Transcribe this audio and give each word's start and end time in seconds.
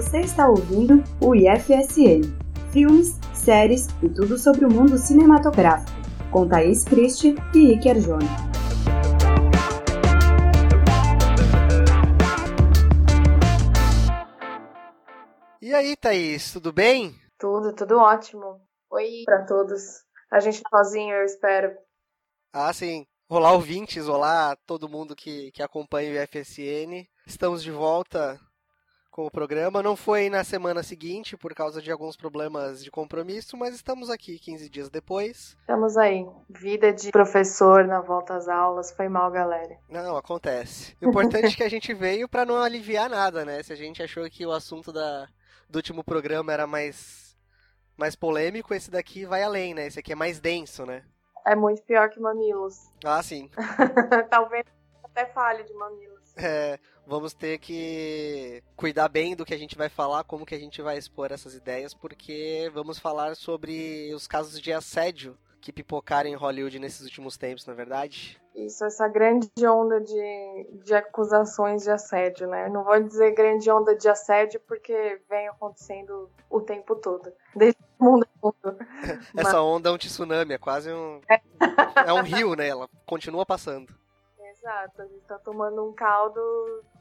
Você 0.00 0.20
está 0.20 0.48
ouvindo 0.48 1.04
o 1.20 1.34
IFSN. 1.34 2.22
Filmes, 2.72 3.18
séries 3.34 3.86
e 4.02 4.08
tudo 4.08 4.38
sobre 4.38 4.64
o 4.64 4.72
mundo 4.72 4.96
cinematográfico. 4.96 5.92
Com 6.32 6.48
Thaís 6.48 6.84
Christie 6.84 7.34
e 7.54 7.74
Iker 7.74 8.00
Jona. 8.00 8.24
E 15.60 15.74
aí, 15.74 15.94
Thaís, 15.94 16.50
tudo 16.50 16.72
bem? 16.72 17.14
Tudo, 17.38 17.74
tudo 17.74 17.98
ótimo. 17.98 18.58
Oi 18.90 19.24
para 19.26 19.44
todos. 19.44 19.82
A 20.30 20.40
gente 20.40 20.62
sozinho, 20.66 21.14
eu 21.14 21.26
espero. 21.26 21.76
Ah, 22.54 22.72
sim. 22.72 23.04
Olá, 23.28 23.52
ouvintes, 23.52 24.08
olá 24.08 24.56
todo 24.64 24.88
mundo 24.88 25.14
que, 25.14 25.52
que 25.52 25.62
acompanha 25.62 26.10
o 26.10 26.24
IFSN. 26.24 27.06
Estamos 27.26 27.62
de 27.62 27.70
volta 27.70 28.40
com 29.20 29.26
o 29.26 29.30
programa. 29.30 29.82
Não 29.82 29.96
foi 29.96 30.30
na 30.30 30.42
semana 30.42 30.82
seguinte 30.82 31.36
por 31.36 31.54
causa 31.54 31.82
de 31.82 31.90
alguns 31.92 32.16
problemas 32.16 32.82
de 32.82 32.90
compromisso, 32.90 33.54
mas 33.54 33.74
estamos 33.74 34.08
aqui 34.08 34.38
15 34.38 34.70
dias 34.70 34.88
depois. 34.88 35.56
Estamos 35.60 35.98
aí. 35.98 36.26
Vida 36.48 36.90
de 36.90 37.10
professor 37.10 37.86
na 37.86 38.00
volta 38.00 38.34
às 38.34 38.48
aulas. 38.48 38.90
Foi 38.92 39.08
mal, 39.10 39.30
galera. 39.30 39.76
Não, 39.90 40.16
acontece. 40.16 40.96
O 41.02 41.08
importante 41.08 41.52
é 41.52 41.56
que 41.56 41.62
a 41.62 41.68
gente 41.68 41.92
veio 41.92 42.26
para 42.28 42.46
não 42.46 42.62
aliviar 42.62 43.10
nada, 43.10 43.44
né? 43.44 43.62
Se 43.62 43.74
a 43.74 43.76
gente 43.76 44.02
achou 44.02 44.28
que 44.30 44.46
o 44.46 44.52
assunto 44.52 44.90
da, 44.90 45.28
do 45.68 45.76
último 45.76 46.02
programa 46.02 46.50
era 46.50 46.66
mais, 46.66 47.36
mais 47.98 48.16
polêmico, 48.16 48.72
esse 48.72 48.90
daqui 48.90 49.26
vai 49.26 49.42
além, 49.42 49.74
né? 49.74 49.86
Esse 49.86 50.00
aqui 50.00 50.12
é 50.12 50.16
mais 50.16 50.40
denso, 50.40 50.86
né? 50.86 51.04
É 51.46 51.54
muito 51.54 51.82
pior 51.82 52.08
que 52.08 52.18
mamilos. 52.18 52.90
Ah, 53.04 53.22
sim. 53.22 53.50
Talvez 54.30 54.64
até 55.04 55.26
fale 55.26 55.62
de 55.64 55.74
mamilos. 55.74 56.20
É, 56.36 56.78
vamos 57.10 57.34
ter 57.34 57.58
que 57.58 58.62
cuidar 58.76 59.08
bem 59.08 59.34
do 59.34 59.44
que 59.44 59.52
a 59.52 59.58
gente 59.58 59.76
vai 59.76 59.88
falar, 59.88 60.22
como 60.22 60.46
que 60.46 60.54
a 60.54 60.58
gente 60.58 60.80
vai 60.80 60.96
expor 60.96 61.32
essas 61.32 61.54
ideias, 61.54 61.92
porque 61.92 62.70
vamos 62.72 63.00
falar 63.00 63.34
sobre 63.34 64.14
os 64.14 64.28
casos 64.28 64.60
de 64.60 64.72
assédio 64.72 65.36
que 65.60 65.72
pipocaram 65.72 66.30
em 66.30 66.36
Hollywood 66.36 66.78
nesses 66.78 67.02
últimos 67.02 67.36
tempos, 67.36 67.66
na 67.66 67.72
é 67.72 67.76
verdade? 67.76 68.40
Isso, 68.54 68.84
essa 68.84 69.08
grande 69.08 69.48
onda 69.66 70.00
de, 70.00 70.68
de 70.84 70.94
acusações 70.94 71.82
de 71.82 71.90
assédio, 71.90 72.48
né? 72.48 72.68
Não 72.68 72.84
vou 72.84 72.98
dizer 73.02 73.34
grande 73.34 73.68
onda 73.70 73.94
de 73.94 74.08
assédio 74.08 74.60
porque 74.66 75.20
vem 75.28 75.48
acontecendo 75.48 76.30
o 76.48 76.60
tempo 76.60 76.94
todo, 76.94 77.32
desde 77.54 77.78
o 77.98 78.04
mundo 78.04 78.26
todo. 78.40 78.78
Essa 79.36 79.52
Mas... 79.52 79.54
onda 79.54 79.88
é 79.88 79.92
um 79.92 79.98
tsunami, 79.98 80.54
é 80.54 80.58
quase 80.58 80.92
um. 80.92 81.20
é 82.06 82.12
um 82.12 82.22
rio, 82.22 82.54
né? 82.54 82.68
Ela 82.68 82.88
continua 83.04 83.44
passando. 83.44 83.92
Exato, 84.38 85.02
a 85.02 85.06
gente 85.06 85.24
tá 85.26 85.38
tomando 85.38 85.88
um 85.88 85.92
caldo 85.92 86.40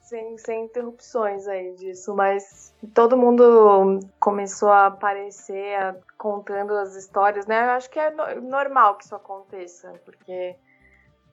sem, 0.09 0.37
sem 0.39 0.65
interrupções 0.65 1.47
aí 1.47 1.73
disso, 1.75 2.15
mas 2.15 2.73
todo 2.93 3.15
mundo 3.15 3.99
começou 4.19 4.69
a 4.69 4.87
aparecer 4.87 5.75
a, 5.75 5.95
contando 6.17 6.73
as 6.73 6.95
histórias, 6.95 7.45
né? 7.45 7.65
Eu 7.67 7.71
acho 7.71 7.89
que 7.89 7.99
é 7.99 8.09
no, 8.09 8.41
normal 8.41 8.95
que 8.95 9.05
isso 9.05 9.15
aconteça, 9.15 9.93
porque 10.03 10.55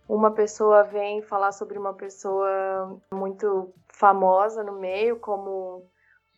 uma 0.06 0.30
pessoa 0.30 0.84
vem 0.84 1.22
falar 1.22 1.52
sobre 1.52 1.78
uma 1.78 1.94
pessoa 1.94 3.00
muito 3.10 3.72
famosa 3.88 4.62
no 4.62 4.72
meio, 4.72 5.18
como 5.18 5.82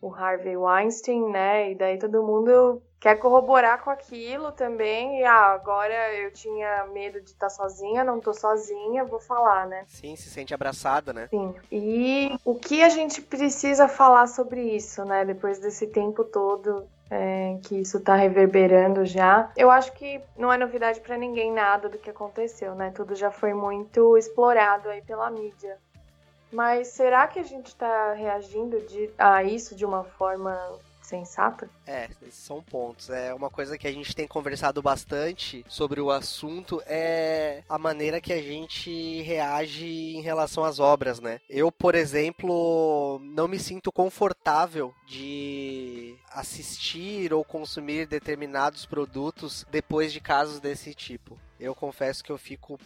o 0.01 0.15
Harvey 0.15 0.57
Weinstein, 0.57 1.31
né? 1.31 1.73
E 1.73 1.75
daí 1.75 1.99
todo 1.99 2.23
mundo 2.23 2.83
quer 3.01 3.17
corroborar 3.17 3.83
com 3.83 3.91
aquilo 3.91 4.53
também. 4.53 5.21
E 5.21 5.25
ah, 5.25 5.53
agora 5.53 6.15
eu 6.15 6.33
tinha 6.33 6.87
medo 6.93 7.21
de 7.21 7.31
estar 7.31 7.51
sozinha, 7.51 8.05
não 8.05 8.21
tô 8.21 8.33
sozinha, 8.33 9.05
vou 9.05 9.21
falar, 9.21 9.67
né? 9.67 9.85
Sim, 9.87 10.17
se 10.17 10.29
sente 10.29 10.55
abraçada, 10.55 11.13
né? 11.13 11.29
Sim. 11.29 11.55
E 11.71 12.37
o 12.45 12.55
que 12.55 12.83
a 12.83 12.89
gente 12.89 13.23
precisa 13.23 13.89
falar 13.89 14.27
sobre 14.27 14.61
isso, 14.61 15.05
né? 15.05 15.25
Depois 15.25 15.59
desse 15.59 15.87
tempo 15.87 16.25
todo 16.25 16.87
é, 17.11 17.59
que 17.63 17.81
isso 17.81 18.01
tá 18.01 18.15
reverberando 18.15 19.05
já. 19.05 19.51
Eu 19.57 19.71
acho 19.71 19.93
que 19.93 20.21
não 20.37 20.53
é 20.53 20.59
novidade 20.59 21.01
para 21.01 21.17
ninguém 21.17 21.53
nada 21.53 21.89
do 21.89 21.99
que 21.99 22.11
aconteceu, 22.11 22.75
né? 22.75 22.93
Tudo 22.95 23.15
já 23.15 23.31
foi 23.31 23.55
muito 23.55 24.17
explorado 24.17 24.89
aí 24.89 25.03
pela 25.03 25.31
mídia. 25.31 25.79
Mas 26.51 26.89
será 26.89 27.27
que 27.27 27.39
a 27.39 27.45
gente 27.45 27.67
está 27.67 28.13
reagindo 28.15 28.81
de, 28.83 29.11
a 29.19 29.43
isso 29.45 29.75
de 29.75 29.85
uma 29.85 30.05
forma 30.05 30.79
sensata? 31.09 31.69
É, 31.87 32.09
são 32.31 32.63
pontos. 32.63 33.09
É 33.11 33.33
uma 33.33 33.49
coisa 33.49 33.79
que 33.79 33.89
a 33.89 33.93
gente 33.93 34.15
tem 34.15 34.29
conversado 34.29 34.83
bastante 34.83 35.65
sobre 35.69 36.01
o 36.01 36.11
assunto 36.11 36.83
é 36.87 37.63
a 37.69 37.79
maneira 37.79 38.21
que 38.21 38.33
a 38.33 38.43
gente 38.43 39.23
reage 39.23 39.87
em 40.17 40.21
relação 40.21 40.65
às 40.65 40.79
obras, 40.79 41.19
né? 41.19 41.41
Eu, 41.49 41.73
por 41.73 41.95
exemplo, 41.95 43.19
não 43.23 43.49
me 43.49 43.59
sinto 43.59 43.91
confortável 43.91 44.95
de 45.07 46.15
assistir 46.31 47.33
ou 47.33 47.43
consumir 47.45 48.07
determinados 48.07 48.85
produtos 48.85 49.67
depois 49.71 50.13
de 50.13 50.21
casos 50.21 50.61
desse 50.61 50.95
tipo. 50.95 51.39
Eu 51.59 51.75
confesso 51.75 52.23
que 52.23 52.31
eu 52.31 52.39
fico 52.39 52.79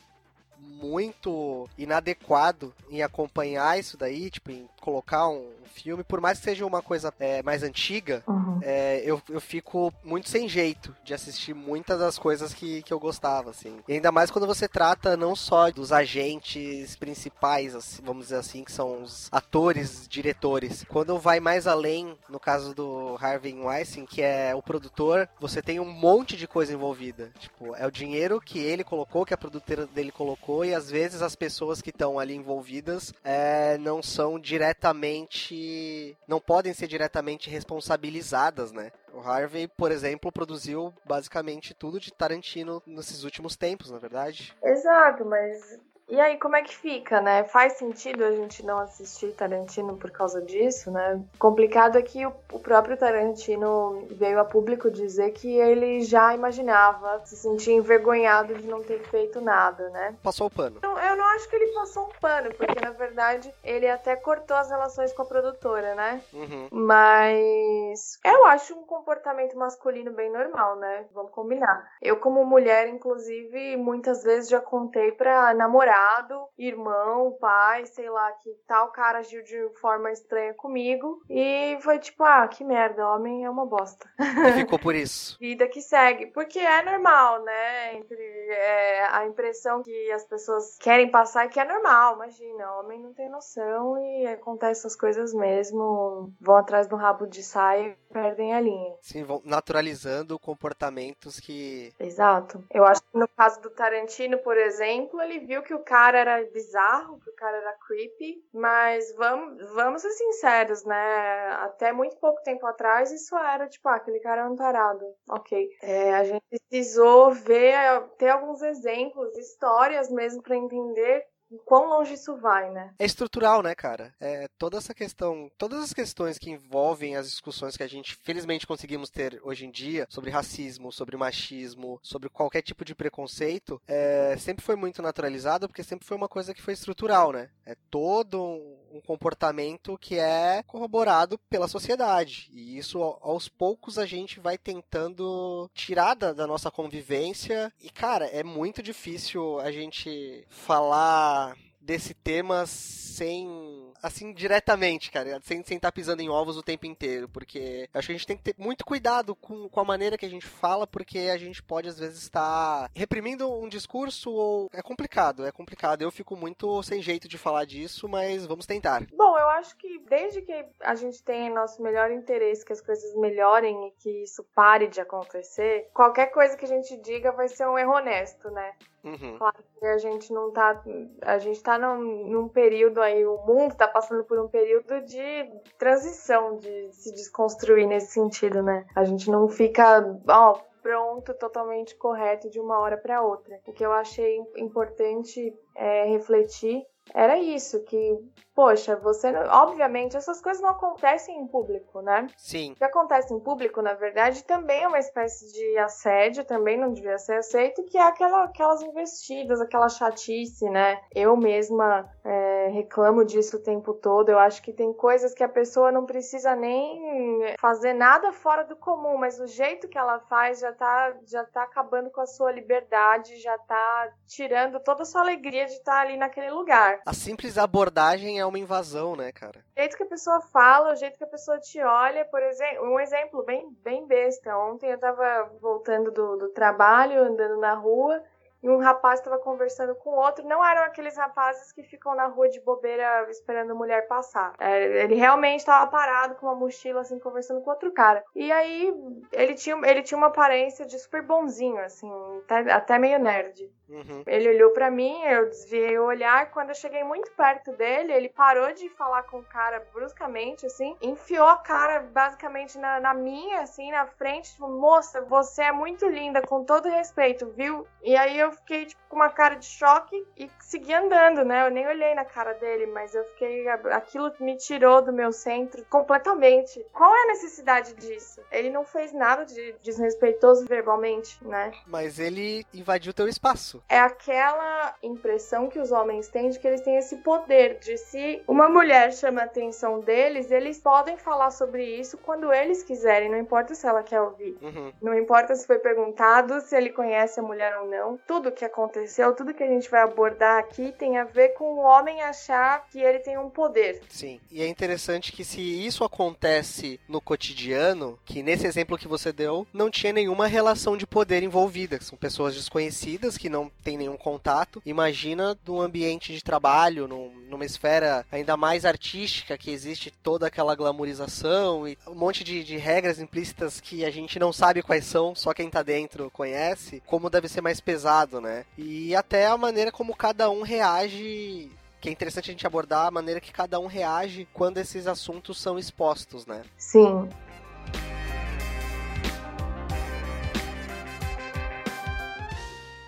muito 0.73 1.69
inadequado 1.77 2.75
em 2.91 3.03
acompanhar 3.03 3.79
isso 3.79 3.97
daí, 3.97 4.31
tipo, 4.31 4.51
em 4.51 4.69
colocar 4.81 5.29
um 5.29 5.63
filme, 5.73 6.05
por 6.05 6.21
mais 6.21 6.39
que 6.39 6.45
seja 6.45 6.67
uma 6.67 6.83
coisa 6.83 7.13
é, 7.19 7.43
mais 7.43 7.63
antiga, 7.63 8.23
uhum. 8.27 8.61
é, 8.63 9.03
eu, 9.05 9.21
eu 9.29 9.41
fico 9.41 9.93
muito 10.05 10.29
sem 10.29 10.49
jeito 10.49 10.95
de 11.03 11.15
assistir 11.15 11.55
muitas 11.55 11.99
das 11.99 12.19
coisas 12.19 12.53
que, 12.53 12.83
que 12.83 12.93
eu 12.93 13.01
gostava, 13.01 13.51
assim. 13.51 13.79
E 13.89 13.95
ainda 13.95 14.13
mais 14.13 14.31
quando 14.31 14.47
você 14.47 14.69
trata 14.69 15.17
não 15.17 15.35
só 15.35 15.71
dos 15.71 15.93
agentes 15.93 16.95
principais, 16.97 17.75
assim, 17.75 18.03
vamos 18.05 18.25
dizer 18.25 18.37
assim, 18.37 18.63
que 18.63 18.73
são 18.73 19.03
os 19.03 19.29
atores, 19.33 20.07
diretores. 20.09 20.85
Quando 20.89 21.19
vai 21.19 21.41
mais 21.41 21.67
além, 21.67 22.17
no 22.29 22.39
caso 22.39 22.75
do 22.75 23.17
Harvey 23.21 23.55
Weinstein, 23.55 24.07
que 24.07 24.23
é 24.23 24.55
o 24.55 24.63
produtor, 24.63 25.29
você 25.41 25.63
tem 25.63 25.81
um 25.81 25.91
monte 25.91 26.37
de 26.37 26.47
coisa 26.47 26.73
envolvida. 26.73 27.31
Tipo, 27.39 27.75
é 27.75 27.87
o 27.87 27.91
dinheiro 27.91 28.41
que 28.41 28.59
ele 28.59 28.85
colocou, 28.85 29.25
que 29.25 29.35
a 29.35 29.39
produtora 29.39 29.87
dele 29.87 30.13
colocou, 30.13 30.62
e 30.65 30.75
às 30.75 30.91
vezes 30.91 31.23
as 31.23 31.35
pessoas 31.35 31.81
que 31.81 31.91
estão 31.91 32.19
ali 32.19 32.35
envolvidas 32.35 33.13
é, 33.25 33.77
não 33.79 34.03
são 34.03 34.39
diretamente 34.39 36.17
não 36.27 36.41
podem 36.41 36.73
ser 36.73 36.87
diretamente 36.87 37.51
responsabilizadas, 37.51 38.73
né? 38.73 38.93
O 39.13 39.21
Harvey, 39.21 39.69
por 39.69 39.93
exemplo, 39.93 40.33
produziu 40.33 40.93
basicamente 41.05 41.75
tudo 41.75 42.01
de 42.01 42.13
Tarantino 42.13 42.83
nesses 42.87 43.25
últimos 43.25 43.57
tempos, 43.57 43.91
na 43.91 43.99
é 43.99 44.01
verdade? 44.01 44.55
Exato, 44.63 45.25
mas 45.25 45.79
e 46.09 46.21
aí, 46.21 46.37
como 46.39 46.57
é 46.57 46.63
que 46.63 46.77
fica, 46.77 47.21
né? 47.21 47.45
Faz 47.45 47.75
sentido 47.75 48.25
a 48.25 48.33
gente 48.33 48.65
não 48.65 48.79
assistir 48.79 49.33
Tarantino 49.33 49.97
por 49.97 50.11
causa 50.11 50.43
disso, 50.43 50.91
né? 50.91 51.23
Complicado 51.39 51.97
é 51.97 52.03
que 52.03 52.27
o, 52.27 52.33
o 52.53 52.59
próprio 52.59 52.97
Tarantino 52.97 54.07
veio 54.11 54.39
a 54.39 54.45
público 54.45 54.91
dizer 54.91 55.33
que 55.33 55.57
ele 55.57 56.03
já 56.03 56.35
imaginava, 56.35 57.23
se 57.25 57.37
sentia 57.37 57.75
envergonhado 57.75 58.55
de 58.55 58.67
não 58.67 58.83
ter 58.83 59.01
feito 59.05 59.41
nada, 59.41 59.89
né? 59.91 60.15
Passou 60.23 60.49
o 60.49 60.51
pano. 60.51 60.81
Eu, 60.83 60.99
eu 60.99 61.17
não 61.17 61.25
acho 61.29 61.49
que 61.49 61.57
ele 61.57 61.73
passou 61.73 62.05
um 62.05 62.21
pano, 62.21 62.53
porque 62.55 62.81
na 62.81 62.91
verdade 62.91 63.53
ele 63.65 63.89
até 63.89 64.15
cortou 64.15 64.57
as 64.57 64.69
relações 64.69 65.13
com 65.13 65.23
a 65.23 65.27
produtora, 65.27 65.95
né? 65.95 66.21
Uhum. 66.33 66.69
Mas 66.71 68.19
eu 68.25 68.45
acho 68.47 68.75
um 68.75 68.85
comportamento 68.85 69.57
masculino 69.57 70.11
bem 70.13 70.31
normal, 70.31 70.77
né? 70.77 71.07
Vamos 71.15 71.33
combinar. 71.33 71.91
Eu, 72.03 72.19
como 72.19 72.45
mulher, 72.45 72.89
inclusive, 72.89 73.77
muitas 73.77 74.23
vezes 74.23 74.51
já 74.51 74.61
contei 74.61 75.13
pra 75.13 75.55
namorar 75.55 76.02
namorado, 76.03 76.47
irmão, 76.59 77.37
pai, 77.41 77.87
sei 77.87 78.11
lá, 78.11 78.33
que 78.33 78.51
tal 78.67 78.91
cara 78.91 79.21
agiu 79.21 79.43
de 79.43 79.69
forma 79.81 80.11
estranha 80.11 80.55
comigo. 80.55 81.23
E 81.31 81.79
foi 81.81 81.99
tipo, 81.99 82.25
ah, 82.25 82.47
que 82.49 82.65
merda, 82.65 83.09
homem 83.09 83.45
é 83.45 83.51
uma 83.51 83.65
bosta. 83.65 84.09
E 84.19 84.53
ficou 84.53 84.79
por 84.79 84.95
isso. 84.95 85.37
Vida 85.41 85.69
que 85.69 85.81
segue. 85.81 86.27
Porque 86.27 86.59
é 86.59 86.83
normal, 86.83 87.43
né? 87.43 87.97
Entre 87.97 88.17
é, 88.51 89.07
a 89.11 89.27
impressão 89.27 89.83
que 89.83 90.13
as 90.13 90.25
pessoas 90.25 90.77
querem 90.79 91.11
passar 91.11 91.47
é 91.47 91.49
que 91.49 91.61
é 91.61 91.65
normal. 91.65 92.17
Imagina, 92.17 92.73
homem 92.79 93.01
não 93.01 93.13
tem 93.13 93.29
noção 93.29 93.99
e 93.99 94.27
acontece 94.27 94.81
essas 94.81 94.97
coisas 94.97 95.33
mesmo. 95.33 96.33
Vão 96.41 96.57
atrás 96.57 96.87
do 96.87 96.97
rabo 96.97 97.27
de 97.27 97.43
saia 97.43 97.89
e 97.89 98.13
perdem 98.13 98.55
a 98.55 98.61
linha. 98.61 98.95
Sim, 99.01 99.25
vão 99.25 99.41
naturalizando 99.45 100.39
comportamentos 100.39 101.39
que. 101.39 101.93
Exato. 101.99 102.65
Eu 102.71 102.85
acho 102.85 103.03
que 103.03 103.19
no 103.19 103.29
caso 103.29 103.61
do 103.61 103.71
Tarantino, 103.71 104.39
por 104.39 104.57
exemplo, 104.57 105.21
ele 105.21 105.41
viu 105.41 105.63
que 105.63 105.75
o 105.75 105.82
cara 105.83 106.19
era 106.19 106.45
bizarro, 106.51 107.17
o 107.17 107.35
cara 107.37 107.57
era 107.57 107.77
creepy, 107.87 108.37
mas 108.53 109.15
vamos, 109.17 109.73
vamos 109.73 110.03
ser 110.03 110.11
sinceros, 110.11 110.85
né? 110.85 111.49
Até 111.61 111.93
muito 111.93 112.17
pouco 112.19 112.43
tempo 112.43 112.67
atrás 112.67 113.11
isso 113.11 113.37
era 113.37 113.69
tipo, 113.69 113.89
ah, 113.89 113.97
aquele 113.97 114.21
cara 114.21 114.43
é 114.43 114.45
um 114.45 114.57
tarado. 114.57 115.05
Ok. 115.29 115.69
É, 115.83 116.15
a 116.15 116.25
gente 116.25 116.45
precisou 116.49 117.33
ver, 117.33 117.75
ter 118.19 118.29
alguns 118.29 118.63
exemplos, 118.63 119.37
histórias 119.37 120.11
mesmo 120.11 120.43
para 120.43 120.57
entender 120.57 121.27
quão 121.65 121.89
longe 121.89 122.15
isso 122.15 122.37
vai, 122.37 122.71
né? 122.71 122.95
É 122.99 123.05
estrutural, 123.05 123.63
né, 123.63 123.75
cara? 123.75 124.15
É 124.21 124.49
toda 124.59 124.79
essa 124.79 124.95
questão, 124.95 125.51
todas 125.59 125.83
as 125.83 125.93
questões 125.93 126.39
que 126.39 126.51
envolvem 126.51 127.17
as 127.17 127.31
discussões 127.31 127.77
que 127.77 127.83
a 127.83 127.89
gente 127.89 128.15
felizmente 128.17 128.67
conseguimos 128.67 129.11
ter 129.11 129.41
hoje 129.43 129.67
em 129.67 129.71
dia 129.71 130.07
sobre 130.09 130.31
racismo, 130.31 130.93
sobre 130.93 131.17
machismo, 131.17 131.99
sobre 132.03 132.29
qualquer 132.29 132.63
tipo 132.63 132.85
de 132.85 132.95
preconceito, 132.95 133.81
é, 133.87 134.37
sempre 134.39 134.65
foi 134.65 134.77
muito 134.77 135.03
naturalizado 135.03 135.69
porque 135.69 135.83
sempre 135.83 136.07
foi 136.07 136.17
uma 136.17 136.29
coisa 136.29 136.55
que 136.55 136.63
foi 136.63 136.75
estrutural, 136.75 137.33
né? 137.33 137.51
É 137.65 137.77
todo 137.91 138.43
um 138.43 138.82
um 138.93 139.01
comportamento 139.01 139.97
que 139.99 140.19
é 140.19 140.63
corroborado 140.65 141.39
pela 141.51 141.67
sociedade. 141.67 142.51
E 142.53 142.77
isso, 142.77 143.01
aos 143.21 143.49
poucos, 143.49 143.99
a 143.99 144.07
gente 144.07 144.39
vai 144.39 144.59
tentando 144.59 145.71
tirar 145.75 146.15
da, 146.15 146.33
da 146.33 146.47
nossa 146.47 146.71
convivência. 146.71 147.73
E, 147.81 147.91
cara, 147.91 148.27
é 148.27 148.43
muito 148.43 148.83
difícil 148.83 149.59
a 149.61 149.73
gente 149.73 150.45
falar 150.49 151.57
desse 151.83 152.15
tema 152.15 152.65
sem 152.67 153.93
assim, 154.03 154.33
diretamente, 154.33 155.11
cara, 155.11 155.41
sem 155.45 155.61
estar 155.61 155.79
tá 155.79 155.93
pisando 155.93 156.21
em 156.23 156.29
ovos 156.29 156.57
o 156.57 156.63
tempo 156.63 156.87
inteiro, 156.87 157.29
porque 157.29 157.89
acho 157.95 158.07
que 158.07 158.13
a 158.13 158.17
gente 158.17 158.27
tem 158.27 158.37
que 158.37 158.43
ter 158.43 158.55
muito 158.59 158.85
cuidado 158.85 159.37
com, 159.37 159.69
com 159.69 159.81
a 159.81 159.85
maneira 159.85 160.19
que 160.19 160.27
a 160.27 160.29
gente 160.29 160.47
fala, 160.47 160.87
porque 160.87 161.19
a 161.33 161.39
gente 161.39 161.63
pode, 161.63 161.89
às 161.89 161.99
vezes, 161.99 162.23
estar 162.23 162.91
reprimindo 162.95 163.49
um 163.53 163.69
discurso 163.69 164.33
ou... 164.33 164.69
É 164.73 164.83
complicado, 164.83 165.47
é 165.47 165.53
complicado. 165.53 166.03
Eu 166.03 166.11
fico 166.11 166.37
muito 166.37 166.83
sem 166.83 167.01
jeito 167.01 167.29
de 167.29 167.39
falar 167.39 167.65
disso, 167.65 168.09
mas 168.09 168.45
vamos 168.45 168.67
tentar. 168.67 169.07
Bom, 169.13 169.39
eu 169.39 169.49
acho 169.51 169.77
que 169.77 170.01
desde 170.09 170.43
que 170.43 170.67
a 170.81 170.95
gente 170.97 171.23
tenha 171.23 171.55
nosso 171.55 171.81
melhor 171.81 172.11
interesse, 172.11 172.65
que 172.65 172.73
as 172.73 172.81
coisas 172.81 173.15
melhorem 173.15 173.87
e 173.87 173.91
que 173.93 174.23
isso 174.25 174.45
pare 174.55 174.89
de 174.89 175.01
acontecer, 175.01 175.89
qualquer 175.95 176.27
coisa 176.27 176.57
que 176.57 176.65
a 176.65 176.69
gente 176.69 176.97
diga 177.03 177.31
vai 177.31 177.47
ser 177.47 177.69
um 177.69 177.79
erro 177.79 177.93
honesto, 177.93 178.51
né? 178.51 178.73
Uhum. 179.05 179.37
Claro 179.37 179.57
que 179.79 179.87
a 179.87 179.99
gente 179.99 180.33
não 180.33 180.53
tá. 180.53 180.83
A 181.23 181.39
gente 181.39 181.61
tá 181.61 181.77
num, 181.77 182.29
num, 182.29 182.49
período 182.49 183.01
aí, 183.01 183.27
o 183.27 183.37
mundo 183.39 183.75
tá 183.75 183.89
passando 183.89 184.23
por 184.25 184.39
um 184.39 184.49
período 184.49 185.01
de 185.01 185.51
transição, 185.77 186.57
de 186.57 186.93
se 186.93 187.13
desconstruir 187.13 187.87
nesse 187.87 188.13
sentido, 188.13 188.63
né? 188.63 188.87
A 188.95 189.05
gente 189.05 189.29
não 189.31 189.49
fica, 189.49 190.05
ó, 190.29 190.61
pronto, 190.83 191.35
totalmente 191.35 191.97
correto 191.97 192.49
de 192.49 192.61
uma 192.61 192.79
hora 192.79 192.97
para 192.97 193.23
outra. 193.23 193.61
O 193.67 193.73
que 193.73 193.85
eu 193.85 193.93
achei 193.93 194.39
importante 194.57 195.53
é 195.75 196.05
refletir 196.05 196.87
era 197.15 197.37
isso, 197.39 197.83
que, 197.85 198.19
poxa, 198.55 198.97
você. 198.97 199.29
Obviamente, 199.51 200.17
essas 200.17 200.41
coisas 200.41 200.63
não 200.63 200.71
acontecem 200.71 201.39
em 201.39 201.47
público, 201.47 202.01
né? 202.01 202.27
Sim. 202.37 202.73
O 202.73 202.77
que 202.77 202.85
acontece 202.85 203.35
em 203.35 203.41
público, 203.41 203.83
na 203.83 203.95
verdade, 203.95 204.45
também 204.45 204.83
é 204.83 204.89
uma 204.89 204.99
espécie 204.99 205.53
de 205.53 205.79
assédio, 205.79 206.45
também 206.45 206.79
não 206.79 206.93
devia 206.93 207.19
ser 207.19 207.35
aceito, 207.35 207.85
que 207.85 207.99
é 207.99 208.03
aquela, 208.03 208.45
aquelas 208.45 208.83
investidas, 208.83 209.61
aquela 209.61 209.89
chatice, 209.89 210.69
né? 210.71 211.01
Eu 211.15 211.37
mesma 211.37 212.09
é, 212.25 212.69
reclamo 212.69 213.25
disso 213.25 213.57
o 213.57 213.63
tempo 213.63 213.93
todo. 213.93 214.31
Eu 214.31 214.39
acho 214.39 214.63
que 214.63 214.73
tem 214.73 214.93
coisas 214.93 215.35
que 215.35 215.45
a 215.45 215.49
pessoa 215.49 215.93
não 215.93 216.07
precisa 216.07 216.55
nem 216.55 217.57
fazer 217.61 217.93
nada 217.93 218.33
fora 218.33 218.65
do 218.65 218.77
comum, 218.77 219.19
mas 219.19 219.41
o 219.41 219.47
jeito 219.47 219.89
que 219.89 219.99
ela 219.99 220.21
faz 220.21 220.61
já 220.61 220.73
tá, 220.73 221.15
já 221.27 221.45
tá 221.45 221.65
acabando 221.65 222.11
com 222.11 222.21
a 222.21 222.27
sua 222.27 222.53
liberdade, 222.53 223.41
já 223.41 223.59
tá 223.59 224.13
tirando 224.27 224.81
toda 224.81 225.03
a 225.03 225.07
sua 225.07 225.21
alegria 225.21 225.67
de 225.67 225.73
estar 225.73 226.01
ali 226.01 226.17
naquele 226.17 226.51
lugar. 226.51 226.92
A 227.07 227.13
simples 227.13 227.59
abordagem 227.59 228.39
é 228.39 228.47
uma 228.47 228.59
invasão, 228.59 229.17
né, 229.17 229.33
cara? 229.33 229.65
O 229.77 229.81
jeito 229.81 229.97
que 229.97 230.03
a 230.03 230.07
pessoa 230.07 230.41
fala, 230.41 230.93
o 230.93 230.97
jeito 230.97 231.19
que 231.19 231.25
a 231.25 231.29
pessoa 231.29 231.59
te 231.59 231.81
olha, 231.83 232.25
por 232.25 232.43
exemplo, 232.43 232.85
um 232.85 233.01
exemplo 233.01 233.43
bem, 233.43 233.69
bem 233.83 234.07
besta. 234.07 234.57
Ontem 234.57 234.91
eu 234.91 234.99
tava 234.99 235.51
voltando 235.61 236.11
do, 236.11 236.37
do 236.37 236.49
trabalho, 236.51 237.25
andando 237.25 237.59
na 237.59 237.75
rua, 237.75 238.23
e 238.63 238.69
um 238.69 238.79
rapaz 238.79 239.19
estava 239.19 239.39
conversando 239.39 239.95
com 239.97 240.11
outro. 240.11 240.47
Não 240.47 240.65
eram 240.65 240.85
aqueles 240.85 241.17
rapazes 241.17 241.73
que 241.73 241.83
ficam 241.83 242.15
na 242.15 242.27
rua 242.27 242.49
de 242.49 242.61
bobeira 242.61 243.29
esperando 243.29 243.73
a 243.73 243.75
mulher 243.75 244.07
passar. 244.07 244.55
É, 244.59 245.03
ele 245.03 245.17
realmente 245.17 245.61
estava 245.61 245.91
parado 245.91 246.37
com 246.37 246.47
uma 246.47 246.55
mochila, 246.55 247.01
assim, 247.01 247.19
conversando 247.19 247.61
com 247.61 247.71
outro 247.71 247.91
cara. 247.91 248.23
E 248.35 248.53
aí 248.53 248.95
ele 249.33 249.55
tinha, 249.55 249.77
ele 249.85 250.03
tinha 250.03 250.17
uma 250.17 250.29
aparência 250.29 250.87
de 250.87 250.97
super 250.99 251.23
bonzinho, 251.23 251.81
assim, 251.81 252.09
até, 252.45 252.73
até 252.73 252.99
meio 252.99 253.19
nerd. 253.19 253.69
Uhum. 253.93 254.23
Ele 254.27 254.49
olhou 254.49 254.71
para 254.71 254.91
mim, 254.91 255.23
eu 255.25 255.47
desviei 255.49 255.99
o 255.99 256.05
olhar. 256.05 256.51
Quando 256.51 256.71
eu 256.71 256.75
cheguei 256.75 257.05
muito 257.05 257.31
perto 257.33 257.73
dele, 257.73 258.13
ele 258.13 258.29
parou 258.29 258.73
de 258.73 258.89
falar 258.91 259.25
com 259.25 259.39
o 259.39 259.45
cara 259.45 259.87
bruscamente, 259.93 260.67
assim, 260.67 260.97
enfiou 261.01 261.47
a 261.47 261.59
cara 261.59 262.01
basicamente 262.01 262.79
na, 262.79 262.99
na 263.01 263.15
minha, 263.15 263.61
assim, 263.61 263.91
na 263.91 264.07
frente, 264.07 264.53
tipo, 264.53 264.69
moça, 264.69 265.21
você 265.23 265.63
é 265.65 265.73
muito 265.73 266.07
linda, 266.07 266.41
com 266.43 266.65
todo 266.65 266.89
respeito, 266.89 267.47
viu? 267.57 267.87
E 268.03 268.17
aí 268.17 268.39
eu 268.39 268.51
fiquei, 268.53 268.87
tipo, 268.87 269.03
com 269.09 269.17
uma 269.17 269.29
cara 269.29 269.57
de 269.57 269.67
choque 269.67 270.27
e 270.37 270.51
segui 270.61 270.95
andando, 270.95 271.45
né? 271.45 271.67
Eu 271.67 271.71
nem 271.71 271.87
olhei 271.87 272.15
na 272.15 272.25
cara 272.25 272.55
dele, 272.55 272.87
mas 272.87 273.15
eu 273.15 273.25
fiquei. 273.25 273.69
Aquilo 273.69 274.33
me 274.41 274.57
tirou 274.57 275.03
do 275.03 275.13
meu 275.13 275.33
centro 275.33 275.85
completamente. 275.91 276.85
Qual 276.93 277.15
é 277.15 277.25
a 277.25 277.27
necessidade 277.27 277.95
disso? 277.95 278.41
Ele 278.51 278.71
não 278.71 278.85
fez 278.85 279.13
nada 279.13 279.45
de 279.45 279.75
desrespeitoso 279.83 280.67
verbalmente, 280.67 281.39
né? 281.47 281.73
Mas 281.87 282.19
ele 282.19 282.67
invadiu 282.73 283.13
teu 283.13 283.29
espaço. 283.29 283.82
É 283.89 283.99
aquela 283.99 284.95
impressão 285.03 285.69
que 285.69 285.79
os 285.79 285.93
homens 285.93 286.29
têm 286.29 286.51
de 286.51 286.59
que 286.59 286.67
eles 286.67 286.81
têm 286.81 286.97
esse 286.97 287.17
poder 287.19 287.79
de 287.79 287.97
se 287.99 288.43
uma 288.47 288.69
mulher 288.69 289.13
chama 289.13 289.43
a 289.43 289.45
atenção 289.45 290.01
deles, 290.01 290.51
eles 290.51 290.79
podem 290.79 291.17
falar 291.17 291.51
sobre 291.51 291.85
isso 291.85 292.19
quando 292.19 292.53
eles 292.53 292.83
quiserem, 292.83 293.31
não 293.31 293.39
importa 293.39 293.75
se 293.75 293.87
ela 293.87 294.03
quer 294.03 294.21
ouvir. 294.21 294.57
Uhum. 294.63 294.93
Não 295.01 295.17
importa 295.17 295.55
se 295.55 295.67
foi 295.67 295.79
perguntado, 295.79 296.61
se 296.61 296.77
ele 296.77 296.91
conhece 296.91 297.41
a 297.41 297.43
mulher 297.43 297.77
ou 297.79 297.89
não. 297.89 298.19
Tudo 298.27 298.53
que 298.53 298.65
aconteceu, 298.65 299.35
tudo 299.35 299.55
que 299.55 299.63
a 299.63 299.69
gente 299.69 299.91
vai 299.91 300.03
abordar 300.03 300.59
aqui 300.59 300.93
tem 300.93 301.19
a 301.19 301.25
ver 301.25 301.51
com 301.51 301.65
o 301.65 301.79
homem 301.79 302.23
achar 302.23 302.87
que 302.89 303.01
ele 303.01 303.19
tem 303.19 303.39
um 303.39 303.51
poder. 303.51 304.01
Sim. 304.09 304.41
E 304.51 304.63
é 304.63 304.67
interessante 304.67 305.33
que 305.33 305.45
se 305.45 305.61
isso 305.61 306.05
acontece 306.05 307.01
no 307.09 307.21
cotidiano, 307.21 308.19
que 308.25 308.43
nesse 308.43 308.67
exemplo 308.67 308.99
que 308.99 309.09
você 309.09 309.33
deu, 309.33 309.67
não 309.73 309.91
tinha 309.91 310.13
nenhuma 310.13 310.47
relação 310.47 310.97
de 310.97 311.07
poder 311.07 311.43
envolvida. 311.43 312.01
São 312.01 312.17
pessoas 312.17 312.55
desconhecidas 312.55 313.37
que 313.37 313.49
não 313.49 313.62
têm 313.83 313.97
nenhum 313.97 314.17
contato. 314.17 314.83
Imagina 314.85 315.57
num 315.67 315.81
ambiente 315.81 316.33
de 316.33 316.43
trabalho, 316.43 317.09
num, 317.09 317.33
numa 317.49 317.65
esfera 317.65 318.25
ainda 318.31 318.57
mais 318.57 318.85
artística, 318.85 319.59
que 319.59 319.71
existe 319.71 320.11
toda 320.11 320.47
aquela 320.47 320.75
glamorização 320.75 321.87
e 321.87 321.99
um 322.07 322.15
monte 322.15 322.45
de, 322.45 322.65
de 322.65 322.77
regras 322.77 323.21
implícitas 323.21 323.81
que 323.81 324.05
a 324.05 324.11
gente 324.11 324.39
não 324.39 324.53
sabe 324.53 324.83
quais 324.83 325.05
são, 325.05 325.35
só 325.35 325.53
quem 325.53 325.71
tá 325.71 325.83
dentro 325.83 326.31
conhece, 326.31 327.03
como 327.07 327.31
deve 327.31 327.49
ser 327.49 327.61
mais 327.61 327.81
pesado, 327.81 328.41
né? 328.41 328.65
E 328.77 329.15
até 329.15 329.47
a 329.47 329.57
maneira 329.57 329.93
como 329.93 330.17
cada 330.17 330.51
um 330.51 330.63
reage 330.63 331.71
que 332.01 332.09
é 332.09 332.13
interessante 332.13 332.51
a 332.51 332.53
gente 332.53 332.67
abordar 332.67 333.07
a 333.07 333.11
maneira 333.13 333.41
que 333.41 333.53
cada 333.53 333.79
um 333.79 333.87
reage 333.87 334.49
quando 334.53 334.79
esses 334.79 335.07
assuntos 335.07 335.61
são 335.61 335.79
expostos, 335.79 336.45
né? 336.47 336.63
Sim. 336.77 337.29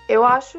Eu 0.09 0.23
acho 0.25 0.59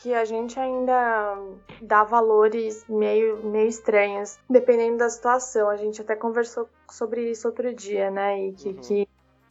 que 0.00 0.14
a 0.14 0.24
gente 0.24 0.58
ainda 0.58 1.36
dá 1.82 2.04
valores 2.04 2.84
meio, 2.88 3.44
meio 3.44 3.68
estranhos, 3.68 4.38
dependendo 4.48 4.98
da 4.98 5.10
situação. 5.10 5.68
A 5.68 5.76
gente 5.76 6.00
até 6.00 6.14
conversou 6.14 6.68
sobre 6.88 7.30
isso 7.30 7.48
outro 7.48 7.74
dia, 7.74 8.10
né? 8.10 8.38
E 8.46 8.52
que, 8.52 8.68
uhum. 8.68 8.76
que 8.76 9.08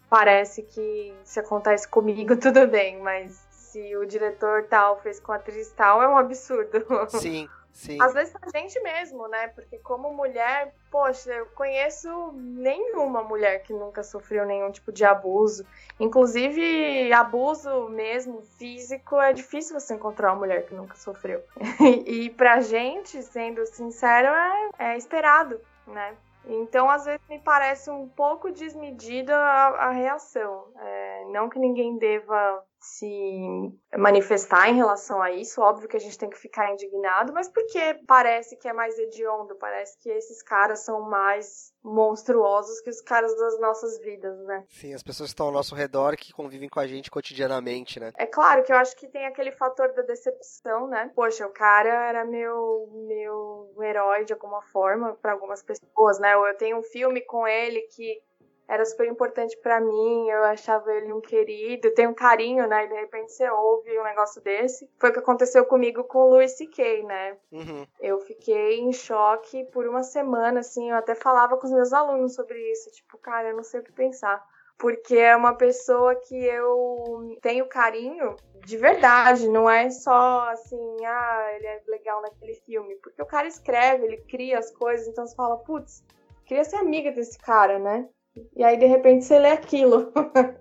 parece 0.10 0.64
que 0.64 1.14
se 1.24 1.40
acontece 1.40 1.88
comigo, 1.88 2.36
tudo 2.40 2.66
bem, 2.68 3.02
mas 3.02 3.46
se 3.52 3.96
o 3.98 4.06
diretor 4.06 4.64
tal 4.70 5.00
fez 5.02 5.20
com 5.20 5.32
a 5.32 5.36
atriz 5.36 5.70
tal, 5.74 6.02
é 6.02 6.08
um 6.08 6.18
absurdo. 6.18 6.86
Sim. 7.10 7.48
Sim. 7.74 8.02
Às 8.02 8.14
vezes 8.14 8.34
a 8.42 8.58
gente 8.58 8.80
mesmo, 8.82 9.28
né? 9.28 9.48
Porque 9.50 9.78
como 9.80 10.14
mulher, 10.14 10.74
poxa, 10.92 11.32
eu 11.32 11.46
conheço 11.48 12.32
nenhuma 12.34 13.24
mulher 13.24 13.64
que 13.64 13.74
nunca 13.74 14.04
sofreu 14.04 14.46
nenhum 14.46 14.72
tipo 14.72 14.92
de 14.92 15.06
abuso. 15.06 15.66
Inclusive, 16.00 17.12
abuso 17.14 17.90
mesmo 17.90 18.42
físico 18.42 19.20
é 19.20 19.34
difícil 19.34 19.80
você 19.80 19.94
encontrar 19.94 20.32
uma 20.32 20.40
mulher 20.40 20.66
que 20.66 20.74
nunca 20.74 20.96
sofreu. 20.96 21.44
e 22.06 22.30
pra 22.32 22.60
gente, 22.62 23.22
sendo 23.24 23.66
sincero, 23.66 24.28
é, 24.28 24.70
é 24.92 24.98
esperado, 24.98 25.60
né? 25.88 26.16
Então, 26.46 26.90
às 26.90 27.06
vezes, 27.06 27.22
me 27.30 27.40
parece 27.40 27.90
um 27.90 28.08
pouco 28.08 28.52
desmedida 28.52 29.36
a, 29.38 29.88
a 29.88 29.92
reação. 29.92 30.66
É, 30.78 31.26
não 31.32 31.50
que 31.50 31.60
ninguém 31.60 31.98
deva 31.98 32.64
se 32.80 33.72
manifestar 33.98 34.70
em 34.70 34.76
relação 34.76 35.22
a 35.22 35.32
isso. 35.32 35.62
Óbvio 35.62 35.88
que 35.88 35.98
a 35.98 36.00
gente 36.00 36.18
tem 36.18 36.30
que 36.30 36.38
ficar 36.38 36.72
indignado, 36.72 37.34
mas 37.34 37.50
porque 37.50 38.00
parece 38.08 38.56
que 38.56 38.68
é 38.68 38.74
mais 38.74 38.98
hediondo, 38.98 39.56
parece 39.56 39.98
que 40.00 40.10
esses 40.10 40.42
caras 40.42 40.80
são 40.80 41.02
mais 41.02 41.74
monstruosos 41.84 42.82
que 42.82 42.90
os 42.90 43.02
caras 43.02 43.36
das 43.38 43.60
nossas 43.60 44.00
vidas, 44.00 44.38
né? 44.46 44.66
Sim, 44.70 44.94
as 44.94 45.04
pessoas 45.04 45.30
que 45.30 45.34
estão 45.34 45.48
ao 45.48 45.52
nosso 45.52 45.76
redor 45.76 46.16
que 46.16 46.34
convivem 46.34 46.70
com 46.70 46.80
a 46.80 46.88
gente 46.88 47.12
cotidianamente, 47.12 48.00
né? 48.00 48.12
É 48.18 48.26
claro 48.26 48.64
que 48.64 48.72
eu 48.72 48.78
acho 48.78 48.96
que 48.96 49.08
tem 49.08 49.26
aquele 49.26 49.52
fator 49.52 49.94
da 49.94 50.02
decepção, 50.02 50.88
né? 50.88 51.12
Poxa, 51.16 51.46
o 51.48 51.52
cara 51.52 52.08
era 52.10 52.26
meu 52.26 52.90
meu 53.08 53.74
herói 53.82 54.26
de 54.26 54.34
alguma 54.34 54.62
forma 54.62 55.16
para 55.22 55.34
algumas 55.34 55.64
pessoas, 55.64 56.20
né? 56.20 56.34
Eu 56.34 56.58
tenho 56.58 56.78
um 56.78 56.84
filme 56.84 57.22
com 57.22 57.48
ele 57.48 57.82
que 57.94 58.22
era 58.70 58.86
super 58.86 59.08
importante 59.08 59.58
para 59.58 59.82
mim, 59.82 60.30
eu 60.30 60.44
achava 60.44 60.94
ele 60.94 61.12
um 61.12 61.20
querido, 61.20 61.92
tem 61.96 62.06
um 62.06 62.14
carinho, 62.14 62.68
né? 62.68 62.86
E 62.86 62.88
de 62.88 62.94
repente 62.94 63.32
você 63.32 63.50
ouve 63.50 64.00
um 64.00 64.04
negócio 64.04 64.40
desse. 64.44 64.88
Foi 65.00 65.10
o 65.10 65.14
que 65.14 65.18
aconteceu 65.18 65.66
comigo 65.66 66.04
com 66.04 66.20
o 66.20 66.30
Louis 66.30 66.52
C.K., 66.52 67.04
né? 67.04 67.36
Uhum. 67.52 67.88
Eu 68.00 68.20
fiquei 68.20 68.80
em 68.80 68.94
choque 68.94 69.66
por 69.72 69.88
uma 69.88 70.04
semana, 70.04 70.60
assim, 70.60 70.92
eu 70.92 70.98
até 70.98 71.16
falava 71.16 71.58
com 71.58 71.66
os 71.66 71.74
meus 71.74 71.92
alunos 71.92 72.36
sobre 72.36 72.60
isso, 72.72 72.92
tipo, 72.92 73.18
cara, 73.18 73.50
eu 73.50 73.56
não 73.56 73.64
sei 73.64 73.80
o 73.80 73.84
que 73.84 73.92
pensar. 73.92 74.46
porque 74.80 75.18
é 75.18 75.36
uma 75.36 75.54
pessoa 75.54 76.16
que 76.16 76.36
eu 76.46 77.38
tenho 77.42 77.68
carinho 77.68 78.38
de 78.66 78.78
verdade, 78.78 79.48
não 79.50 79.70
é 79.70 79.90
só 79.90 80.48
assim, 80.50 81.06
ah, 81.06 81.48
ele 81.56 81.66
é 81.66 81.82
legal 81.88 82.22
naquele 82.22 82.54
filme, 82.54 82.96
porque 82.98 83.22
o 83.22 83.26
cara 83.26 83.48
escreve, 83.48 84.06
ele 84.06 84.18
cria 84.18 84.58
as 84.60 84.72
coisas, 84.72 85.08
então 85.08 85.26
você 85.26 85.36
fala, 85.36 85.58
putz, 85.58 86.04
queria 86.46 86.64
ser 86.64 86.78
amiga 86.78 87.12
desse 87.12 87.38
cara, 87.40 87.78
né? 87.78 88.08
E 88.56 88.64
aí 88.64 88.78
de 88.78 88.86
repente 88.86 89.26
você 89.26 89.40
lê 89.40 89.50
aquilo. 89.50 90.12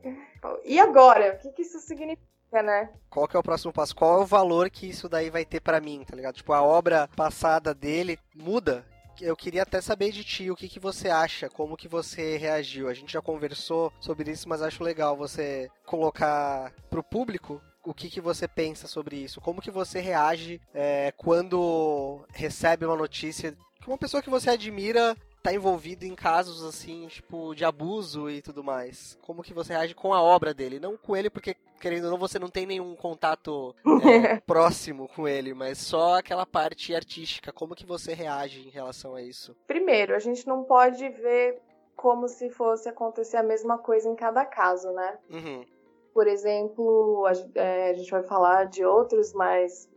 e 0.64 0.78
agora? 0.78 1.34
O 1.34 1.38
que, 1.38 1.52
que 1.52 1.62
isso 1.62 1.78
significa? 1.80 2.28
né? 2.50 2.88
Qual 3.10 3.28
que 3.28 3.36
é 3.36 3.38
o 3.38 3.42
próximo 3.42 3.74
passo? 3.74 3.94
Qual 3.94 4.20
é 4.20 4.22
o 4.22 4.26
valor 4.26 4.70
que 4.70 4.88
isso 4.88 5.06
daí 5.06 5.28
vai 5.28 5.44
ter 5.44 5.60
para 5.60 5.82
mim, 5.82 6.02
tá 6.02 6.16
ligado? 6.16 6.36
Tipo, 6.36 6.54
a 6.54 6.62
obra 6.62 7.06
passada 7.14 7.74
dele 7.74 8.18
muda 8.34 8.86
eu 9.20 9.36
queria 9.36 9.62
até 9.62 9.80
saber 9.80 10.12
de 10.12 10.22
ti 10.24 10.50
o 10.50 10.56
que, 10.56 10.68
que 10.68 10.78
você 10.78 11.08
acha, 11.08 11.48
como 11.48 11.76
que 11.76 11.88
você 11.88 12.36
reagiu. 12.36 12.88
A 12.88 12.94
gente 12.94 13.12
já 13.12 13.20
conversou 13.20 13.92
sobre 14.00 14.30
isso, 14.30 14.48
mas 14.48 14.62
acho 14.62 14.84
legal 14.84 15.16
você 15.16 15.68
colocar 15.84 16.72
pro 16.90 17.02
público 17.02 17.60
o 17.84 17.94
que, 17.94 18.10
que 18.10 18.20
você 18.20 18.46
pensa 18.46 18.86
sobre 18.86 19.16
isso. 19.16 19.40
Como 19.40 19.62
que 19.62 19.70
você 19.70 20.00
reage 20.00 20.60
é, 20.74 21.12
quando 21.16 22.24
recebe 22.32 22.84
uma 22.84 22.96
notícia 22.96 23.56
que 23.80 23.88
uma 23.88 23.98
pessoa 23.98 24.22
que 24.22 24.30
você 24.30 24.50
admira 24.50 25.16
tá 25.48 25.54
envolvido 25.54 26.04
em 26.04 26.14
casos 26.14 26.62
assim, 26.62 27.06
tipo, 27.06 27.54
de 27.54 27.64
abuso 27.64 28.28
e 28.28 28.42
tudo 28.42 28.62
mais. 28.62 29.18
Como 29.22 29.42
que 29.42 29.54
você 29.54 29.72
reage 29.72 29.94
com 29.94 30.12
a 30.12 30.22
obra 30.22 30.52
dele? 30.52 30.78
Não 30.78 30.96
com 30.96 31.16
ele, 31.16 31.30
porque, 31.30 31.56
querendo 31.80 32.04
ou 32.04 32.10
não, 32.10 32.18
você 32.18 32.38
não 32.38 32.50
tem 32.50 32.66
nenhum 32.66 32.94
contato 32.94 33.74
é, 34.04 34.40
próximo 34.46 35.08
com 35.08 35.26
ele, 35.26 35.54
mas 35.54 35.78
só 35.78 36.18
aquela 36.18 36.44
parte 36.44 36.94
artística. 36.94 37.50
Como 37.50 37.74
que 37.74 37.86
você 37.86 38.12
reage 38.12 38.66
em 38.66 38.70
relação 38.70 39.14
a 39.14 39.22
isso? 39.22 39.56
Primeiro, 39.66 40.14
a 40.14 40.18
gente 40.18 40.46
não 40.46 40.64
pode 40.64 41.08
ver 41.08 41.60
como 41.96 42.28
se 42.28 42.50
fosse 42.50 42.88
acontecer 42.88 43.38
a 43.38 43.42
mesma 43.42 43.78
coisa 43.78 44.08
em 44.08 44.14
cada 44.14 44.44
caso, 44.44 44.92
né? 44.92 45.18
Uhum. 45.30 45.64
Por 46.12 46.26
exemplo, 46.26 47.24
a, 47.26 47.32
é, 47.58 47.90
a 47.90 47.94
gente 47.94 48.10
vai 48.10 48.22
falar 48.22 48.64
de 48.64 48.84
outros, 48.84 49.32
mas 49.32 49.88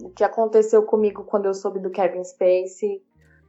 o 0.00 0.10
que 0.10 0.22
aconteceu 0.22 0.84
comigo 0.84 1.24
quando 1.24 1.46
eu 1.46 1.54
soube 1.54 1.80
do 1.80 1.90
Kevin 1.90 2.22
Spacey, 2.22 3.02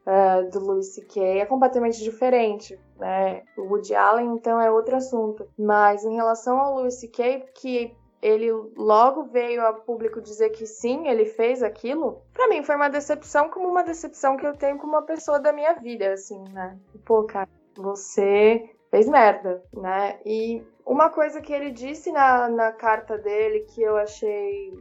uh, 0.05 0.50
do 0.50 0.60
Louis 0.60 0.93
C.K. 0.93 1.39
é 1.39 1.46
completamente 1.46 2.01
diferente. 2.03 2.79
Né? 2.98 3.43
O 3.58 3.63
Woody 3.63 3.96
Allen, 3.96 4.34
então, 4.34 4.60
é 4.60 4.70
outro 4.72 4.96
assunto. 4.96 5.48
Mas 5.58 6.03
em 6.03 6.15
relação 6.15 6.60
ao 6.60 6.75
Louis 6.75 7.00
C.K., 7.00 7.46
que 7.55 7.96
ele 8.22 8.51
logo 8.77 9.24
veio 9.24 9.65
a 9.65 9.74
público 9.74 10.22
dizer 10.22 10.51
que 10.51 10.65
sim, 10.65 11.08
ele 11.08 11.25
fez 11.25 11.63
aquilo, 11.63 12.22
para 12.31 12.48
mim 12.48 12.62
foi 12.62 12.75
uma 12.75 12.89
decepção 12.89 13.50
como 13.50 13.67
uma 13.67 13.84
decepção 13.84 14.38
que 14.38 14.46
eu 14.46 14.55
tenho 14.55 14.77
com 14.77 14.86
uma 14.86 15.01
pessoa 15.01 15.39
da 15.39 15.51
minha 15.51 15.74
vida, 15.74 16.13
assim, 16.13 16.39
né? 16.53 16.77
Pô, 17.03 17.24
cara, 17.24 17.50
você 17.75 18.70
fez 18.91 19.08
merda, 19.08 19.63
né? 19.74 20.20
E 20.24 20.63
uma 20.86 21.10
coisa 21.10 21.41
que 21.41 21.51
ele 21.51 21.72
disse 21.72 22.12
na, 22.12 22.48
na 22.48 22.72
carta 22.72 23.17
dele 23.17 23.62
que 23.62 23.81
eu 23.81 23.98
achei 23.98 24.72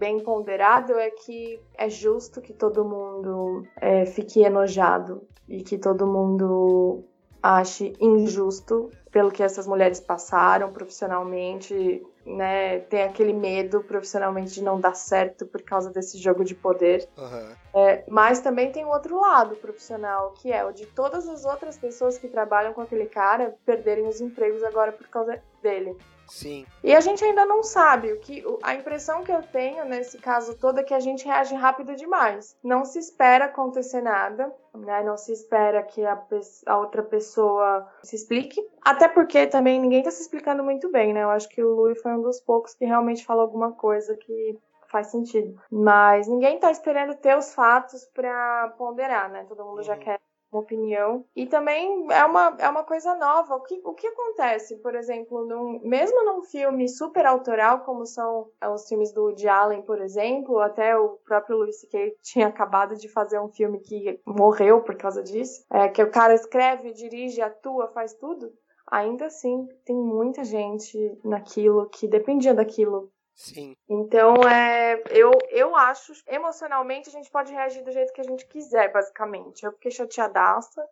bem 0.00 0.18
ponderado 0.18 0.94
é 0.98 1.10
que 1.10 1.60
é 1.76 1.90
justo 1.90 2.40
que 2.40 2.54
todo 2.54 2.82
mundo 2.82 3.66
é, 3.76 4.06
fique 4.06 4.42
enojado 4.42 5.22
e 5.46 5.62
que 5.62 5.76
todo 5.76 6.06
mundo 6.06 7.04
ache 7.42 7.92
injusto 8.00 8.90
pelo 9.10 9.30
que 9.30 9.42
essas 9.42 9.66
mulheres 9.66 10.00
passaram 10.00 10.72
profissionalmente, 10.72 12.02
né? 12.24 12.78
Tem 12.80 13.02
aquele 13.02 13.32
medo 13.32 13.82
profissionalmente 13.82 14.54
de 14.54 14.62
não 14.62 14.80
dar 14.80 14.94
certo 14.94 15.44
por 15.46 15.60
causa 15.62 15.90
desse 15.90 16.16
jogo 16.18 16.44
de 16.44 16.54
poder. 16.54 17.06
Uhum. 17.18 17.54
É, 17.74 18.04
mas 18.08 18.40
também 18.40 18.72
tem 18.72 18.84
um 18.84 18.90
outro 18.90 19.20
lado 19.20 19.56
profissional, 19.56 20.32
que 20.32 20.50
é 20.50 20.64
o 20.64 20.72
de 20.72 20.86
todas 20.86 21.28
as 21.28 21.44
outras 21.44 21.76
pessoas 21.76 22.16
que 22.16 22.28
trabalham 22.28 22.72
com 22.72 22.80
aquele 22.80 23.06
cara 23.06 23.54
perderem 23.66 24.06
os 24.06 24.20
empregos 24.20 24.62
agora 24.62 24.92
por 24.92 25.08
causa 25.08 25.42
dele. 25.62 25.96
Sim. 26.30 26.64
E 26.82 26.94
a 26.94 27.00
gente 27.00 27.24
ainda 27.24 27.44
não 27.44 27.62
sabe 27.62 28.12
o 28.12 28.20
que. 28.20 28.44
A 28.62 28.74
impressão 28.74 29.24
que 29.24 29.32
eu 29.32 29.42
tenho 29.42 29.84
nesse 29.84 30.16
caso 30.18 30.56
todo 30.56 30.78
é 30.78 30.84
que 30.84 30.94
a 30.94 31.00
gente 31.00 31.26
reage 31.26 31.54
rápido 31.54 31.96
demais. 31.96 32.56
Não 32.62 32.84
se 32.84 33.00
espera 33.00 33.46
acontecer 33.46 34.00
nada, 34.00 34.54
né? 34.72 35.02
Não 35.02 35.16
se 35.16 35.32
espera 35.32 35.82
que 35.82 36.04
a, 36.06 36.22
a 36.66 36.78
outra 36.78 37.02
pessoa 37.02 37.86
se 38.04 38.14
explique. 38.14 38.64
Até 38.80 39.08
porque 39.08 39.46
também 39.48 39.80
ninguém 39.80 40.02
tá 40.02 40.10
se 40.10 40.22
explicando 40.22 40.62
muito 40.62 40.90
bem, 40.90 41.12
né? 41.12 41.24
Eu 41.24 41.30
acho 41.30 41.48
que 41.48 41.62
o 41.62 41.74
Louis 41.74 42.00
foi 42.00 42.12
um 42.12 42.22
dos 42.22 42.40
poucos 42.40 42.74
que 42.74 42.84
realmente 42.84 43.24
falou 43.24 43.42
alguma 43.42 43.72
coisa 43.72 44.16
que 44.16 44.56
faz 44.90 45.08
sentido. 45.08 45.60
Mas 45.70 46.28
ninguém 46.28 46.58
tá 46.58 46.70
esperando 46.70 47.14
ter 47.16 47.36
os 47.36 47.54
fatos 47.54 48.04
para 48.14 48.72
ponderar, 48.78 49.30
né? 49.30 49.44
Todo 49.48 49.64
mundo 49.64 49.82
já 49.82 49.94
uhum. 49.94 50.00
quer 50.00 50.20
uma 50.50 50.60
opinião. 50.60 51.24
E 51.34 51.46
também 51.46 52.06
é 52.10 52.24
uma, 52.24 52.56
é 52.58 52.68
uma 52.68 52.84
coisa 52.84 53.14
nova. 53.16 53.54
O 53.56 53.60
que, 53.60 53.80
o 53.84 53.94
que 53.94 54.06
acontece, 54.06 54.76
por 54.78 54.94
exemplo, 54.94 55.46
num, 55.46 55.80
mesmo 55.82 56.24
num 56.24 56.42
filme 56.42 56.88
super 56.88 57.24
autoral, 57.26 57.80
como 57.80 58.04
são 58.04 58.48
os 58.72 58.88
filmes 58.88 59.12
do 59.12 59.22
Woody 59.22 59.48
Allen, 59.48 59.82
por 59.82 60.00
exemplo, 60.00 60.58
até 60.58 60.96
o 60.96 61.18
próprio 61.24 61.58
Louis 61.58 61.80
C.K. 61.80 62.16
tinha 62.22 62.48
acabado 62.48 62.96
de 62.96 63.08
fazer 63.08 63.38
um 63.38 63.48
filme 63.48 63.80
que 63.80 64.20
morreu 64.26 64.82
por 64.82 64.96
causa 64.96 65.22
disso, 65.22 65.64
é, 65.70 65.88
que 65.88 66.02
o 66.02 66.10
cara 66.10 66.34
escreve, 66.34 66.92
dirige, 66.92 67.40
atua, 67.40 67.88
faz 67.88 68.14
tudo. 68.14 68.52
Ainda 68.90 69.26
assim, 69.26 69.68
tem 69.84 69.94
muita 69.94 70.42
gente 70.42 71.16
naquilo 71.24 71.88
que 71.90 72.08
dependia 72.08 72.52
daquilo 72.52 73.12
Sim. 73.40 73.74
Então, 73.88 74.34
é, 74.46 75.02
eu, 75.08 75.32
eu 75.48 75.74
acho, 75.74 76.12
emocionalmente, 76.28 77.08
a 77.08 77.12
gente 77.12 77.30
pode 77.30 77.50
reagir 77.50 77.82
do 77.82 77.90
jeito 77.90 78.12
que 78.12 78.20
a 78.20 78.24
gente 78.24 78.44
quiser, 78.44 78.92
basicamente. 78.92 79.64
Eu 79.64 79.72
fiquei 79.72 79.90
chateadaça, 79.90 80.86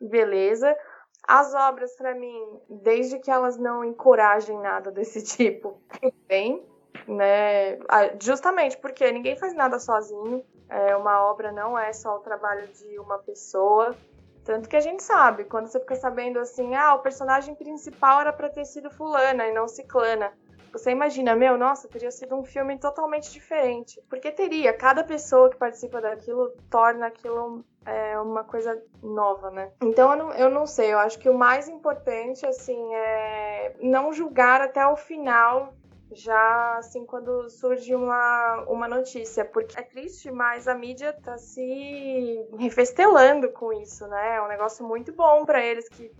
beleza. 0.00 0.76
As 1.22 1.54
obras, 1.54 1.94
para 1.94 2.12
mim, 2.12 2.60
desde 2.68 3.20
que 3.20 3.30
elas 3.30 3.56
não 3.56 3.84
encorajem 3.84 4.58
nada 4.58 4.90
desse 4.90 5.22
tipo, 5.38 5.80
bem, 6.26 6.66
né? 7.06 7.78
Ah, 7.88 8.10
justamente 8.20 8.76
porque 8.78 9.08
ninguém 9.12 9.36
faz 9.36 9.54
nada 9.54 9.78
sozinho. 9.78 10.44
É, 10.68 10.96
uma 10.96 11.24
obra 11.30 11.52
não 11.52 11.78
é 11.78 11.92
só 11.92 12.16
o 12.16 12.20
trabalho 12.20 12.66
de 12.66 12.98
uma 12.98 13.18
pessoa. 13.18 13.94
Tanto 14.44 14.68
que 14.68 14.74
a 14.74 14.80
gente 14.80 15.04
sabe, 15.04 15.44
quando 15.44 15.68
você 15.68 15.78
fica 15.78 15.94
sabendo 15.94 16.40
assim, 16.40 16.74
ah, 16.74 16.94
o 16.94 16.98
personagem 16.98 17.54
principal 17.54 18.22
era 18.22 18.32
pra 18.32 18.48
ter 18.48 18.64
sido 18.64 18.90
fulana 18.90 19.46
e 19.46 19.52
não 19.52 19.68
ciclana. 19.68 20.32
Você 20.72 20.90
imagina, 20.90 21.36
meu, 21.36 21.58
nossa, 21.58 21.88
teria 21.88 22.10
sido 22.10 22.34
um 22.34 22.44
filme 22.44 22.78
totalmente 22.78 23.30
diferente. 23.30 24.02
Porque 24.08 24.30
teria, 24.30 24.72
cada 24.72 25.04
pessoa 25.04 25.50
que 25.50 25.56
participa 25.56 26.00
daquilo 26.00 26.52
torna 26.70 27.06
aquilo 27.06 27.64
é, 27.84 28.18
uma 28.18 28.44
coisa 28.44 28.82
nova, 29.02 29.50
né? 29.50 29.70
Então 29.82 30.12
eu 30.12 30.16
não, 30.16 30.32
eu 30.32 30.50
não 30.50 30.66
sei, 30.66 30.92
eu 30.92 30.98
acho 30.98 31.18
que 31.18 31.28
o 31.28 31.36
mais 31.36 31.68
importante, 31.68 32.46
assim, 32.46 32.94
é 32.94 33.74
não 33.80 34.12
julgar 34.12 34.60
até 34.60 34.86
o 34.86 34.96
final 34.96 35.74
já 36.14 36.76
assim 36.76 37.04
quando 37.06 37.48
surge 37.48 37.94
uma, 37.94 38.64
uma 38.68 38.86
notícia, 38.86 39.44
porque 39.44 39.78
é 39.78 39.82
triste, 39.82 40.30
mas 40.30 40.68
a 40.68 40.74
mídia 40.74 41.12
tá 41.12 41.38
se 41.38 42.46
refestelando 42.58 43.50
com 43.50 43.72
isso, 43.72 44.06
né? 44.06 44.36
É 44.36 44.42
um 44.42 44.48
negócio 44.48 44.86
muito 44.86 45.12
bom 45.12 45.44
para 45.44 45.64
eles 45.64 45.88
que 45.88 46.12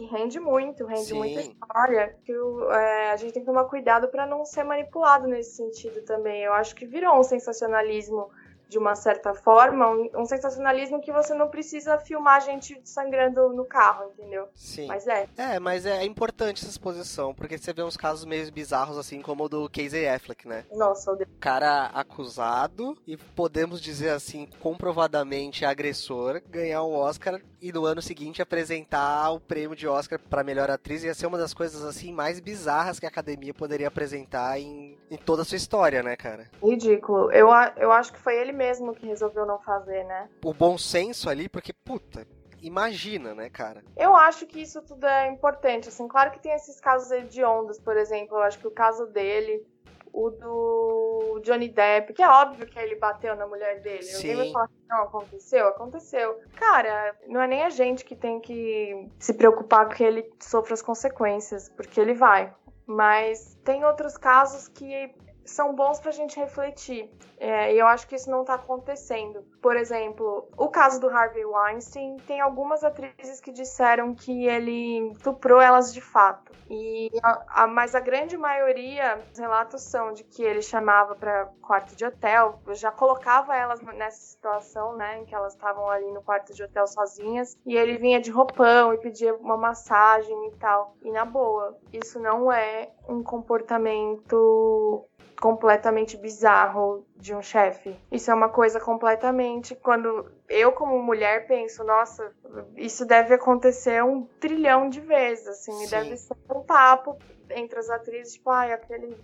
que 0.00 0.06
rende 0.06 0.40
muito, 0.40 0.86
rende 0.86 1.08
Sim. 1.08 1.18
muita 1.18 1.42
história. 1.42 2.16
Que 2.24 2.32
é, 2.32 3.10
a 3.10 3.16
gente 3.16 3.34
tem 3.34 3.42
que 3.42 3.46
tomar 3.46 3.64
cuidado 3.64 4.08
para 4.08 4.24
não 4.24 4.46
ser 4.46 4.64
manipulado 4.64 5.28
nesse 5.28 5.56
sentido 5.56 6.02
também. 6.06 6.42
Eu 6.42 6.54
acho 6.54 6.74
que 6.74 6.86
virou 6.86 7.20
um 7.20 7.22
sensacionalismo 7.22 8.30
de 8.70 8.78
uma 8.78 8.94
certa 8.94 9.34
forma, 9.34 9.88
um, 9.90 10.08
um, 10.14 10.24
sensacionalismo 10.24 11.00
que 11.00 11.10
você 11.10 11.34
não 11.34 11.48
precisa 11.48 11.98
filmar 11.98 12.40
gente 12.40 12.80
sangrando 12.84 13.48
no 13.50 13.64
carro, 13.64 14.12
entendeu? 14.12 14.48
Sim. 14.54 14.86
Mas 14.86 15.08
é. 15.08 15.26
É, 15.36 15.58
mas 15.58 15.84
é 15.84 16.04
importante 16.04 16.62
essa 16.62 16.70
exposição, 16.70 17.34
porque 17.34 17.58
você 17.58 17.72
vê 17.72 17.82
uns 17.82 17.96
casos 17.96 18.24
meio 18.24 18.50
bizarros, 18.52 18.96
assim, 18.96 19.20
como 19.20 19.44
o 19.44 19.48
do 19.48 19.68
Casey 19.68 20.08
Affleck, 20.08 20.46
né? 20.46 20.64
Nossa, 20.72 21.12
o 21.12 21.18
cara 21.40 21.86
acusado 21.86 22.96
e 23.06 23.16
podemos 23.16 23.80
dizer 23.80 24.10
assim, 24.10 24.48
comprovadamente 24.60 25.64
agressor, 25.64 26.40
ganhar 26.48 26.82
o 26.82 26.92
Oscar 26.92 27.40
e 27.60 27.72
no 27.72 27.84
ano 27.84 28.00
seguinte 28.00 28.40
apresentar 28.40 29.30
o 29.30 29.40
prêmio 29.40 29.76
de 29.76 29.86
Oscar 29.86 30.18
para 30.18 30.44
melhor 30.44 30.70
atriz 30.70 31.04
ia 31.04 31.12
ser 31.12 31.26
uma 31.26 31.36
das 31.36 31.52
coisas 31.52 31.84
assim 31.84 32.12
mais 32.12 32.40
bizarras 32.40 32.98
que 32.98 33.06
a 33.06 33.08
academia 33.08 33.52
poderia 33.52 33.88
apresentar 33.88 34.58
em, 34.58 34.96
em 35.10 35.16
toda 35.16 35.42
a 35.42 35.44
sua 35.44 35.56
história, 35.56 36.02
né, 36.02 36.16
cara? 36.16 36.48
Ridículo. 36.62 37.30
Eu, 37.32 37.48
eu 37.76 37.92
acho 37.92 38.12
que 38.12 38.18
foi 38.18 38.36
ele 38.36 38.52
mesmo 38.60 38.94
que 38.94 39.06
resolveu 39.06 39.46
não 39.46 39.58
fazer, 39.58 40.04
né? 40.04 40.28
O 40.44 40.52
bom 40.52 40.76
senso 40.76 41.30
ali, 41.30 41.48
porque, 41.48 41.72
puta, 41.72 42.26
imagina, 42.60 43.34
né, 43.34 43.48
cara? 43.48 43.82
Eu 43.96 44.14
acho 44.14 44.46
que 44.46 44.60
isso 44.60 44.82
tudo 44.82 45.06
é 45.06 45.28
importante, 45.28 45.88
assim, 45.88 46.06
claro 46.06 46.30
que 46.30 46.38
tem 46.38 46.52
esses 46.52 46.78
casos 46.78 47.10
hediondos, 47.10 47.80
por 47.80 47.96
exemplo, 47.96 48.36
eu 48.36 48.42
acho 48.42 48.58
que 48.58 48.66
o 48.66 48.70
caso 48.70 49.06
dele, 49.06 49.66
o 50.12 50.28
do 50.28 51.40
Johnny 51.42 51.68
Depp, 51.68 52.12
que 52.12 52.22
é 52.22 52.28
óbvio 52.28 52.66
que 52.66 52.78
ele 52.78 52.96
bateu 52.96 53.34
na 53.34 53.46
mulher 53.46 53.80
dele. 53.80 54.02
Sim. 54.02 54.32
Alguém 54.32 54.36
vai 54.36 54.52
falar 54.52 54.68
que 54.68 54.88
não 54.90 55.02
aconteceu? 55.04 55.68
Aconteceu. 55.68 56.40
Cara, 56.56 57.16
não 57.26 57.40
é 57.40 57.46
nem 57.46 57.62
a 57.62 57.70
gente 57.70 58.04
que 58.04 58.14
tem 58.14 58.40
que 58.40 59.08
se 59.18 59.32
preocupar 59.32 59.88
que 59.88 60.04
ele 60.04 60.30
sofra 60.38 60.74
as 60.74 60.82
consequências, 60.82 61.70
porque 61.70 61.98
ele 61.98 62.12
vai. 62.12 62.52
Mas 62.86 63.56
tem 63.64 63.84
outros 63.84 64.18
casos 64.18 64.68
que 64.68 65.14
são 65.44 65.74
bons 65.74 65.98
pra 66.00 66.10
gente 66.10 66.38
refletir. 66.38 67.10
É, 67.38 67.74
e 67.74 67.78
eu 67.78 67.86
acho 67.86 68.06
que 68.06 68.14
isso 68.14 68.30
não 68.30 68.44
tá 68.44 68.54
acontecendo. 68.54 69.42
Por 69.62 69.74
exemplo, 69.74 70.46
o 70.58 70.68
caso 70.68 71.00
do 71.00 71.08
Harvey 71.08 71.44
Weinstein, 71.44 72.18
tem 72.26 72.40
algumas 72.40 72.84
atrizes 72.84 73.40
que 73.40 73.50
disseram 73.50 74.14
que 74.14 74.46
ele 74.46 75.10
estuprou 75.12 75.60
elas 75.60 75.92
de 75.92 76.02
fato. 76.02 76.52
E 76.68 77.10
a, 77.22 77.62
a, 77.62 77.66
mas 77.66 77.94
a 77.94 78.00
grande 78.00 78.36
maioria, 78.36 79.18
os 79.32 79.38
relatos 79.38 79.82
são 79.82 80.12
de 80.12 80.22
que 80.22 80.42
ele 80.42 80.62
chamava 80.62 81.16
para 81.16 81.46
quarto 81.62 81.96
de 81.96 82.04
hotel, 82.04 82.60
já 82.72 82.92
colocava 82.92 83.56
elas 83.56 83.80
nessa 83.80 84.20
situação, 84.20 84.96
né, 84.96 85.18
em 85.18 85.24
que 85.24 85.34
elas 85.34 85.54
estavam 85.54 85.88
ali 85.88 86.12
no 86.12 86.22
quarto 86.22 86.54
de 86.54 86.62
hotel 86.62 86.86
sozinhas, 86.86 87.56
e 87.66 87.76
ele 87.76 87.96
vinha 87.96 88.20
de 88.20 88.30
roupão 88.30 88.94
e 88.94 88.98
pedia 88.98 89.34
uma 89.34 89.56
massagem 89.56 90.48
e 90.48 90.56
tal. 90.56 90.94
E 91.02 91.10
na 91.10 91.24
boa, 91.24 91.76
isso 91.92 92.20
não 92.20 92.52
é 92.52 92.92
um 93.08 93.22
comportamento 93.22 95.08
completamente 95.40 96.16
bizarro 96.16 97.06
de 97.16 97.34
um 97.34 97.42
chefe. 97.42 97.96
Isso 98.12 98.30
é 98.30 98.34
uma 98.34 98.48
coisa 98.48 98.78
completamente 98.78 99.74
quando 99.74 100.30
eu 100.48 100.70
como 100.72 101.02
mulher 101.02 101.46
penso, 101.46 101.82
nossa, 101.82 102.30
isso 102.76 103.06
deve 103.06 103.34
acontecer 103.34 104.04
um 104.04 104.26
trilhão 104.38 104.88
de 104.88 105.00
vezes, 105.00 105.48
assim, 105.48 105.72
Sim. 105.72 105.90
deve 105.90 106.16
ser 106.16 106.36
um 106.54 106.62
papo 106.62 107.18
entre 107.50 107.78
as 107.78 107.88
atrizes, 107.88 108.34
tipo, 108.34 108.50
ai, 108.50 108.72
aquele 108.72 109.16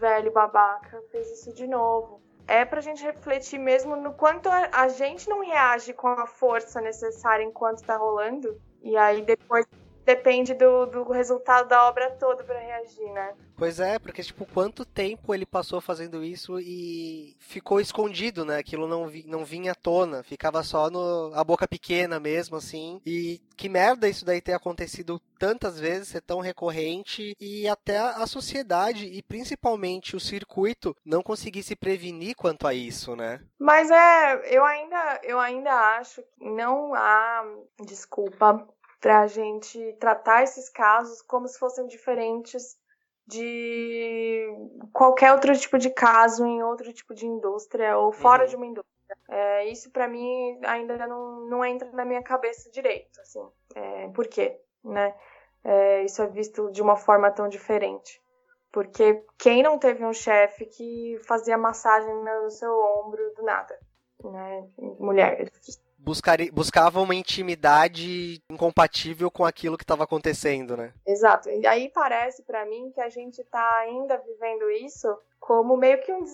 velho 0.00 0.32
babaca 0.32 1.02
fez 1.12 1.30
isso 1.30 1.52
de 1.52 1.66
novo. 1.66 2.20
É 2.48 2.64
pra 2.64 2.80
gente 2.80 3.02
refletir 3.02 3.58
mesmo 3.58 3.96
no 3.96 4.14
quanto 4.14 4.48
a 4.48 4.88
gente 4.88 5.28
não 5.28 5.40
reage 5.40 5.92
com 5.92 6.08
a 6.08 6.26
força 6.26 6.80
necessária 6.80 7.42
enquanto 7.42 7.82
tá 7.82 7.96
rolando. 7.96 8.56
E 8.82 8.96
aí 8.96 9.22
depois 9.22 9.66
depende 10.06 10.54
do, 10.54 10.86
do 10.86 11.02
resultado 11.10 11.68
da 11.68 11.88
obra 11.88 12.12
toda 12.12 12.44
para 12.44 12.58
reagir, 12.58 13.12
né? 13.12 13.34
Pois 13.56 13.80
é, 13.80 13.98
porque, 13.98 14.22
tipo, 14.22 14.46
quanto 14.46 14.84
tempo 14.84 15.34
ele 15.34 15.44
passou 15.44 15.80
fazendo 15.80 16.22
isso 16.22 16.60
e 16.60 17.36
ficou 17.40 17.80
escondido, 17.80 18.44
né? 18.44 18.58
Aquilo 18.58 18.86
não, 18.86 19.08
vi, 19.08 19.24
não 19.26 19.44
vinha 19.44 19.72
à 19.72 19.74
tona, 19.74 20.22
ficava 20.22 20.62
só 20.62 20.88
no 20.88 21.32
a 21.34 21.42
boca 21.42 21.66
pequena 21.66 22.20
mesmo, 22.20 22.56
assim. 22.56 23.00
E 23.04 23.40
que 23.56 23.68
merda 23.68 24.08
isso 24.08 24.24
daí 24.24 24.40
ter 24.40 24.52
acontecido 24.52 25.20
tantas 25.38 25.80
vezes, 25.80 26.08
ser 26.08 26.20
tão 26.20 26.40
recorrente 26.40 27.34
e 27.40 27.66
até 27.66 27.98
a 27.98 28.26
sociedade 28.26 29.06
e 29.06 29.22
principalmente 29.22 30.14
o 30.14 30.20
circuito 30.20 30.94
não 31.04 31.22
conseguir 31.22 31.62
se 31.62 31.74
prevenir 31.74 32.36
quanto 32.36 32.66
a 32.66 32.74
isso, 32.74 33.16
né? 33.16 33.40
Mas 33.58 33.90
é, 33.90 34.54
eu 34.54 34.64
ainda, 34.64 35.20
eu 35.24 35.40
ainda 35.40 35.72
acho 35.98 36.22
que 36.38 36.48
não 36.48 36.94
há 36.94 37.44
desculpa 37.84 38.66
para 39.00 39.20
a 39.20 39.26
gente 39.26 39.96
tratar 40.00 40.42
esses 40.42 40.68
casos 40.68 41.22
como 41.22 41.46
se 41.48 41.58
fossem 41.58 41.86
diferentes 41.86 42.76
de 43.26 44.46
qualquer 44.92 45.32
outro 45.32 45.56
tipo 45.56 45.78
de 45.78 45.90
caso 45.90 46.46
em 46.46 46.62
outro 46.62 46.92
tipo 46.92 47.14
de 47.14 47.26
indústria 47.26 47.98
ou 47.98 48.12
fora 48.12 48.44
uhum. 48.44 48.48
de 48.48 48.56
uma 48.56 48.66
indústria. 48.66 48.86
É, 49.28 49.68
isso 49.68 49.90
para 49.90 50.08
mim 50.08 50.58
ainda 50.64 51.06
não, 51.06 51.46
não 51.46 51.64
entra 51.64 51.90
na 51.92 52.04
minha 52.04 52.22
cabeça 52.22 52.70
direito, 52.70 53.20
assim. 53.20 53.44
É, 53.74 54.08
por 54.08 54.26
quê? 54.28 54.60
Né? 54.84 55.14
É, 55.64 56.04
isso 56.04 56.22
é 56.22 56.26
visto 56.28 56.70
de 56.70 56.80
uma 56.80 56.96
forma 56.96 57.30
tão 57.30 57.48
diferente. 57.48 58.22
Porque 58.72 59.24
quem 59.38 59.62
não 59.62 59.78
teve 59.78 60.04
um 60.04 60.12
chefe 60.12 60.66
que 60.66 61.18
fazia 61.26 61.56
massagem 61.56 62.14
no 62.22 62.50
seu 62.50 62.72
ombro 62.72 63.32
do 63.34 63.42
nada? 63.42 63.76
Né? 64.22 64.68
Mulher 65.00 65.50
buscar, 66.06 66.38
buscava 66.52 67.00
uma 67.00 67.14
intimidade 67.14 68.40
incompatível 68.48 69.28
com 69.28 69.44
aquilo 69.44 69.76
que 69.76 69.82
estava 69.82 70.04
acontecendo, 70.04 70.76
né? 70.76 70.92
Exato. 71.04 71.50
E 71.50 71.66
aí 71.66 71.90
parece 71.92 72.44
para 72.44 72.64
mim 72.64 72.92
que 72.94 73.00
a 73.00 73.08
gente 73.08 73.42
tá 73.44 73.78
ainda 73.78 74.16
vivendo 74.18 74.70
isso 74.70 75.08
como 75.40 75.76
meio 75.76 76.00
que 76.00 76.12
um, 76.12 76.24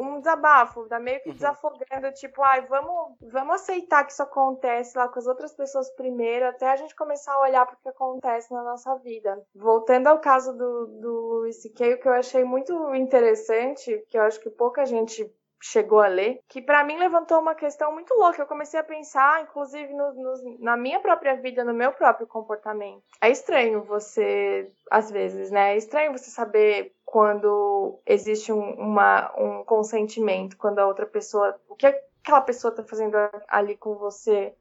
um 0.00 0.18
desabafo, 0.20 0.86
tá 0.86 1.00
meio 1.00 1.20
que 1.20 1.30
uhum. 1.30 1.34
desafogando, 1.34 2.12
tipo, 2.12 2.42
ai, 2.42 2.64
vamos, 2.66 3.16
vamos 3.20 3.56
aceitar 3.56 4.04
que 4.04 4.12
isso 4.12 4.22
acontece 4.22 4.96
lá 4.96 5.08
com 5.08 5.18
as 5.18 5.26
outras 5.26 5.52
pessoas 5.52 5.90
primeiro, 5.90 6.46
até 6.46 6.68
a 6.68 6.76
gente 6.76 6.94
começar 6.94 7.32
a 7.32 7.40
olhar 7.40 7.66
para 7.66 7.74
o 7.74 7.78
que 7.78 7.88
acontece 7.88 8.52
na 8.52 8.62
nossa 8.62 8.94
vida. 8.96 9.42
Voltando 9.54 10.06
ao 10.08 10.20
caso 10.20 10.52
do, 10.52 10.86
do 10.86 11.12
Luiz 11.40 11.60
que 11.62 12.00
eu 12.04 12.12
achei 12.12 12.44
muito 12.44 12.94
interessante, 12.94 14.04
que 14.08 14.16
eu 14.16 14.22
acho 14.22 14.38
que 14.40 14.50
pouca 14.50 14.86
gente 14.86 15.28
chegou 15.60 16.00
a 16.00 16.06
ler, 16.06 16.40
que 16.48 16.60
para 16.60 16.84
mim 16.84 16.98
levantou 16.98 17.40
uma 17.40 17.54
questão 17.54 17.92
muito 17.92 18.14
louca. 18.14 18.42
Eu 18.42 18.46
comecei 18.46 18.78
a 18.78 18.84
pensar, 18.84 19.42
inclusive, 19.42 19.92
no, 19.92 20.12
no, 20.12 20.58
na 20.60 20.76
minha 20.76 21.00
própria 21.00 21.34
vida, 21.36 21.64
no 21.64 21.74
meu 21.74 21.92
próprio 21.92 22.26
comportamento. 22.26 23.02
É 23.20 23.30
estranho 23.30 23.82
você, 23.82 24.70
às 24.90 25.10
vezes, 25.10 25.50
né? 25.50 25.74
É 25.74 25.76
estranho 25.76 26.12
você 26.12 26.30
saber 26.30 26.94
quando 27.04 27.98
existe 28.06 28.52
um, 28.52 28.72
uma, 28.74 29.32
um 29.38 29.64
consentimento, 29.64 30.56
quando 30.56 30.78
a 30.78 30.86
outra 30.86 31.06
pessoa. 31.06 31.58
O 31.68 31.74
que 31.74 31.86
aquela 31.86 32.40
pessoa 32.40 32.74
tá 32.74 32.82
fazendo 32.82 33.16
ali 33.48 33.76
com 33.76 33.94
você 33.94 34.54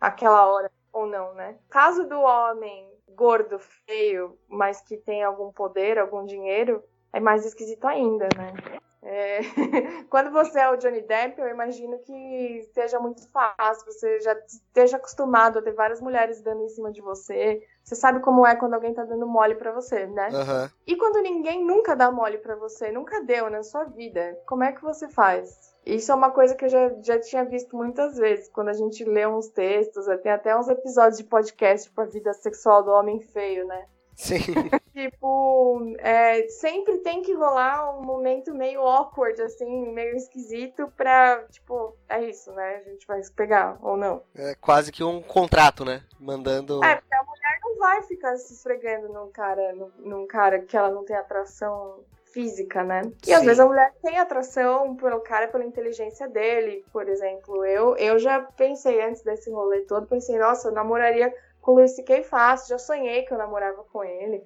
aquela 0.00 0.46
hora 0.46 0.70
ou 0.92 1.06
não, 1.06 1.34
né? 1.34 1.56
Caso 1.68 2.08
do 2.08 2.20
homem 2.20 2.88
gordo, 3.08 3.58
feio, 3.58 4.38
mas 4.48 4.80
que 4.80 4.96
tem 4.96 5.24
algum 5.24 5.52
poder, 5.52 5.98
algum 5.98 6.24
dinheiro, 6.24 6.82
é 7.12 7.18
mais 7.18 7.44
esquisito 7.44 7.84
ainda, 7.84 8.28
né? 8.36 8.80
É... 9.02 9.40
Quando 10.10 10.30
você 10.30 10.58
é 10.58 10.70
o 10.70 10.76
Johnny 10.76 11.02
Depp, 11.02 11.40
eu 11.40 11.48
imagino 11.48 11.98
que 12.00 12.68
seja 12.72 12.98
muito 12.98 13.26
fácil, 13.30 13.86
você 13.86 14.20
já 14.20 14.34
esteja 14.46 14.96
acostumado 14.96 15.58
a 15.58 15.62
ter 15.62 15.72
várias 15.72 16.00
mulheres 16.00 16.42
dando 16.42 16.62
em 16.62 16.68
cima 16.68 16.90
de 16.90 17.00
você. 17.00 17.62
Você 17.84 17.94
sabe 17.94 18.20
como 18.20 18.46
é 18.46 18.54
quando 18.54 18.74
alguém 18.74 18.92
tá 18.92 19.04
dando 19.04 19.26
mole 19.26 19.54
para 19.54 19.72
você, 19.72 20.06
né? 20.06 20.28
Uhum. 20.28 20.70
E 20.86 20.96
quando 20.96 21.22
ninguém 21.22 21.64
nunca 21.64 21.94
dá 21.94 22.10
mole 22.10 22.38
para 22.38 22.56
você, 22.56 22.90
nunca 22.90 23.22
deu 23.22 23.48
na 23.48 23.62
sua 23.62 23.84
vida, 23.84 24.38
como 24.46 24.64
é 24.64 24.72
que 24.72 24.82
você 24.82 25.08
faz? 25.08 25.74
Isso 25.86 26.12
é 26.12 26.14
uma 26.14 26.30
coisa 26.30 26.54
que 26.54 26.66
eu 26.66 26.68
já, 26.68 26.92
já 27.00 27.18
tinha 27.18 27.44
visto 27.44 27.74
muitas 27.74 28.16
vezes, 28.18 28.50
quando 28.50 28.68
a 28.68 28.74
gente 28.74 29.04
lê 29.04 29.26
uns 29.26 29.48
textos, 29.48 30.04
tem 30.22 30.32
até 30.32 30.54
uns 30.54 30.68
episódios 30.68 31.16
de 31.16 31.24
podcast 31.24 31.90
para 31.90 32.04
a 32.04 32.08
vida 32.08 32.32
sexual 32.34 32.82
do 32.82 32.90
homem 32.90 33.20
feio, 33.20 33.66
né? 33.66 33.86
Sim. 34.18 34.40
tipo, 34.92 35.94
é, 35.98 36.48
sempre 36.48 36.98
tem 36.98 37.22
que 37.22 37.32
rolar 37.32 37.96
um 37.96 38.02
momento 38.02 38.52
meio 38.52 38.80
awkward, 38.80 39.40
assim, 39.40 39.92
meio 39.92 40.16
esquisito 40.16 40.92
pra, 40.96 41.44
tipo, 41.50 41.96
é 42.08 42.24
isso, 42.24 42.50
né? 42.50 42.82
A 42.84 42.90
gente 42.90 43.06
vai 43.06 43.22
se 43.22 43.30
pegar, 43.30 43.78
ou 43.80 43.96
não. 43.96 44.20
É 44.34 44.56
quase 44.56 44.90
que 44.90 45.04
um 45.04 45.22
contrato, 45.22 45.84
né? 45.84 46.02
Mandando. 46.18 46.82
É, 46.84 46.96
porque 46.96 47.14
a 47.14 47.22
mulher 47.22 47.58
não 47.62 47.78
vai 47.78 48.02
ficar 48.02 48.36
se 48.36 48.52
esfregando 48.54 49.08
num 49.08 49.30
cara, 49.30 49.72
num, 49.72 49.90
num 50.00 50.26
cara 50.26 50.58
que 50.58 50.76
ela 50.76 50.90
não 50.90 51.04
tem 51.04 51.14
atração 51.14 52.00
física, 52.32 52.82
né? 52.82 53.02
E 53.22 53.26
Sim. 53.26 53.34
às 53.34 53.44
vezes 53.44 53.60
a 53.60 53.66
mulher 53.66 53.94
tem 54.02 54.18
atração 54.18 54.96
pelo 54.96 55.20
cara, 55.20 55.46
pela 55.46 55.64
inteligência 55.64 56.28
dele, 56.28 56.84
por 56.92 57.08
exemplo. 57.08 57.64
Eu, 57.64 57.96
eu 57.96 58.18
já 58.18 58.40
pensei 58.40 59.00
antes 59.00 59.22
desse 59.22 59.48
rolê 59.48 59.82
todo, 59.82 60.08
pensei, 60.08 60.38
nossa, 60.38 60.68
eu 60.68 60.72
namoraria 60.72 61.32
com 61.68 61.72
o 61.72 61.74
Luiz 61.74 61.94
C.K. 61.96 62.22
fácil, 62.22 62.70
já 62.70 62.78
sonhei 62.78 63.24
que 63.24 63.34
eu 63.34 63.36
namorava 63.36 63.84
com 63.92 64.02
ele. 64.02 64.42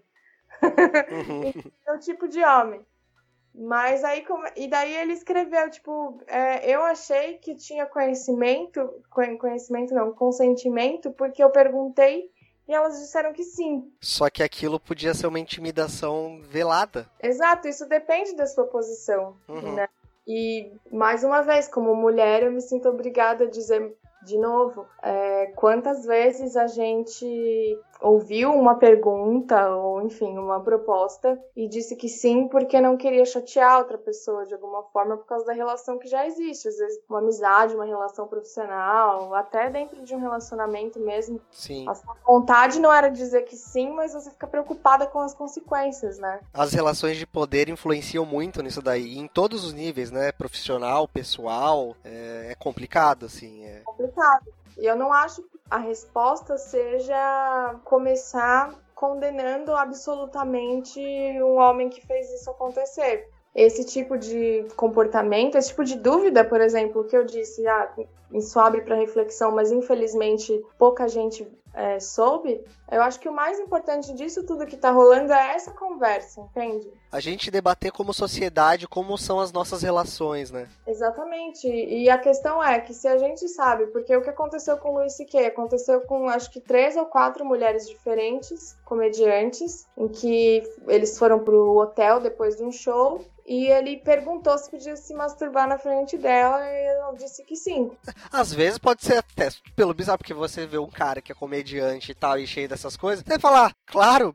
Uhum. 0.60 1.52
é 1.86 1.92
o 1.92 1.98
tipo 2.00 2.26
de 2.26 2.42
homem. 2.42 2.84
Mas 3.54 4.02
aí, 4.02 4.24
e 4.56 4.66
daí 4.66 4.92
ele 4.96 5.12
escreveu, 5.12 5.70
tipo, 5.70 6.20
é, 6.26 6.68
eu 6.68 6.82
achei 6.82 7.38
que 7.38 7.54
tinha 7.54 7.86
conhecimento, 7.86 8.90
conhecimento 9.38 9.94
não, 9.94 10.12
consentimento, 10.12 11.12
porque 11.12 11.44
eu 11.44 11.50
perguntei 11.50 12.28
e 12.66 12.74
elas 12.74 12.98
disseram 12.98 13.32
que 13.32 13.44
sim. 13.44 13.88
Só 14.00 14.28
que 14.28 14.42
aquilo 14.42 14.80
podia 14.80 15.14
ser 15.14 15.28
uma 15.28 15.38
intimidação 15.38 16.40
velada. 16.42 17.08
Exato, 17.22 17.68
isso 17.68 17.86
depende 17.86 18.34
da 18.34 18.46
sua 18.46 18.66
posição, 18.66 19.36
uhum. 19.46 19.76
né? 19.76 19.88
E, 20.26 20.72
mais 20.90 21.22
uma 21.22 21.42
vez, 21.42 21.68
como 21.68 21.94
mulher, 21.94 22.42
eu 22.42 22.50
me 22.50 22.60
sinto 22.60 22.88
obrigada 22.88 23.44
a 23.44 23.50
dizer 23.50 23.96
de 24.22 24.38
novo, 24.38 24.86
é, 25.02 25.46
quantas 25.56 26.04
vezes 26.04 26.56
a 26.56 26.66
gente 26.66 27.78
ouviu 28.02 28.52
uma 28.52 28.74
pergunta 28.74 29.70
ou, 29.70 30.02
enfim, 30.02 30.36
uma 30.36 30.60
proposta 30.60 31.38
e 31.56 31.68
disse 31.68 31.96
que 31.96 32.08
sim 32.08 32.48
porque 32.48 32.80
não 32.80 32.96
queria 32.96 33.24
chatear 33.24 33.78
outra 33.78 33.96
pessoa 33.96 34.44
de 34.44 34.54
alguma 34.54 34.82
forma 34.84 35.16
por 35.16 35.26
causa 35.26 35.46
da 35.46 35.52
relação 35.52 35.98
que 35.98 36.08
já 36.08 36.26
existe. 36.26 36.68
Às 36.68 36.76
vezes, 36.76 37.00
uma 37.08 37.20
amizade, 37.20 37.74
uma 37.74 37.84
relação 37.84 38.26
profissional, 38.26 39.34
até 39.34 39.70
dentro 39.70 40.02
de 40.02 40.14
um 40.14 40.20
relacionamento 40.20 40.98
mesmo. 40.98 41.40
Sim. 41.50 41.88
A 41.88 41.94
sua 41.94 42.16
vontade 42.26 42.80
não 42.80 42.92
era 42.92 43.08
dizer 43.08 43.42
que 43.42 43.56
sim, 43.56 43.90
mas 43.92 44.12
você 44.12 44.30
fica 44.30 44.46
preocupada 44.46 45.06
com 45.06 45.20
as 45.20 45.34
consequências, 45.34 46.18
né? 46.18 46.40
As 46.52 46.72
relações 46.72 47.16
de 47.16 47.26
poder 47.26 47.68
influenciam 47.68 48.26
muito 48.26 48.62
nisso 48.62 48.82
daí, 48.82 49.18
em 49.18 49.28
todos 49.28 49.64
os 49.64 49.72
níveis, 49.72 50.10
né? 50.10 50.32
Profissional, 50.32 51.06
pessoal, 51.06 51.96
é, 52.04 52.48
é 52.50 52.54
complicado, 52.54 53.26
assim. 53.26 53.64
É 53.64 53.80
complicado. 53.84 54.46
E 54.78 54.86
eu 54.86 54.96
não 54.96 55.12
acho 55.12 55.42
que 55.42 55.58
a 55.70 55.78
resposta 55.78 56.58
seja 56.58 57.80
começar 57.84 58.74
condenando 58.94 59.74
absolutamente 59.74 61.00
um 61.42 61.56
homem 61.58 61.88
que 61.88 62.06
fez 62.06 62.30
isso 62.32 62.50
acontecer. 62.50 63.28
Esse 63.54 63.84
tipo 63.84 64.16
de 64.16 64.66
comportamento, 64.76 65.56
esse 65.56 65.70
tipo 65.70 65.84
de 65.84 65.96
dúvida, 65.96 66.44
por 66.44 66.60
exemplo, 66.60 67.04
que 67.04 67.16
eu 67.16 67.24
disse, 67.24 67.66
ah, 67.66 67.92
isso 68.32 68.58
abre 68.60 68.80
para 68.80 68.94
reflexão, 68.94 69.50
mas 69.50 69.72
infelizmente 69.72 70.64
pouca 70.78 71.08
gente 71.08 71.46
é, 71.74 71.98
soube, 71.98 72.62
eu 72.90 73.02
acho 73.02 73.18
que 73.18 73.28
o 73.28 73.32
mais 73.32 73.58
importante 73.58 74.12
disso 74.12 74.44
tudo 74.44 74.66
que 74.66 74.76
tá 74.76 74.90
rolando 74.90 75.32
é 75.32 75.54
essa 75.54 75.70
conversa, 75.70 76.40
entende? 76.42 76.90
A 77.10 77.20
gente 77.20 77.50
debater 77.50 77.90
como 77.90 78.12
sociedade 78.12 78.86
como 78.86 79.16
são 79.16 79.40
as 79.40 79.52
nossas 79.52 79.82
relações, 79.82 80.50
né? 80.50 80.68
Exatamente. 80.86 81.66
E 81.66 82.10
a 82.10 82.18
questão 82.18 82.62
é 82.62 82.80
que 82.80 82.92
se 82.92 83.08
a 83.08 83.16
gente 83.16 83.48
sabe, 83.48 83.86
porque 83.86 84.14
o 84.14 84.22
que 84.22 84.30
aconteceu 84.30 84.76
com 84.76 84.90
o 84.90 84.98
Luiz 84.98 85.14
C.K. 85.16 85.46
aconteceu 85.46 86.02
com 86.02 86.28
acho 86.28 86.50
que 86.50 86.60
três 86.60 86.96
ou 86.96 87.06
quatro 87.06 87.44
mulheres 87.44 87.88
diferentes, 87.88 88.76
comediantes, 88.84 89.86
em 89.96 90.08
que 90.08 90.62
eles 90.86 91.18
foram 91.18 91.38
pro 91.38 91.76
hotel 91.78 92.20
depois 92.20 92.56
de 92.56 92.64
um 92.64 92.72
show 92.72 93.24
e 93.46 93.66
ele 93.66 93.98
perguntou 93.98 94.56
se 94.58 94.70
podia 94.70 94.96
se 94.96 95.14
masturbar 95.14 95.68
na 95.68 95.78
frente 95.78 96.16
dela 96.16 96.60
e 96.64 96.84
ela 96.86 97.12
disse 97.12 97.44
que 97.44 97.56
sim. 97.56 97.90
Às 98.32 98.52
vezes 98.52 98.78
pode 98.78 99.04
ser 99.04 99.18
até 99.18 99.48
pelo 99.76 99.94
bizarro, 99.94 100.18
porque 100.18 100.34
você 100.34 100.66
vê 100.66 100.78
um 100.78 100.90
cara 100.90 101.20
que 101.20 101.32
é 101.32 101.34
comediante 101.34 102.12
e 102.12 102.14
tal, 102.14 102.38
e 102.38 102.46
cheio 102.46 102.68
dessas 102.68 102.96
coisas, 102.96 103.24
você 103.24 103.30
vai 103.30 103.38
falar, 103.38 103.74
claro, 103.86 104.34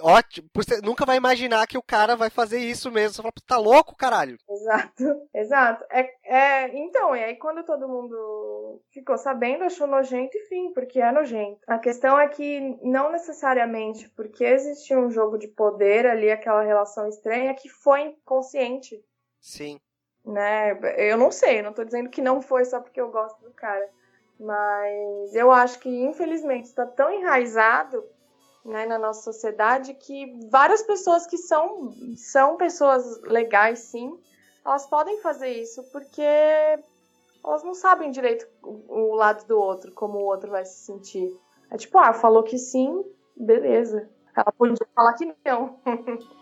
ótimo, 0.00 0.48
você 0.54 0.80
nunca 0.80 1.04
vai 1.04 1.16
imaginar 1.16 1.66
que 1.66 1.78
o 1.78 1.82
cara 1.82 2.16
vai 2.16 2.30
fazer 2.30 2.58
isso 2.58 2.90
mesmo. 2.90 3.14
Você 3.14 3.22
fala, 3.22 3.32
tá 3.46 3.58
louco, 3.58 3.96
caralho? 3.96 4.36
Exato, 4.48 5.04
exato. 5.34 5.84
É, 5.90 6.10
é, 6.24 6.76
então, 6.76 7.14
e 7.16 7.22
aí 7.22 7.36
quando 7.36 7.64
todo 7.64 7.88
mundo 7.88 8.80
ficou 8.92 9.16
sabendo, 9.18 9.64
achou 9.64 9.86
nojento 9.86 10.36
e 10.36 10.46
fim, 10.46 10.72
porque 10.72 11.00
é 11.00 11.12
nojento. 11.12 11.58
A 11.66 11.78
questão 11.78 12.18
é 12.18 12.28
que 12.28 12.78
não 12.82 13.10
necessariamente 13.10 14.08
porque 14.10 14.44
existia 14.44 14.98
um 14.98 15.10
jogo 15.10 15.38
de 15.38 15.48
poder 15.48 16.06
ali, 16.06 16.30
aquela 16.30 16.62
relação 16.62 17.08
estranha, 17.08 17.54
que 17.54 17.68
foi 17.68 18.16
consciente. 18.42 19.02
Sim. 19.40 19.80
Né? 20.24 20.78
Eu 21.10 21.16
não 21.16 21.30
sei, 21.30 21.62
não 21.62 21.72
tô 21.72 21.84
dizendo 21.84 22.10
que 22.10 22.20
não 22.20 22.42
foi 22.42 22.64
só 22.64 22.80
porque 22.80 23.00
eu 23.00 23.10
gosto 23.10 23.40
do 23.42 23.52
cara. 23.52 23.88
Mas 24.38 25.34
eu 25.34 25.52
acho 25.52 25.78
que, 25.78 25.88
infelizmente, 25.88 26.66
está 26.66 26.84
tão 26.84 27.10
enraizado 27.12 28.04
né, 28.64 28.86
na 28.86 28.98
nossa 28.98 29.22
sociedade 29.22 29.94
que 29.94 30.48
várias 30.50 30.82
pessoas 30.82 31.26
que 31.26 31.38
são, 31.38 31.92
são 32.16 32.56
pessoas 32.56 33.20
legais, 33.22 33.80
sim, 33.80 34.18
elas 34.64 34.86
podem 34.86 35.20
fazer 35.20 35.48
isso 35.48 35.82
porque 35.90 36.22
elas 37.44 37.64
não 37.64 37.74
sabem 37.74 38.10
direito 38.10 38.46
o, 38.62 39.10
o 39.10 39.14
lado 39.14 39.44
do 39.46 39.58
outro, 39.58 39.92
como 39.92 40.18
o 40.18 40.24
outro 40.24 40.50
vai 40.50 40.64
se 40.64 40.84
sentir. 40.84 41.36
É 41.70 41.76
tipo, 41.76 41.98
ah, 41.98 42.12
falou 42.12 42.42
que 42.42 42.58
sim, 42.58 43.04
beleza. 43.36 44.08
Ela 44.36 44.52
podia 44.52 44.86
falar 44.94 45.14
que 45.14 45.34
não. 45.44 45.80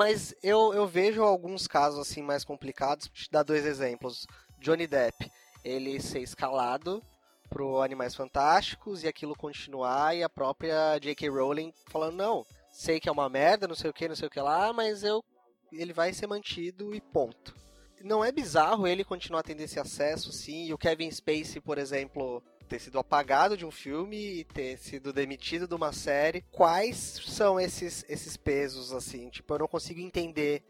Mas 0.00 0.34
eu, 0.42 0.72
eu 0.72 0.86
vejo 0.86 1.22
alguns 1.22 1.66
casos 1.66 2.00
assim 2.00 2.22
mais 2.22 2.42
complicados. 2.42 3.06
Vou 3.06 3.14
te 3.14 3.30
dar 3.30 3.42
dois 3.42 3.66
exemplos. 3.66 4.26
Johnny 4.58 4.86
Depp, 4.86 5.30
ele 5.62 6.00
ser 6.00 6.20
escalado 6.20 7.02
pro 7.50 7.82
Animais 7.82 8.14
Fantásticos 8.14 9.04
e 9.04 9.08
aquilo 9.08 9.36
continuar 9.36 10.16
e 10.16 10.22
a 10.22 10.28
própria 10.30 10.98
J.K. 10.98 11.28
Rowling 11.28 11.74
falando 11.90 12.16
não, 12.16 12.46
sei 12.72 12.98
que 12.98 13.10
é 13.10 13.12
uma 13.12 13.28
merda, 13.28 13.68
não 13.68 13.74
sei 13.74 13.90
o 13.90 13.92
que, 13.92 14.08
não 14.08 14.16
sei 14.16 14.28
o 14.28 14.30
que 14.30 14.40
lá, 14.40 14.72
mas 14.72 15.04
eu 15.04 15.22
ele 15.70 15.92
vai 15.92 16.14
ser 16.14 16.26
mantido 16.26 16.94
e 16.94 17.00
ponto. 17.02 17.54
Não 18.02 18.24
é 18.24 18.32
bizarro 18.32 18.86
ele 18.86 19.04
continuar 19.04 19.42
tendo 19.42 19.60
esse 19.60 19.78
acesso, 19.78 20.32
sim, 20.32 20.64
e 20.64 20.72
o 20.72 20.78
Kevin 20.78 21.10
Spacey, 21.10 21.60
por 21.60 21.76
exemplo, 21.76 22.42
ter 22.70 22.78
sido 22.78 23.00
apagado 23.00 23.56
de 23.56 23.66
um 23.66 23.70
filme 23.70 24.40
e 24.40 24.44
ter 24.44 24.78
sido 24.78 25.12
demitido 25.12 25.66
de 25.66 25.74
uma 25.74 25.92
série. 25.92 26.44
Quais 26.52 27.20
são 27.26 27.58
esses, 27.58 28.04
esses 28.08 28.36
pesos, 28.36 28.92
assim? 28.92 29.28
Tipo, 29.28 29.54
eu 29.54 29.58
não 29.58 29.68
consigo 29.68 30.00
entender 30.00 30.62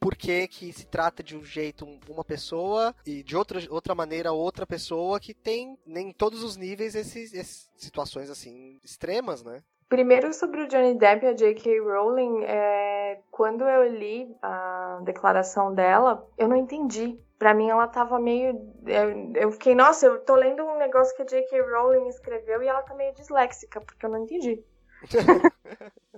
por 0.00 0.16
que, 0.16 0.48
que 0.48 0.72
se 0.72 0.86
trata 0.86 1.22
de 1.22 1.36
um 1.36 1.44
jeito 1.44 1.86
uma 2.08 2.24
pessoa 2.24 2.94
e 3.06 3.22
de 3.22 3.36
outra, 3.36 3.60
outra 3.70 3.94
maneira 3.94 4.32
outra 4.32 4.66
pessoa 4.66 5.18
que 5.18 5.34
tem 5.34 5.76
em 5.86 6.12
todos 6.12 6.42
os 6.42 6.56
níveis 6.56 6.94
esses, 6.94 7.34
essas 7.34 7.68
situações 7.76 8.30
assim 8.30 8.78
extremas, 8.82 9.42
né? 9.42 9.62
Primeiro 9.88 10.32
sobre 10.34 10.62
o 10.62 10.68
Johnny 10.68 10.94
Depp 10.98 11.24
e 11.24 11.28
a 11.28 11.32
J.K. 11.32 11.80
Rowling, 11.80 12.44
é, 12.44 13.20
quando 13.30 13.64
eu 13.64 13.90
li 13.90 14.36
a 14.42 14.77
declaração 15.02 15.74
dela, 15.74 16.26
eu 16.36 16.48
não 16.48 16.56
entendi 16.56 17.18
Pra 17.38 17.54
mim, 17.54 17.70
ela 17.70 17.86
tava 17.86 18.18
meio. 18.18 18.74
Eu, 18.84 19.32
eu 19.36 19.52
fiquei, 19.52 19.72
nossa, 19.72 20.06
eu 20.06 20.18
tô 20.24 20.34
lendo 20.34 20.64
um 20.64 20.76
negócio 20.76 21.14
que 21.14 21.22
a 21.22 21.24
J.K. 21.24 21.60
Rowling 21.60 22.08
escreveu 22.08 22.60
e 22.60 22.66
ela 22.66 22.82
tá 22.82 22.94
meio 22.94 23.14
disléxica, 23.14 23.80
porque 23.80 24.04
eu 24.04 24.10
não 24.10 24.24
entendi. 24.24 24.60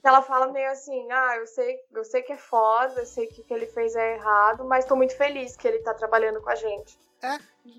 ela 0.02 0.22
fala 0.22 0.50
meio 0.50 0.70
assim, 0.70 1.12
ah, 1.12 1.36
eu 1.36 1.46
sei, 1.46 1.76
eu 1.92 2.04
sei 2.04 2.22
que 2.22 2.32
é 2.32 2.38
foda, 2.38 3.00
eu 3.00 3.06
sei 3.06 3.26
que 3.26 3.42
o 3.42 3.44
que 3.44 3.52
ele 3.52 3.66
fez 3.66 3.94
é 3.94 4.14
errado, 4.14 4.64
mas 4.64 4.86
tô 4.86 4.96
muito 4.96 5.14
feliz 5.14 5.54
que 5.56 5.68
ele 5.68 5.80
tá 5.80 5.92
trabalhando 5.92 6.40
com 6.40 6.48
a 6.48 6.54
gente. 6.54 6.98
É, 7.22 7.36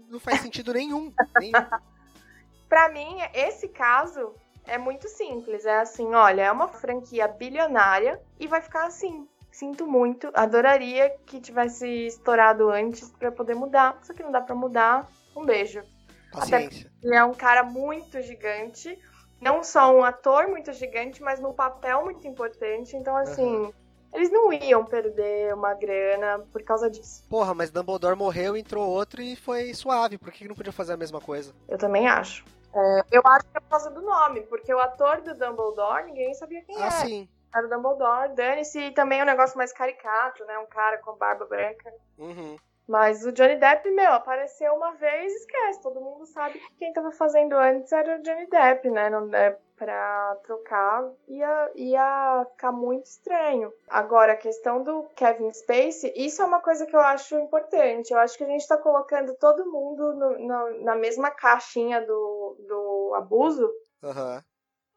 não 0.08 0.20
faz 0.20 0.42
sentido 0.42 0.72
nenhum. 0.72 1.12
nenhum. 1.40 1.54
pra 2.70 2.90
mim, 2.90 3.18
esse 3.34 3.70
caso 3.70 4.36
é 4.68 4.78
muito 4.78 5.08
simples. 5.08 5.66
É 5.66 5.80
assim, 5.80 6.14
olha, 6.14 6.44
é 6.44 6.52
uma 6.52 6.68
franquia 6.68 7.28
bilionária 7.28 8.22
e 8.40 8.46
vai 8.46 8.62
ficar 8.62 8.86
assim. 8.86 9.28
Sinto 9.52 9.86
muito, 9.86 10.32
adoraria 10.34 11.10
que 11.26 11.42
tivesse 11.42 11.88
estourado 12.08 12.70
antes 12.70 13.10
para 13.12 13.32
poder 13.32 13.54
mudar. 13.54 14.00
Só 14.02 14.14
que 14.14 14.24
não 14.24 14.32
dá 14.32 14.42
para 14.42 14.56
mudar. 14.56 15.08
Um 15.36 15.46
beijo. 15.46 15.84
Paciência. 16.32 16.88
Até 16.88 17.08
ele 17.08 17.16
é 17.16 17.24
um 17.24 17.34
cara 17.34 17.64
muito 17.64 18.22
gigante. 18.22 18.98
Não 19.42 19.64
só 19.64 19.94
um 19.94 20.04
ator 20.04 20.48
muito 20.48 20.72
gigante, 20.72 21.22
mas 21.22 21.40
num 21.40 21.54
papel 21.54 22.04
muito 22.04 22.26
importante. 22.28 22.96
Então, 22.96 23.16
assim, 23.18 23.44
uhum. 23.44 23.74
eles 24.14 24.32
não 24.32 24.54
iam 24.54 24.86
perder 24.86 25.54
uma 25.54 25.74
grana 25.74 26.40
por 26.52 26.64
causa 26.64 26.90
disso. 26.90 27.24
Porra, 27.28 27.54
mas 27.54 27.72
Dumbledore 27.72 28.16
morreu, 28.16 28.56
entrou 28.56 28.88
outro 28.88 29.22
e 29.22 29.36
foi 29.36 29.74
suave. 29.74 30.18
Por 30.18 30.32
que 30.32 30.48
não 30.48 30.56
podia 30.56 30.72
fazer 30.72 30.94
a 30.94 30.98
mesma 30.98 31.20
coisa? 31.20 31.54
Eu 31.68 31.78
também 31.78 32.08
acho. 32.08 32.46
É, 32.74 33.04
eu 33.12 33.22
acho 33.26 33.46
que 33.48 33.58
é 33.58 33.60
por 33.60 33.70
causa 33.70 33.90
do 33.90 34.02
nome, 34.02 34.42
porque 34.42 34.74
o 34.74 34.80
ator 34.80 35.22
do 35.22 35.34
Dumbledore, 35.34 36.06
ninguém 36.06 36.34
sabia 36.34 36.62
quem 36.62 36.78
ah, 36.78 36.80
era. 36.80 36.88
Ah, 36.88 36.92
sim. 37.06 37.28
Era 37.54 37.66
o 37.66 37.70
Dumbledore. 37.70 38.34
Dane-se 38.34 38.92
também 38.92 39.20
é 39.20 39.24
um 39.24 39.28
negócio 39.28 39.58
mais 39.58 39.74
caricato, 39.74 40.44
né? 40.46 40.58
Um 40.60 40.68
cara 40.68 40.98
com 41.00 41.16
barba 41.16 41.46
branca. 41.46 41.94
Uhum. 42.18 42.58
Mas 42.88 43.26
o 43.26 43.32
Johnny 43.32 43.56
Depp, 43.56 43.90
meu, 43.92 44.12
apareceu 44.12 44.74
uma 44.74 44.92
vez 44.96 45.34
esquece. 45.34 45.82
Todo 45.82 46.02
mundo 46.02 46.26
sabe 46.26 46.60
que 46.60 46.76
quem 46.76 46.92
tava 46.92 47.12
fazendo 47.12 47.54
antes 47.54 47.92
era 47.92 48.18
o 48.18 48.22
Johnny 48.22 48.48
Depp, 48.48 48.90
né? 48.90 49.10
Não 49.10 49.34
é 49.34 49.58
pra 49.78 50.38
trocar 50.44 51.10
ia, 51.28 51.72
ia 51.74 52.46
ficar 52.52 52.72
muito 52.72 53.06
estranho. 53.06 53.72
Agora, 53.90 54.34
a 54.34 54.38
questão 54.38 54.84
do 54.84 55.04
Kevin 55.16 55.52
Spacey, 55.54 56.14
isso 56.16 56.42
é 56.42 56.46
uma 56.46 56.60
coisa 56.60 56.86
que 56.86 56.96
eu 56.96 57.00
acho 57.00 57.36
importante. 57.40 58.12
Eu 58.12 58.20
acho 58.20 58.38
que 58.38 58.44
a 58.44 58.48
gente 58.48 58.68
tá 58.68 58.78
colocando 58.78 59.34
todo 59.36 59.72
mundo 59.72 60.14
no, 60.14 60.38
no, 60.38 60.84
na 60.84 60.96
mesma 60.96 61.32
caixinha 61.32 62.02
do, 62.06 62.58
do 62.68 63.14
abuso. 63.16 63.72
Uhum. 64.04 64.42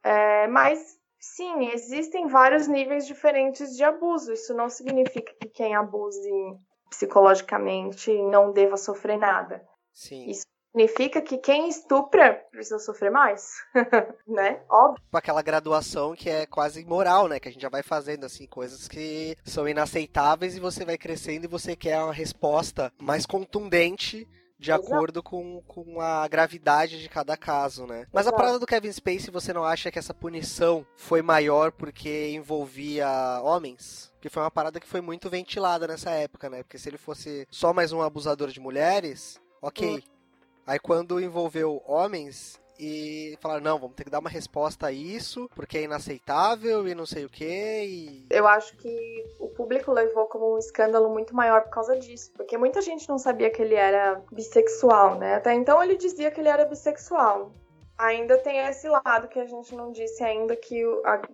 É, 0.03 0.47
mas 0.49 0.99
Sim, 1.25 1.71
existem 1.73 2.29
vários 2.29 2.69
níveis 2.69 3.07
diferentes 3.07 3.75
de 3.75 3.83
abuso. 3.83 4.33
Isso 4.33 4.53
não 4.53 4.69
significa 4.69 5.33
que 5.41 5.49
quem 5.49 5.75
abuse 5.75 6.31
psicologicamente 6.91 8.13
não 8.25 8.53
deva 8.53 8.77
sofrer 8.77 9.17
nada. 9.17 9.67
Sim. 9.93 10.29
Isso 10.29 10.45
significa 10.71 11.23
que 11.23 11.39
quem 11.39 11.69
estupra 11.69 12.35
precisa 12.51 12.79
sofrer 12.79 13.11
mais, 13.11 13.55
né? 14.29 14.63
Óbvio. 14.69 15.03
Aquela 15.13 15.41
graduação 15.41 16.15
que 16.15 16.29
é 16.29 16.47
quase 16.47 16.85
moral, 16.85 17.27
né? 17.27 17.41
Que 17.41 17.49
a 17.49 17.51
gente 17.51 17.63
já 17.63 17.71
vai 17.71 17.83
fazendo, 17.83 18.27
assim, 18.27 18.47
coisas 18.47 18.87
que 18.87 19.35
são 19.45 19.67
inaceitáveis 19.67 20.57
e 20.57 20.61
você 20.61 20.85
vai 20.85 20.99
crescendo 20.99 21.45
e 21.45 21.49
você 21.49 21.75
quer 21.75 22.01
uma 22.03 22.13
resposta 22.13 22.93
mais 23.01 23.25
contundente 23.25 24.29
de 24.59 24.73
acordo 24.73 25.23
com, 25.23 25.63
com 25.67 26.01
a 26.01 26.27
gravidade 26.29 27.01
de 27.01 27.09
cada 27.09 27.37
caso, 27.37 27.87
né? 27.87 28.07
Mas 28.13 28.23
Exato. 28.23 28.37
a 28.37 28.39
parada 28.39 28.59
do 28.59 28.67
Kevin 28.67 28.93
Spacey, 28.93 29.31
você 29.31 29.53
não 29.53 29.65
acha 29.65 29.91
que 29.91 29.99
essa 29.99 30.15
punição 30.15 30.87
foi 30.97 31.23
maior 31.23 31.73
porque 31.73 32.31
envolvia 32.31 33.41
homens? 33.43 34.13
Que 34.21 34.29
foi 34.29 34.43
uma 34.43 34.51
parada 34.51 34.81
que 34.81 34.87
foi 34.87 35.01
muito 35.01 35.29
ventilada 35.29 35.87
nessa 35.87 36.11
época, 36.11 36.49
né? 36.49 36.63
Porque 36.63 36.79
se 36.79 36.89
ele 36.89 36.99
fosse 36.99 37.47
só 37.51 37.73
mais 37.73 37.93
um 37.93 38.01
abusador 38.01 38.49
de 38.49 38.61
mulheres, 38.61 39.41
ok. 39.61 39.97
Hum. 39.97 40.03
Aí 40.67 40.79
quando 40.79 41.21
envolveu 41.21 41.83
homens, 41.87 42.59
e 42.79 43.37
falaram, 43.41 43.63
não, 43.63 43.79
vamos 43.79 43.97
ter 43.97 44.05
que 44.05 44.11
dar 44.11 44.19
uma 44.19 44.31
resposta 44.31 44.87
a 44.87 44.93
isso, 44.93 45.49
porque 45.55 45.79
é 45.79 45.83
inaceitável 45.83 46.87
e 46.89 46.95
não 46.95 47.07
sei 47.07 47.25
o 47.25 47.29
que. 47.29 47.45
E... 47.45 48.27
Eu 48.31 48.47
acho 48.47 48.77
que 48.77 49.25
o 49.39 49.49
público 49.49 49.93
levou 49.93 50.27
como 50.27 50.55
um 50.55 50.59
escândalo 50.59 51.09
muito 51.09 51.35
maior 51.35 51.63
por 51.63 51.71
causa 51.71 51.97
disso, 51.99 52.33
porque 52.35 52.59
muita 52.59 52.81
gente 52.81 53.09
não 53.09 53.19
sabia 53.19 53.51
que 53.51 53.63
ele 53.63 53.75
era 53.75 54.21
bissexual, 54.33 55.19
né? 55.19 55.37
Até 55.37 55.55
então 55.55 55.83
ele 55.83 55.97
dizia 55.97 56.31
que 56.31 56.41
ele 56.41 56.49
era 56.49 56.65
bissexual. 56.65 57.53
Ainda 57.97 58.37
tem 58.39 58.59
esse 58.59 58.89
lado 58.89 59.29
que 59.29 59.39
a 59.39 59.47
gente 59.47 59.73
não 59.73 59.93
disse 59.93 60.25
ainda 60.25 60.57
que, 60.57 60.83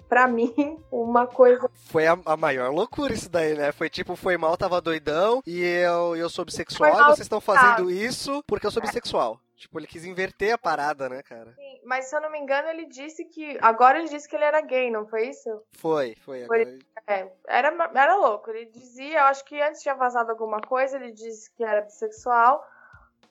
para 0.08 0.26
mim, 0.28 0.78
uma 0.92 1.26
coisa. 1.26 1.70
Foi 1.86 2.06
a, 2.06 2.18
a, 2.26 2.36
maior 2.36 2.70
loucura 2.70 3.14
isso 3.14 3.30
daí, 3.30 3.54
né? 3.54 3.72
Foi 3.72 3.88
tipo, 3.88 4.14
foi 4.14 4.36
mal, 4.36 4.58
tava 4.58 4.80
doidão, 4.80 5.42
e 5.46 5.62
eu, 5.62 6.14
eu 6.16 6.28
sou 6.28 6.44
bissexual, 6.44 6.90
e 6.90 7.04
vocês 7.04 7.20
estão 7.20 7.40
fazendo 7.40 7.90
isso 7.90 8.44
porque 8.46 8.66
eu 8.66 8.70
sou 8.70 8.82
bissexual. 8.82 9.40
Tipo, 9.60 9.78
ele 9.78 9.86
quis 9.86 10.06
inverter 10.06 10.54
a 10.54 10.58
parada, 10.58 11.06
né, 11.06 11.22
cara? 11.22 11.52
Sim, 11.52 11.80
mas 11.84 12.06
se 12.06 12.16
eu 12.16 12.20
não 12.22 12.30
me 12.30 12.38
engano, 12.38 12.68
ele 12.68 12.86
disse 12.86 13.26
que. 13.26 13.58
Agora 13.60 13.98
ele 13.98 14.08
disse 14.08 14.26
que 14.26 14.34
ele 14.34 14.46
era 14.46 14.62
gay, 14.62 14.90
não 14.90 15.06
foi 15.06 15.28
isso? 15.28 15.50
Foi, 15.72 16.14
foi. 16.24 16.44
Agora... 16.44 16.64
foi 16.64 16.78
é, 17.06 17.30
era, 17.46 17.90
era 17.94 18.16
louco. 18.16 18.48
Ele 18.48 18.64
dizia, 18.64 19.18
eu 19.18 19.24
acho 19.24 19.44
que 19.44 19.60
antes 19.60 19.82
tinha 19.82 19.94
vazado 19.94 20.30
alguma 20.30 20.62
coisa, 20.62 20.96
ele 20.96 21.12
disse 21.12 21.52
que 21.54 21.62
era 21.62 21.82
bissexual. 21.82 22.66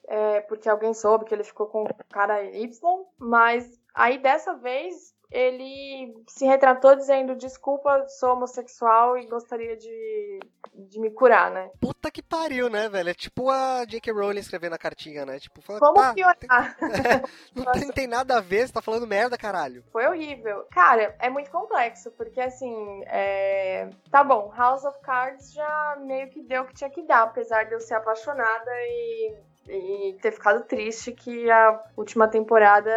é, 0.06 0.40
porque 0.42 0.68
alguém 0.68 0.94
soube 0.94 1.24
que 1.24 1.34
ele 1.34 1.42
ficou 1.42 1.66
com 1.66 1.82
o 1.82 1.88
cara 2.12 2.44
Y, 2.44 3.06
mas 3.18 3.68
aí 3.92 4.16
dessa 4.16 4.54
vez 4.54 5.12
ele 5.30 6.12
se 6.26 6.44
retratou 6.44 6.96
dizendo 6.96 7.36
desculpa, 7.36 8.06
sou 8.08 8.32
homossexual 8.32 9.16
e 9.16 9.26
gostaria 9.26 9.76
de, 9.76 10.40
de 10.74 10.98
me 10.98 11.10
curar, 11.10 11.50
né? 11.50 11.70
Puta 11.80 12.10
que 12.10 12.22
pariu, 12.22 12.68
né, 12.68 12.88
velho? 12.88 13.10
É 13.10 13.14
tipo 13.14 13.48
a 13.48 13.84
J.K. 13.84 14.12
Rowling 14.12 14.40
escrevendo 14.40 14.74
a 14.74 14.78
cartinha, 14.78 15.24
né? 15.24 15.38
Tipo, 15.38 15.62
Como 15.78 15.94
tá, 15.94 16.14
piorar? 16.14 16.36
Tem... 16.36 16.48
não, 17.54 17.72
tem, 17.72 17.84
não 17.86 17.92
tem 17.92 18.06
nada 18.06 18.38
a 18.38 18.40
ver, 18.40 18.66
você 18.66 18.72
tá 18.72 18.82
falando 18.82 19.06
merda, 19.06 19.38
caralho. 19.38 19.84
Foi 19.92 20.06
horrível. 20.06 20.66
Cara, 20.72 21.14
é 21.20 21.30
muito 21.30 21.50
complexo, 21.50 22.10
porque 22.12 22.40
assim, 22.40 23.02
é... 23.06 23.88
tá 24.10 24.24
bom, 24.24 24.52
House 24.56 24.84
of 24.84 24.98
Cards 25.00 25.52
já 25.52 25.96
meio 26.00 26.28
que 26.28 26.42
deu 26.42 26.62
o 26.62 26.66
que 26.66 26.74
tinha 26.74 26.90
que 26.90 27.02
dar, 27.02 27.22
apesar 27.22 27.64
de 27.64 27.74
eu 27.74 27.80
ser 27.80 27.94
apaixonada 27.94 28.70
e 28.70 29.49
e 29.70 30.18
ter 30.20 30.32
ficado 30.32 30.64
triste 30.64 31.12
que 31.12 31.50
a 31.50 31.82
última 31.96 32.28
temporada 32.28 32.90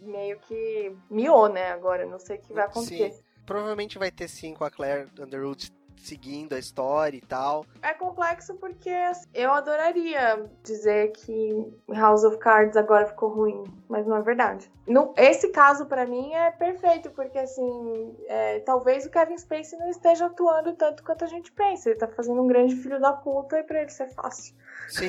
meio 0.00 0.38
que 0.40 0.94
miou, 1.10 1.48
né? 1.48 1.72
Agora, 1.72 2.04
não 2.04 2.18
sei 2.18 2.36
o 2.36 2.40
que 2.40 2.52
vai 2.52 2.64
acontecer. 2.64 3.12
Sim. 3.12 3.22
Provavelmente 3.44 3.98
vai 3.98 4.10
ter 4.10 4.28
sim 4.28 4.54
com 4.54 4.64
a 4.64 4.70
Claire 4.70 5.08
Underwood 5.18 5.72
seguindo 6.06 6.54
a 6.54 6.58
história 6.58 7.16
e 7.16 7.20
tal. 7.20 7.66
É 7.82 7.92
complexo 7.92 8.54
porque 8.54 8.90
assim, 8.90 9.26
eu 9.34 9.52
adoraria 9.52 10.44
dizer 10.62 11.12
que 11.12 11.66
House 11.90 12.24
of 12.24 12.38
Cards 12.38 12.76
agora 12.76 13.06
ficou 13.06 13.28
ruim, 13.28 13.64
mas 13.88 14.06
não 14.06 14.16
é 14.16 14.22
verdade. 14.22 14.70
No, 14.86 15.12
esse 15.16 15.48
caso 15.48 15.86
para 15.86 16.06
mim 16.06 16.32
é 16.32 16.50
perfeito 16.52 17.10
porque 17.10 17.38
assim, 17.38 18.16
é, 18.28 18.60
talvez 18.60 19.04
o 19.04 19.10
Kevin 19.10 19.36
Spacey 19.36 19.78
não 19.78 19.90
esteja 19.90 20.26
atuando 20.26 20.74
tanto 20.74 21.02
quanto 21.02 21.24
a 21.24 21.28
gente 21.28 21.50
pensa. 21.52 21.90
Ele 21.90 21.98
tá 21.98 22.06
fazendo 22.06 22.40
um 22.40 22.46
grande 22.46 22.76
filho 22.76 23.00
da 23.00 23.12
puta 23.12 23.58
e 23.58 23.64
para 23.64 23.80
ele 23.80 23.90
ser 23.90 24.08
fácil. 24.14 24.54
Sim. 24.88 25.08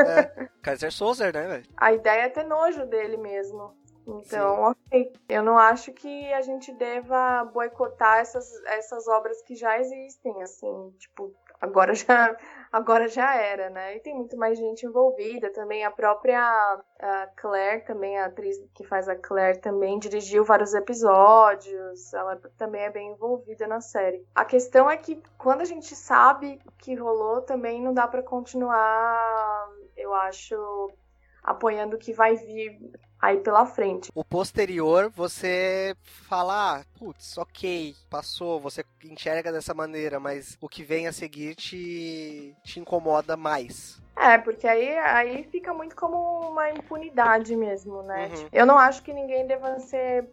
é. 0.00 0.48
Kaiser 0.62 0.92
Souza, 0.92 1.30
né, 1.32 1.46
velho? 1.46 1.64
A 1.76 1.92
ideia 1.92 2.22
é 2.22 2.28
ter 2.28 2.44
nojo 2.44 2.86
dele 2.86 3.16
mesmo. 3.16 3.74
Então, 4.06 4.56
Sim. 4.56 4.62
ok. 4.62 5.12
Eu 5.28 5.42
não 5.42 5.56
acho 5.56 5.92
que 5.92 6.32
a 6.32 6.42
gente 6.42 6.72
deva 6.72 7.44
boicotar 7.44 8.18
essas, 8.18 8.52
essas 8.64 9.06
obras 9.06 9.40
que 9.42 9.54
já 9.54 9.78
existem, 9.78 10.42
assim, 10.42 10.90
tipo, 10.98 11.32
agora 11.60 11.94
já, 11.94 12.36
agora 12.72 13.06
já 13.06 13.34
era, 13.36 13.70
né? 13.70 13.96
E 13.96 14.00
tem 14.00 14.14
muito 14.14 14.36
mais 14.36 14.58
gente 14.58 14.84
envolvida 14.84 15.52
também. 15.52 15.84
A 15.84 15.90
própria 15.90 16.40
a 17.00 17.26
Claire, 17.36 17.84
também, 17.84 18.18
a 18.18 18.26
atriz 18.26 18.56
que 18.74 18.84
faz 18.84 19.08
a 19.08 19.14
Claire, 19.14 19.60
também 19.60 19.98
dirigiu 19.98 20.44
vários 20.44 20.74
episódios. 20.74 22.12
Ela 22.12 22.36
também 22.58 22.82
é 22.82 22.90
bem 22.90 23.12
envolvida 23.12 23.66
na 23.66 23.80
série. 23.80 24.26
A 24.34 24.44
questão 24.44 24.90
é 24.90 24.96
que 24.96 25.22
quando 25.38 25.60
a 25.60 25.66
gente 25.66 25.94
sabe 25.94 26.60
o 26.66 26.72
que 26.72 26.94
rolou, 26.94 27.42
também 27.42 27.80
não 27.80 27.94
dá 27.94 28.08
para 28.08 28.22
continuar, 28.22 29.68
eu 29.96 30.12
acho, 30.12 30.90
apoiando 31.44 31.96
o 31.96 31.98
que 31.98 32.12
vai 32.12 32.34
vir 32.34 32.78
aí 33.22 33.38
pela 33.38 33.64
frente. 33.64 34.10
O 34.12 34.24
posterior, 34.24 35.08
você 35.08 35.94
fala, 36.02 36.80
ah, 36.80 36.84
putz, 36.98 37.38
ok, 37.38 37.94
passou, 38.10 38.58
você 38.58 38.84
enxerga 39.04 39.52
dessa 39.52 39.72
maneira, 39.72 40.18
mas 40.18 40.58
o 40.60 40.68
que 40.68 40.82
vem 40.82 41.06
a 41.06 41.12
seguir 41.12 41.54
te, 41.54 42.52
te 42.64 42.80
incomoda 42.80 43.36
mais. 43.36 44.02
É, 44.16 44.36
porque 44.36 44.66
aí, 44.66 44.98
aí 44.98 45.44
fica 45.44 45.72
muito 45.72 45.96
como 45.96 46.50
uma 46.50 46.70
impunidade 46.70 47.56
mesmo, 47.56 48.02
né? 48.02 48.26
Uhum. 48.26 48.48
Eu 48.52 48.66
não 48.66 48.78
acho 48.78 49.02
que 49.02 49.12
ninguém 49.12 49.46
deva 49.46 49.78
ser 49.78 50.28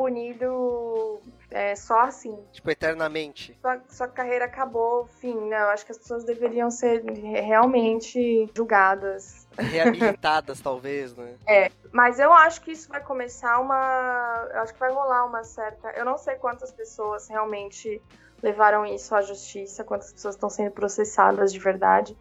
punido 0.00 1.20
é, 1.50 1.76
só 1.76 2.00
assim. 2.00 2.38
Tipo, 2.52 2.70
eternamente. 2.70 3.58
Sua, 3.60 3.80
sua 3.86 4.08
carreira 4.08 4.46
acabou, 4.46 5.06
fim, 5.20 5.34
né? 5.34 5.60
Eu 5.60 5.68
acho 5.68 5.84
que 5.84 5.92
as 5.92 5.98
pessoas 5.98 6.24
deveriam 6.24 6.70
ser 6.70 7.04
realmente 7.04 8.48
julgadas. 8.56 9.46
Reabilitadas, 9.58 10.58
talvez, 10.62 11.14
né? 11.14 11.34
É, 11.46 11.70
mas 11.92 12.18
eu 12.18 12.32
acho 12.32 12.62
que 12.62 12.72
isso 12.72 12.88
vai 12.88 13.02
começar 13.02 13.60
uma. 13.60 14.48
Eu 14.54 14.60
acho 14.60 14.72
que 14.72 14.80
vai 14.80 14.90
rolar 14.90 15.26
uma 15.26 15.44
certa. 15.44 15.90
Eu 15.90 16.06
não 16.06 16.16
sei 16.16 16.36
quantas 16.36 16.72
pessoas 16.72 17.28
realmente 17.28 18.00
levaram 18.42 18.86
isso 18.86 19.14
à 19.14 19.20
justiça, 19.20 19.84
quantas 19.84 20.14
pessoas 20.14 20.34
estão 20.34 20.48
sendo 20.48 20.70
processadas 20.70 21.52
de 21.52 21.58
verdade. 21.58 22.16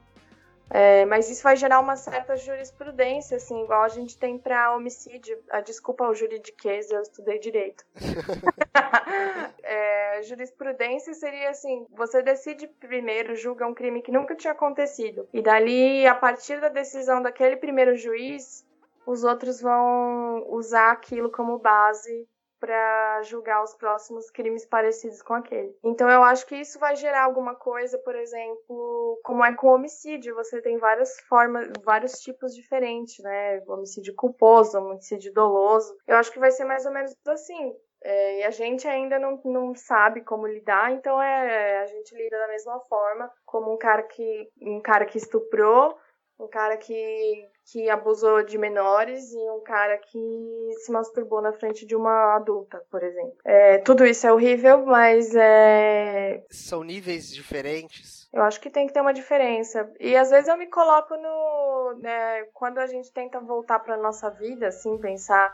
É, 0.69 1.05
mas 1.05 1.29
isso 1.29 1.41
vai 1.41 1.55
gerar 1.55 1.79
uma 1.79 1.95
certa 1.95 2.35
jurisprudência, 2.35 3.37
assim, 3.37 3.63
igual 3.63 3.81
a 3.81 3.87
gente 3.87 4.17
tem 4.17 4.37
para 4.37 4.75
homicídio. 4.75 5.37
A 5.49 5.61
desculpa 5.61 6.05
ao 6.05 6.13
juridiquês, 6.13 6.91
eu 6.91 7.01
estudei 7.01 7.39
direito. 7.39 7.83
é, 9.63 10.21
jurisprudência 10.23 11.13
seria 11.13 11.49
assim: 11.49 11.87
você 11.89 12.21
decide 12.21 12.67
primeiro, 12.67 13.35
julga 13.35 13.65
um 13.65 13.73
crime 13.73 14.01
que 14.01 14.11
nunca 14.11 14.35
tinha 14.35 14.53
acontecido. 14.53 15.27
E 15.33 15.41
dali, 15.41 16.05
a 16.05 16.15
partir 16.15 16.61
da 16.61 16.69
decisão 16.69 17.21
daquele 17.21 17.57
primeiro 17.57 17.95
juiz, 17.95 18.65
os 19.05 19.23
outros 19.23 19.59
vão 19.59 20.45
usar 20.49 20.91
aquilo 20.91 21.31
como 21.31 21.57
base 21.57 22.27
para 22.59 23.21
julgar 23.23 23.63
os 23.63 23.73
próximos 23.75 24.29
crimes 24.29 24.65
parecidos 24.65 25.21
com 25.21 25.33
aquele. 25.33 25.75
Então 25.83 26.09
eu 26.09 26.23
acho 26.23 26.45
que 26.45 26.55
isso 26.55 26.79
vai 26.79 26.95
gerar 26.95 27.23
alguma 27.23 27.55
coisa, 27.55 27.97
por 27.99 28.15
exemplo, 28.15 29.19
como 29.23 29.43
é 29.43 29.55
com 29.55 29.67
homicídio, 29.67 30.35
você 30.35 30.61
tem 30.61 30.77
várias 30.77 31.19
formas, 31.21 31.69
vários 31.83 32.13
tipos 32.19 32.53
diferentes, 32.53 33.23
né? 33.23 33.61
Homicídio 33.67 34.13
culposo, 34.15 34.77
homicídio 34.77 35.33
doloso. 35.33 35.95
Eu 36.07 36.17
acho 36.17 36.31
que 36.31 36.39
vai 36.39 36.51
ser 36.51 36.65
mais 36.65 36.85
ou 36.85 36.91
menos 36.91 37.15
assim. 37.27 37.73
É, 38.01 38.39
e 38.39 38.43
a 38.43 38.51
gente 38.51 38.87
ainda 38.87 39.19
não, 39.19 39.41
não 39.43 39.75
sabe 39.75 40.21
como 40.21 40.47
lidar, 40.47 40.93
então 40.93 41.21
é, 41.21 41.81
a 41.81 41.85
gente 41.85 42.15
lida 42.15 42.37
da 42.37 42.47
mesma 42.47 42.79
forma 42.81 43.29
como 43.45 43.73
um 43.73 43.77
cara 43.77 44.03
que 44.03 44.49
um 44.61 44.79
cara 44.79 45.05
que 45.05 45.17
estuprou 45.17 45.97
um 46.39 46.47
cara 46.47 46.77
que, 46.77 47.47
que 47.65 47.89
abusou 47.89 48.43
de 48.43 48.57
menores 48.57 49.33
e 49.33 49.49
um 49.51 49.61
cara 49.61 49.97
que 49.97 50.69
se 50.77 50.91
masturbou 50.91 51.41
na 51.41 51.51
frente 51.51 51.85
de 51.85 51.95
uma 51.95 52.35
adulta, 52.35 52.81
por 52.89 53.03
exemplo. 53.03 53.35
É, 53.43 53.79
tudo 53.79 54.05
isso 54.05 54.25
é 54.25 54.31
horrível, 54.31 54.85
mas 54.85 55.35
é. 55.35 56.43
São 56.49 56.83
níveis 56.83 57.29
diferentes. 57.29 58.29
Eu 58.31 58.43
acho 58.43 58.61
que 58.61 58.69
tem 58.69 58.87
que 58.87 58.93
ter 58.93 59.01
uma 59.01 59.13
diferença. 59.13 59.91
E 59.99 60.15
às 60.15 60.29
vezes 60.29 60.47
eu 60.47 60.57
me 60.57 60.67
coloco 60.67 61.15
no. 61.15 61.99
Né, 61.99 62.43
quando 62.53 62.77
a 62.77 62.87
gente 62.87 63.11
tenta 63.11 63.39
voltar 63.39 63.79
para 63.79 63.97
nossa 63.97 64.29
vida, 64.29 64.67
assim, 64.67 64.97
pensar 64.97 65.53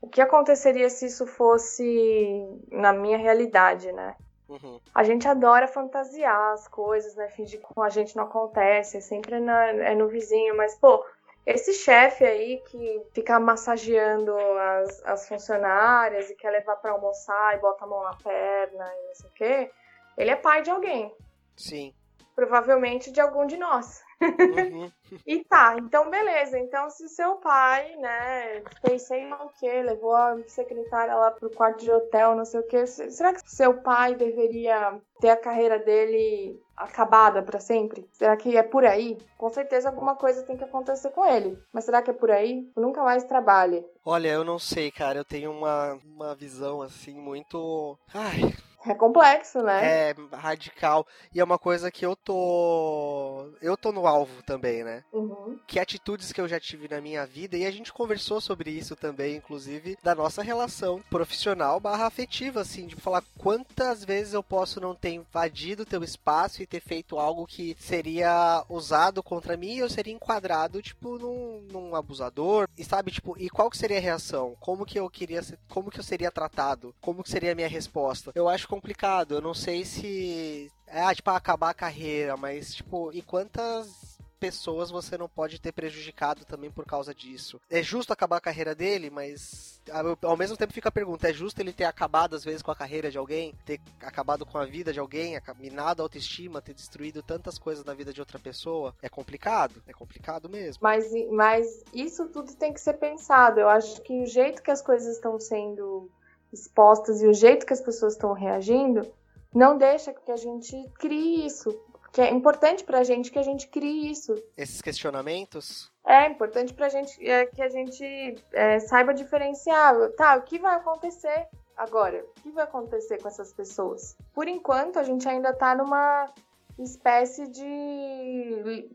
o 0.00 0.08
que 0.08 0.20
aconteceria 0.20 0.88
se 0.88 1.06
isso 1.06 1.26
fosse 1.26 2.42
na 2.70 2.92
minha 2.92 3.18
realidade, 3.18 3.92
né? 3.92 4.16
Uhum. 4.52 4.78
A 4.94 5.02
gente 5.02 5.26
adora 5.26 5.66
fantasiar 5.66 6.52
as 6.52 6.68
coisas, 6.68 7.14
né? 7.14 7.28
Fingir 7.28 7.60
que 7.60 7.74
com 7.74 7.82
a 7.82 7.88
gente 7.88 8.14
não 8.14 8.24
acontece, 8.24 8.98
é 8.98 9.00
sempre 9.00 9.40
na, 9.40 9.66
é 9.68 9.94
no 9.94 10.08
vizinho, 10.08 10.54
mas, 10.56 10.74
pô, 10.76 11.02
esse 11.46 11.72
chefe 11.72 12.22
aí 12.24 12.62
que 12.66 13.02
fica 13.14 13.40
massageando 13.40 14.36
as, 14.36 15.04
as 15.06 15.28
funcionárias 15.28 16.28
e 16.28 16.34
quer 16.34 16.50
levar 16.50 16.76
para 16.76 16.92
almoçar 16.92 17.56
e 17.56 17.60
bota 17.60 17.84
a 17.84 17.88
mão 17.88 18.02
na 18.02 18.14
perna 18.14 18.92
e 18.94 19.06
não 19.08 19.14
sei 19.14 19.30
o 19.30 19.32
quê, 19.32 19.70
ele 20.18 20.30
é 20.30 20.36
pai 20.36 20.60
de 20.60 20.70
alguém. 20.70 21.14
Sim. 21.56 21.94
Provavelmente 22.42 23.12
de 23.12 23.20
algum 23.20 23.46
de 23.46 23.56
nós. 23.56 24.02
Uhum. 24.20 24.90
e 25.24 25.44
tá, 25.44 25.76
então 25.78 26.10
beleza. 26.10 26.58
Então, 26.58 26.90
se 26.90 27.08
seu 27.08 27.36
pai, 27.36 27.94
né, 27.98 28.64
fez 28.84 29.02
sei 29.02 29.28
lá 29.28 29.44
o 29.44 29.48
que, 29.50 29.70
levou 29.82 30.12
a 30.16 30.36
secretária 30.48 31.14
lá 31.14 31.30
pro 31.30 31.48
quarto 31.50 31.84
de 31.84 31.90
hotel, 31.92 32.34
não 32.34 32.44
sei 32.44 32.58
o 32.58 32.66
que, 32.66 32.84
será 32.84 33.32
que 33.32 33.48
seu 33.48 33.74
pai 33.74 34.16
deveria 34.16 35.00
ter 35.20 35.30
a 35.30 35.36
carreira 35.36 35.78
dele 35.78 36.60
acabada 36.76 37.44
para 37.44 37.60
sempre? 37.60 38.08
Será 38.10 38.36
que 38.36 38.56
é 38.56 38.62
por 38.64 38.84
aí? 38.84 39.16
Com 39.38 39.48
certeza 39.48 39.88
alguma 39.88 40.16
coisa 40.16 40.42
tem 40.42 40.56
que 40.56 40.64
acontecer 40.64 41.10
com 41.10 41.24
ele. 41.24 41.56
Mas 41.72 41.84
será 41.84 42.02
que 42.02 42.10
é 42.10 42.14
por 42.14 42.32
aí? 42.32 42.68
Nunca 42.76 43.04
mais 43.04 43.22
trabalhe. 43.22 43.86
Olha, 44.04 44.30
eu 44.30 44.42
não 44.42 44.58
sei, 44.58 44.90
cara. 44.90 45.20
Eu 45.20 45.24
tenho 45.24 45.52
uma, 45.52 45.96
uma 46.04 46.34
visão 46.34 46.82
assim 46.82 47.14
muito. 47.14 47.96
Ai 48.12 48.52
é 48.86 48.94
complexo, 48.94 49.62
né? 49.62 50.10
É 50.10 50.14
radical. 50.32 51.06
E 51.34 51.40
é 51.40 51.44
uma 51.44 51.58
coisa 51.58 51.90
que 51.90 52.04
eu 52.04 52.16
tô. 52.16 53.50
Eu 53.60 53.76
tô 53.76 53.92
no 53.92 54.06
alvo 54.06 54.42
também, 54.42 54.82
né? 54.82 55.04
Uhum. 55.12 55.58
Que 55.66 55.78
atitudes 55.78 56.32
que 56.32 56.40
eu 56.40 56.48
já 56.48 56.58
tive 56.58 56.88
na 56.88 57.00
minha 57.00 57.26
vida, 57.26 57.56
e 57.56 57.64
a 57.64 57.70
gente 57.70 57.92
conversou 57.92 58.40
sobre 58.40 58.70
isso 58.70 58.96
também, 58.96 59.36
inclusive, 59.36 59.96
da 60.02 60.14
nossa 60.14 60.42
relação 60.42 61.02
profissional 61.10 61.78
barra 61.80 62.06
afetiva, 62.06 62.60
assim, 62.60 62.86
de 62.86 62.96
falar 62.96 63.22
quantas 63.38 64.04
vezes 64.04 64.34
eu 64.34 64.42
posso 64.42 64.80
não 64.80 64.94
ter 64.94 65.10
invadido 65.10 65.86
teu 65.86 66.02
espaço 66.02 66.62
e 66.62 66.66
ter 66.66 66.80
feito 66.80 67.18
algo 67.18 67.46
que 67.46 67.76
seria 67.78 68.64
usado 68.68 69.22
contra 69.22 69.56
mim 69.56 69.74
e 69.74 69.78
eu 69.78 69.90
seria 69.90 70.12
enquadrado, 70.12 70.82
tipo, 70.82 71.18
num, 71.18 71.66
num 71.70 71.94
abusador. 71.94 72.68
E 72.76 72.84
sabe, 72.84 73.10
tipo, 73.10 73.36
e 73.38 73.48
qual 73.48 73.70
que 73.70 73.78
seria 73.78 73.98
a 73.98 74.00
reação? 74.00 74.56
Como 74.60 74.86
que 74.86 74.98
eu 74.98 75.08
queria 75.08 75.42
ser. 75.42 75.58
Como 75.68 75.90
que 75.90 76.00
eu 76.00 76.04
seria 76.04 76.30
tratado? 76.30 76.94
Como 77.00 77.22
que 77.22 77.30
seria 77.30 77.52
a 77.52 77.54
minha 77.54 77.68
resposta? 77.68 78.32
Eu 78.34 78.48
acho 78.48 78.68
complicado. 78.72 79.34
Eu 79.34 79.42
não 79.42 79.52
sei 79.52 79.84
se. 79.84 80.72
É, 80.86 81.14
tipo, 81.14 81.30
acabar 81.30 81.70
a 81.70 81.74
carreira, 81.74 82.36
mas, 82.36 82.74
tipo, 82.74 83.12
e 83.12 83.20
quantas 83.20 84.18
pessoas 84.40 84.90
você 84.90 85.16
não 85.16 85.28
pode 85.28 85.60
ter 85.60 85.70
prejudicado 85.72 86.44
também 86.44 86.70
por 86.70 86.84
causa 86.84 87.14
disso. 87.14 87.60
É 87.70 87.80
justo 87.80 88.12
acabar 88.12 88.38
a 88.38 88.40
carreira 88.40 88.74
dele, 88.74 89.08
mas 89.08 89.80
ao 90.20 90.36
mesmo 90.36 90.56
tempo 90.56 90.72
fica 90.72 90.88
a 90.88 90.92
pergunta: 90.92 91.28
é 91.28 91.32
justo 91.32 91.60
ele 91.60 91.72
ter 91.72 91.84
acabado 91.84 92.34
às 92.34 92.44
vezes 92.44 92.62
com 92.62 92.70
a 92.70 92.76
carreira 92.76 93.10
de 93.10 93.18
alguém, 93.18 93.54
ter 93.64 93.78
acabado 94.00 94.44
com 94.44 94.58
a 94.58 94.64
vida 94.64 94.92
de 94.92 94.98
alguém, 94.98 95.38
minado 95.58 96.02
a 96.02 96.04
autoestima, 96.04 96.60
ter 96.60 96.74
destruído 96.74 97.22
tantas 97.22 97.58
coisas 97.58 97.84
na 97.84 97.94
vida 97.94 98.12
de 98.12 98.20
outra 98.20 98.38
pessoa? 98.38 98.94
É 99.00 99.08
complicado, 99.08 99.82
é 99.86 99.92
complicado 99.92 100.48
mesmo. 100.48 100.80
Mas, 100.82 101.12
mas 101.30 101.84
isso 101.94 102.26
tudo 102.28 102.54
tem 102.54 102.72
que 102.72 102.80
ser 102.80 102.94
pensado. 102.94 103.60
Eu 103.60 103.68
acho 103.68 104.00
que 104.02 104.22
o 104.22 104.26
jeito 104.26 104.62
que 104.62 104.70
as 104.70 104.82
coisas 104.82 105.14
estão 105.14 105.38
sendo 105.38 106.10
expostas 106.52 107.22
e 107.22 107.26
o 107.26 107.34
jeito 107.34 107.66
que 107.66 107.72
as 107.72 107.80
pessoas 107.80 108.12
estão 108.14 108.32
reagindo 108.32 109.10
não 109.54 109.76
deixa 109.76 110.12
que 110.12 110.30
a 110.30 110.36
gente 110.36 110.88
crie 110.98 111.46
isso. 111.46 111.78
Que 112.12 112.20
é 112.20 112.30
importante 112.30 112.84
pra 112.84 113.02
gente 113.02 113.30
que 113.30 113.38
a 113.38 113.42
gente 113.42 113.68
crie 113.68 114.10
isso. 114.10 114.34
Esses 114.56 114.82
questionamentos? 114.82 115.90
É 116.06 116.26
importante 116.26 116.74
pra 116.74 116.90
gente 116.90 117.26
é, 117.26 117.46
que 117.46 117.62
a 117.62 117.70
gente 117.70 118.36
é, 118.52 118.78
saiba 118.80 119.14
diferenciar. 119.14 119.94
Tá, 120.10 120.36
o 120.36 120.42
que 120.42 120.58
vai 120.58 120.76
acontecer 120.76 121.48
agora? 121.76 122.22
O 122.22 122.40
que 122.42 122.50
vai 122.50 122.64
acontecer 122.64 123.20
com 123.20 123.28
essas 123.28 123.52
pessoas? 123.52 124.16
Por 124.34 124.46
enquanto, 124.46 124.98
a 124.98 125.02
gente 125.02 125.26
ainda 125.26 125.54
tá 125.54 125.74
numa 125.74 126.30
espécie 126.78 127.46
de. 127.48 128.90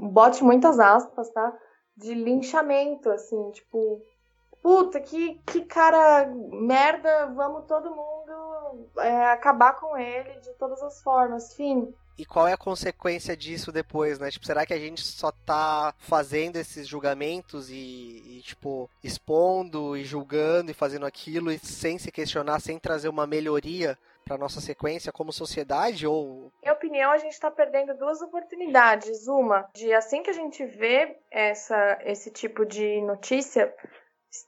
Bote 0.00 0.42
muitas 0.42 0.80
aspas, 0.80 1.30
tá? 1.30 1.56
De 1.96 2.12
linchamento, 2.12 3.08
assim, 3.08 3.52
tipo, 3.52 4.02
puta, 4.66 5.00
que, 5.00 5.40
que 5.46 5.60
cara 5.60 6.26
merda, 6.26 7.26
vamos 7.26 7.66
todo 7.66 7.88
mundo 7.88 8.88
é, 8.98 9.26
acabar 9.26 9.74
com 9.74 9.96
ele 9.96 10.40
de 10.40 10.52
todas 10.54 10.82
as 10.82 11.00
formas, 11.02 11.54
fim. 11.54 11.94
E 12.18 12.24
qual 12.24 12.48
é 12.48 12.52
a 12.52 12.58
consequência 12.58 13.36
disso 13.36 13.70
depois, 13.70 14.18
né? 14.18 14.28
Tipo, 14.28 14.44
será 14.44 14.66
que 14.66 14.74
a 14.74 14.78
gente 14.78 15.02
só 15.02 15.30
tá 15.30 15.94
fazendo 15.98 16.56
esses 16.56 16.88
julgamentos 16.88 17.70
e, 17.70 17.74
e, 18.26 18.42
tipo, 18.42 18.90
expondo 19.04 19.96
e 19.96 20.02
julgando 20.02 20.72
e 20.72 20.74
fazendo 20.74 21.06
aquilo 21.06 21.52
e 21.52 21.58
sem 21.60 21.96
se 21.96 22.10
questionar, 22.10 22.58
sem 22.58 22.76
trazer 22.76 23.08
uma 23.08 23.24
melhoria 23.24 23.96
para 24.24 24.36
nossa 24.36 24.60
sequência 24.60 25.12
como 25.12 25.32
sociedade 25.32 26.04
ou 26.08 26.50
Em 26.60 26.70
opinião, 26.70 27.12
a 27.12 27.18
gente 27.18 27.34
está 27.34 27.52
perdendo 27.52 27.94
duas 27.94 28.20
oportunidades. 28.20 29.28
Uma, 29.28 29.68
de 29.72 29.92
assim 29.92 30.24
que 30.24 30.30
a 30.30 30.34
gente 30.34 30.66
vê 30.66 31.16
essa, 31.30 32.00
esse 32.04 32.32
tipo 32.32 32.66
de 32.66 33.00
notícia, 33.02 33.72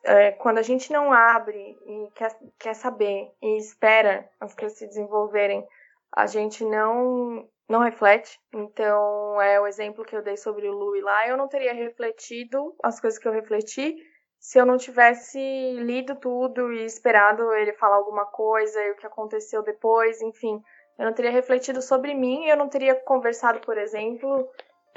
é, 0.05 0.33
quando 0.33 0.59
a 0.59 0.63
gente 0.63 0.93
não 0.93 1.13
abre 1.13 1.79
e 1.87 2.11
quer, 2.15 2.39
quer 2.59 2.75
saber 2.75 3.31
e 3.43 3.59
espera 3.59 4.29
as 4.41 4.55
coisas 4.55 4.79
se 4.79 4.87
desenvolverem, 4.87 5.67
a 6.13 6.27
gente 6.27 6.65
não 6.65 7.49
não 7.69 7.81
reflete. 7.81 8.41
Então, 8.55 9.41
é 9.43 9.61
o 9.61 9.67
exemplo 9.67 10.05
que 10.05 10.17
eu 10.17 10.23
dei 10.23 10.39
sobre 10.39 10.67
o 10.67 10.73
Louis 10.73 11.05
lá, 11.05 11.29
eu 11.29 11.37
não 11.37 11.49
teria 11.49 11.75
refletido 11.75 12.75
as 12.83 12.99
coisas 12.99 13.19
que 13.19 13.29
eu 13.29 13.33
refleti 13.33 13.95
se 14.39 14.59
eu 14.59 14.65
não 14.65 14.79
tivesse 14.79 15.39
lido 15.39 16.15
tudo 16.17 16.73
e 16.73 16.85
esperado 16.85 17.53
ele 17.55 17.73
falar 17.75 17.97
alguma 17.97 18.25
coisa 18.25 18.81
e 18.81 18.93
o 18.93 18.97
que 18.97 19.07
aconteceu 19.07 19.63
depois, 19.63 20.23
enfim. 20.23 20.63
Eu 20.99 21.07
não 21.07 21.13
teria 21.13 21.31
refletido 21.31 21.83
sobre 21.83 22.15
mim, 22.15 22.47
eu 22.47 22.57
não 22.57 22.69
teria 22.69 22.95
conversado, 22.95 23.61
por 23.61 23.77
exemplo, 23.77 24.49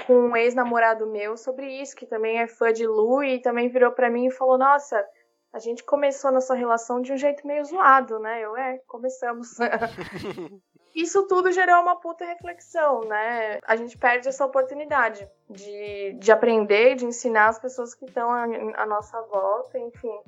com 0.06 0.14
um 0.14 0.36
ex-namorado 0.36 1.08
meu 1.08 1.38
sobre 1.38 1.82
isso, 1.82 1.96
que 1.96 2.06
também 2.06 2.40
é 2.40 2.48
fã 2.48 2.72
de 2.72 2.86
Lu 2.86 3.24
e 3.24 3.40
também 3.40 3.70
virou 3.70 3.92
para 3.92 4.10
mim 4.10 4.28
e 4.28 4.32
falou: 4.32 4.58
Nossa, 4.58 5.06
a 5.54 5.60
gente 5.60 5.84
começou 5.84 6.32
nossa 6.32 6.54
relação 6.54 7.02
de 7.02 7.12
um 7.12 7.18
jeito 7.18 7.46
meio 7.46 7.64
zoado, 7.66 8.20
né? 8.20 8.42
Eu, 8.42 8.56
é, 8.56 8.80
começamos. 8.88 9.58
isso 10.96 11.28
tudo 11.28 11.52
gerou 11.52 11.82
uma 11.82 12.00
puta 12.00 12.26
reflexão, 12.26 13.02
né? 13.02 13.60
A 13.64 13.76
gente 13.76 13.98
perde 13.98 14.28
essa 14.28 14.46
oportunidade 14.46 15.28
de, 15.50 16.14
de 16.14 16.32
aprender, 16.32 16.96
de 16.96 17.06
ensinar 17.06 17.50
as 17.50 17.60
pessoas 17.60 17.94
que 17.94 18.06
estão 18.06 18.30
à, 18.30 18.44
à 18.76 18.86
nossa 18.86 19.22
volta, 19.24 19.78
enfim. 19.78 20.20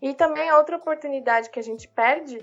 E 0.00 0.14
também 0.14 0.48
a 0.48 0.58
outra 0.58 0.76
oportunidade 0.76 1.50
que 1.50 1.58
a 1.58 1.62
gente 1.62 1.88
perde 1.88 2.40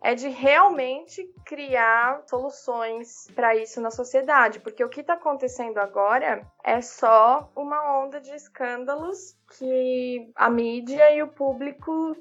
é 0.00 0.14
de 0.14 0.28
realmente 0.28 1.24
criar 1.44 2.22
soluções 2.26 3.28
para 3.34 3.56
isso 3.56 3.80
na 3.80 3.90
sociedade, 3.90 4.60
porque 4.60 4.84
o 4.84 4.88
que 4.88 5.00
está 5.00 5.14
acontecendo 5.14 5.78
agora 5.78 6.42
é 6.62 6.80
só 6.80 7.50
uma 7.54 7.98
onda 7.98 8.20
de 8.20 8.32
escândalos 8.34 9.36
que 9.58 10.30
a 10.34 10.48
mídia 10.48 11.12
e 11.14 11.22
o 11.22 11.28
público 11.28 12.16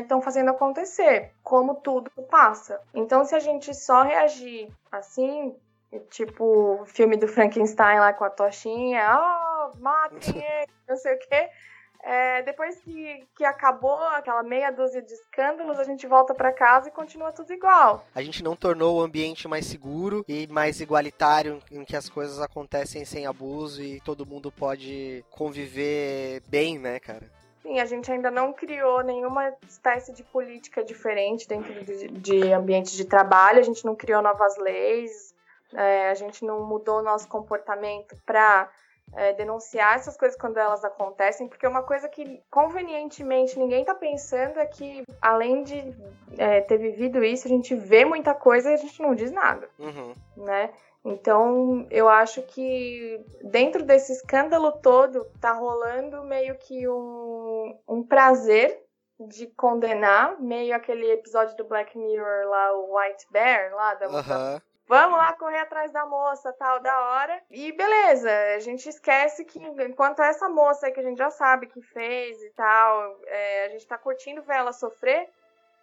estão 0.00 0.18
é, 0.18 0.22
fazendo 0.22 0.50
acontecer, 0.50 1.32
como 1.42 1.76
tudo 1.76 2.10
passa. 2.30 2.80
Então, 2.94 3.24
se 3.24 3.34
a 3.34 3.40
gente 3.40 3.74
só 3.74 4.02
reagir 4.02 4.68
assim, 4.92 5.56
tipo 6.10 6.82
o 6.82 6.86
filme 6.86 7.16
do 7.16 7.26
Frankenstein 7.26 7.98
lá 7.98 8.12
com 8.12 8.24
a 8.24 8.30
tochinha, 8.30 9.06
ah, 9.08 9.72
oh, 9.72 9.78
matem 9.78 10.36
ele, 10.36 10.72
não 10.88 10.96
sei 10.96 11.14
o 11.14 11.18
quê 11.18 11.50
é, 12.06 12.40
depois 12.42 12.78
que, 12.82 13.26
que 13.36 13.44
acabou 13.44 14.00
aquela 14.10 14.44
meia 14.44 14.70
dúzia 14.70 15.02
de 15.02 15.12
escândalos, 15.12 15.76
a 15.80 15.82
gente 15.82 16.06
volta 16.06 16.32
para 16.32 16.52
casa 16.52 16.88
e 16.88 16.92
continua 16.92 17.32
tudo 17.32 17.52
igual. 17.52 18.06
A 18.14 18.22
gente 18.22 18.44
não 18.44 18.54
tornou 18.54 18.98
o 18.98 19.02
ambiente 19.02 19.48
mais 19.48 19.66
seguro 19.66 20.24
e 20.28 20.46
mais 20.46 20.80
igualitário, 20.80 21.60
em 21.68 21.84
que 21.84 21.96
as 21.96 22.08
coisas 22.08 22.40
acontecem 22.40 23.04
sem 23.04 23.26
abuso 23.26 23.82
e 23.82 24.00
todo 24.02 24.24
mundo 24.24 24.52
pode 24.52 25.24
conviver 25.32 26.42
bem, 26.48 26.78
né, 26.78 27.00
cara? 27.00 27.28
Sim, 27.60 27.80
a 27.80 27.84
gente 27.84 28.12
ainda 28.12 28.30
não 28.30 28.52
criou 28.52 29.02
nenhuma 29.02 29.52
espécie 29.68 30.12
de 30.12 30.22
política 30.22 30.84
diferente 30.84 31.48
dentro 31.48 31.74
de, 31.84 32.06
de 32.06 32.52
ambiente 32.52 32.96
de 32.96 33.04
trabalho, 33.04 33.58
a 33.58 33.64
gente 33.64 33.84
não 33.84 33.96
criou 33.96 34.22
novas 34.22 34.56
leis, 34.58 35.34
é, 35.74 36.10
a 36.10 36.14
gente 36.14 36.44
não 36.44 36.64
mudou 36.64 37.00
o 37.00 37.02
nosso 37.02 37.26
comportamento 37.26 38.16
para 38.24 38.70
é, 39.14 39.32
denunciar 39.32 39.96
essas 39.96 40.16
coisas 40.16 40.38
quando 40.38 40.58
elas 40.58 40.84
acontecem, 40.84 41.48
porque 41.48 41.66
uma 41.66 41.82
coisa 41.82 42.08
que 42.08 42.42
convenientemente 42.50 43.58
ninguém 43.58 43.84
tá 43.84 43.94
pensando 43.94 44.58
é 44.58 44.66
que, 44.66 45.04
além 45.20 45.62
de 45.62 45.94
é, 46.36 46.60
ter 46.60 46.78
vivido 46.78 47.24
isso, 47.24 47.46
a 47.46 47.50
gente 47.50 47.74
vê 47.74 48.04
muita 48.04 48.34
coisa 48.34 48.70
e 48.70 48.74
a 48.74 48.78
gente 48.78 49.00
não 49.00 49.14
diz 49.14 49.30
nada, 49.30 49.68
uhum. 49.78 50.12
né? 50.36 50.70
Então, 51.04 51.86
eu 51.88 52.08
acho 52.08 52.42
que 52.42 53.24
dentro 53.40 53.84
desse 53.84 54.12
escândalo 54.12 54.72
todo, 54.72 55.24
tá 55.40 55.52
rolando 55.52 56.24
meio 56.24 56.56
que 56.56 56.88
um, 56.88 57.78
um 57.86 58.02
prazer 58.02 58.82
de 59.20 59.46
condenar, 59.46 60.40
meio 60.40 60.74
aquele 60.74 61.10
episódio 61.12 61.56
do 61.56 61.64
Black 61.64 61.96
Mirror 61.96 62.48
lá, 62.48 62.72
o 62.76 62.98
White 62.98 63.26
Bear, 63.30 63.74
lá 63.74 63.94
da, 63.94 64.08
uhum. 64.08 64.60
Vamos 64.88 65.18
lá 65.18 65.32
correr 65.32 65.58
atrás 65.58 65.90
da 65.90 66.06
moça, 66.06 66.52
tal, 66.52 66.80
da 66.80 66.96
hora. 66.98 67.42
E 67.50 67.72
beleza, 67.72 68.30
a 68.54 68.60
gente 68.60 68.88
esquece 68.88 69.44
que 69.44 69.58
enquanto 69.58 70.22
essa 70.22 70.48
moça 70.48 70.90
que 70.90 71.00
a 71.00 71.02
gente 71.02 71.18
já 71.18 71.30
sabe 71.30 71.66
que 71.66 71.82
fez 71.82 72.40
e 72.42 72.50
tal, 72.50 73.18
é, 73.26 73.66
a 73.66 73.68
gente 73.70 73.86
tá 73.86 73.98
curtindo 73.98 74.42
ver 74.42 74.56
ela 74.56 74.72
sofrer, 74.72 75.28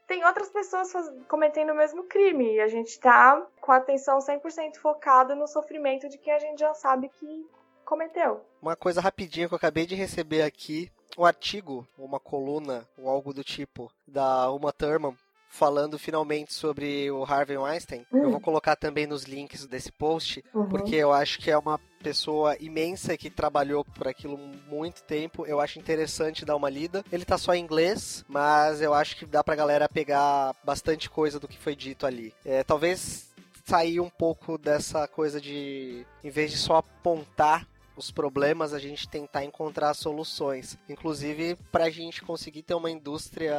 tem 0.07 0.23
outras 0.25 0.49
pessoas 0.49 0.91
faz... 0.91 1.11
cometendo 1.27 1.71
o 1.71 1.75
mesmo 1.75 2.03
crime. 2.03 2.55
E 2.55 2.61
a 2.61 2.67
gente 2.67 2.97
tá 2.99 3.45
com 3.59 3.71
a 3.71 3.77
atenção 3.77 4.19
100% 4.19 4.77
focada 4.77 5.35
no 5.35 5.47
sofrimento 5.47 6.07
de 6.07 6.17
quem 6.17 6.33
a 6.33 6.39
gente 6.39 6.59
já 6.59 6.73
sabe 6.73 7.09
que 7.09 7.45
cometeu. 7.83 8.41
Uma 8.61 8.75
coisa 8.75 9.01
rapidinha 9.01 9.47
que 9.47 9.53
eu 9.53 9.57
acabei 9.57 9.85
de 9.85 9.95
receber 9.95 10.43
aqui, 10.43 10.91
um 11.17 11.25
artigo, 11.25 11.85
uma 11.97 12.19
coluna, 12.19 12.87
ou 12.97 13.09
algo 13.09 13.33
do 13.33 13.43
tipo, 13.43 13.91
da 14.07 14.49
Uma 14.51 14.71
Thurman, 14.71 15.17
falando 15.53 15.99
finalmente 15.99 16.51
sobre 16.51 17.11
o 17.11 17.23
Harvey 17.23 17.55
Weinstein. 17.55 18.05
Uhum. 18.11 18.23
Eu 18.23 18.31
vou 18.31 18.39
colocar 18.39 18.75
também 18.75 19.05
nos 19.05 19.23
links 19.23 19.67
desse 19.67 19.91
post, 19.91 20.43
uhum. 20.51 20.67
porque 20.67 20.95
eu 20.95 21.13
acho 21.13 21.39
que 21.39 21.51
é 21.51 21.57
uma 21.57 21.79
pessoa 22.01 22.57
imensa 22.59 23.15
que 23.15 23.29
trabalhou 23.29 23.85
por 23.85 24.07
aquilo 24.07 24.35
muito 24.67 25.03
tempo. 25.03 25.45
Eu 25.45 25.61
acho 25.61 25.77
interessante 25.77 26.43
dar 26.43 26.55
uma 26.55 26.71
lida. 26.71 27.05
Ele 27.11 27.23
tá 27.23 27.37
só 27.37 27.53
em 27.53 27.63
inglês, 27.63 28.25
mas 28.27 28.81
eu 28.81 28.95
acho 28.95 29.15
que 29.15 29.27
dá 29.27 29.43
pra 29.43 29.55
galera 29.55 29.87
pegar 29.87 30.55
bastante 30.65 31.07
coisa 31.07 31.39
do 31.39 31.47
que 31.47 31.59
foi 31.59 31.75
dito 31.75 32.07
ali. 32.07 32.33
É, 32.43 32.63
talvez 32.63 33.31
sair 33.63 33.99
um 33.99 34.09
pouco 34.09 34.57
dessa 34.57 35.07
coisa 35.07 35.39
de, 35.39 36.05
em 36.23 36.29
vez 36.31 36.51
de 36.51 36.57
só 36.57 36.77
apontar 36.77 37.67
os 37.95 38.11
problemas, 38.11 38.73
a 38.73 38.79
gente 38.79 39.07
tentar 39.07 39.43
encontrar 39.43 39.93
soluções. 39.93 40.77
Inclusive, 40.89 41.55
para 41.71 41.85
a 41.85 41.89
gente 41.89 42.23
conseguir 42.23 42.63
ter 42.63 42.73
uma 42.73 42.89
indústria 42.89 43.55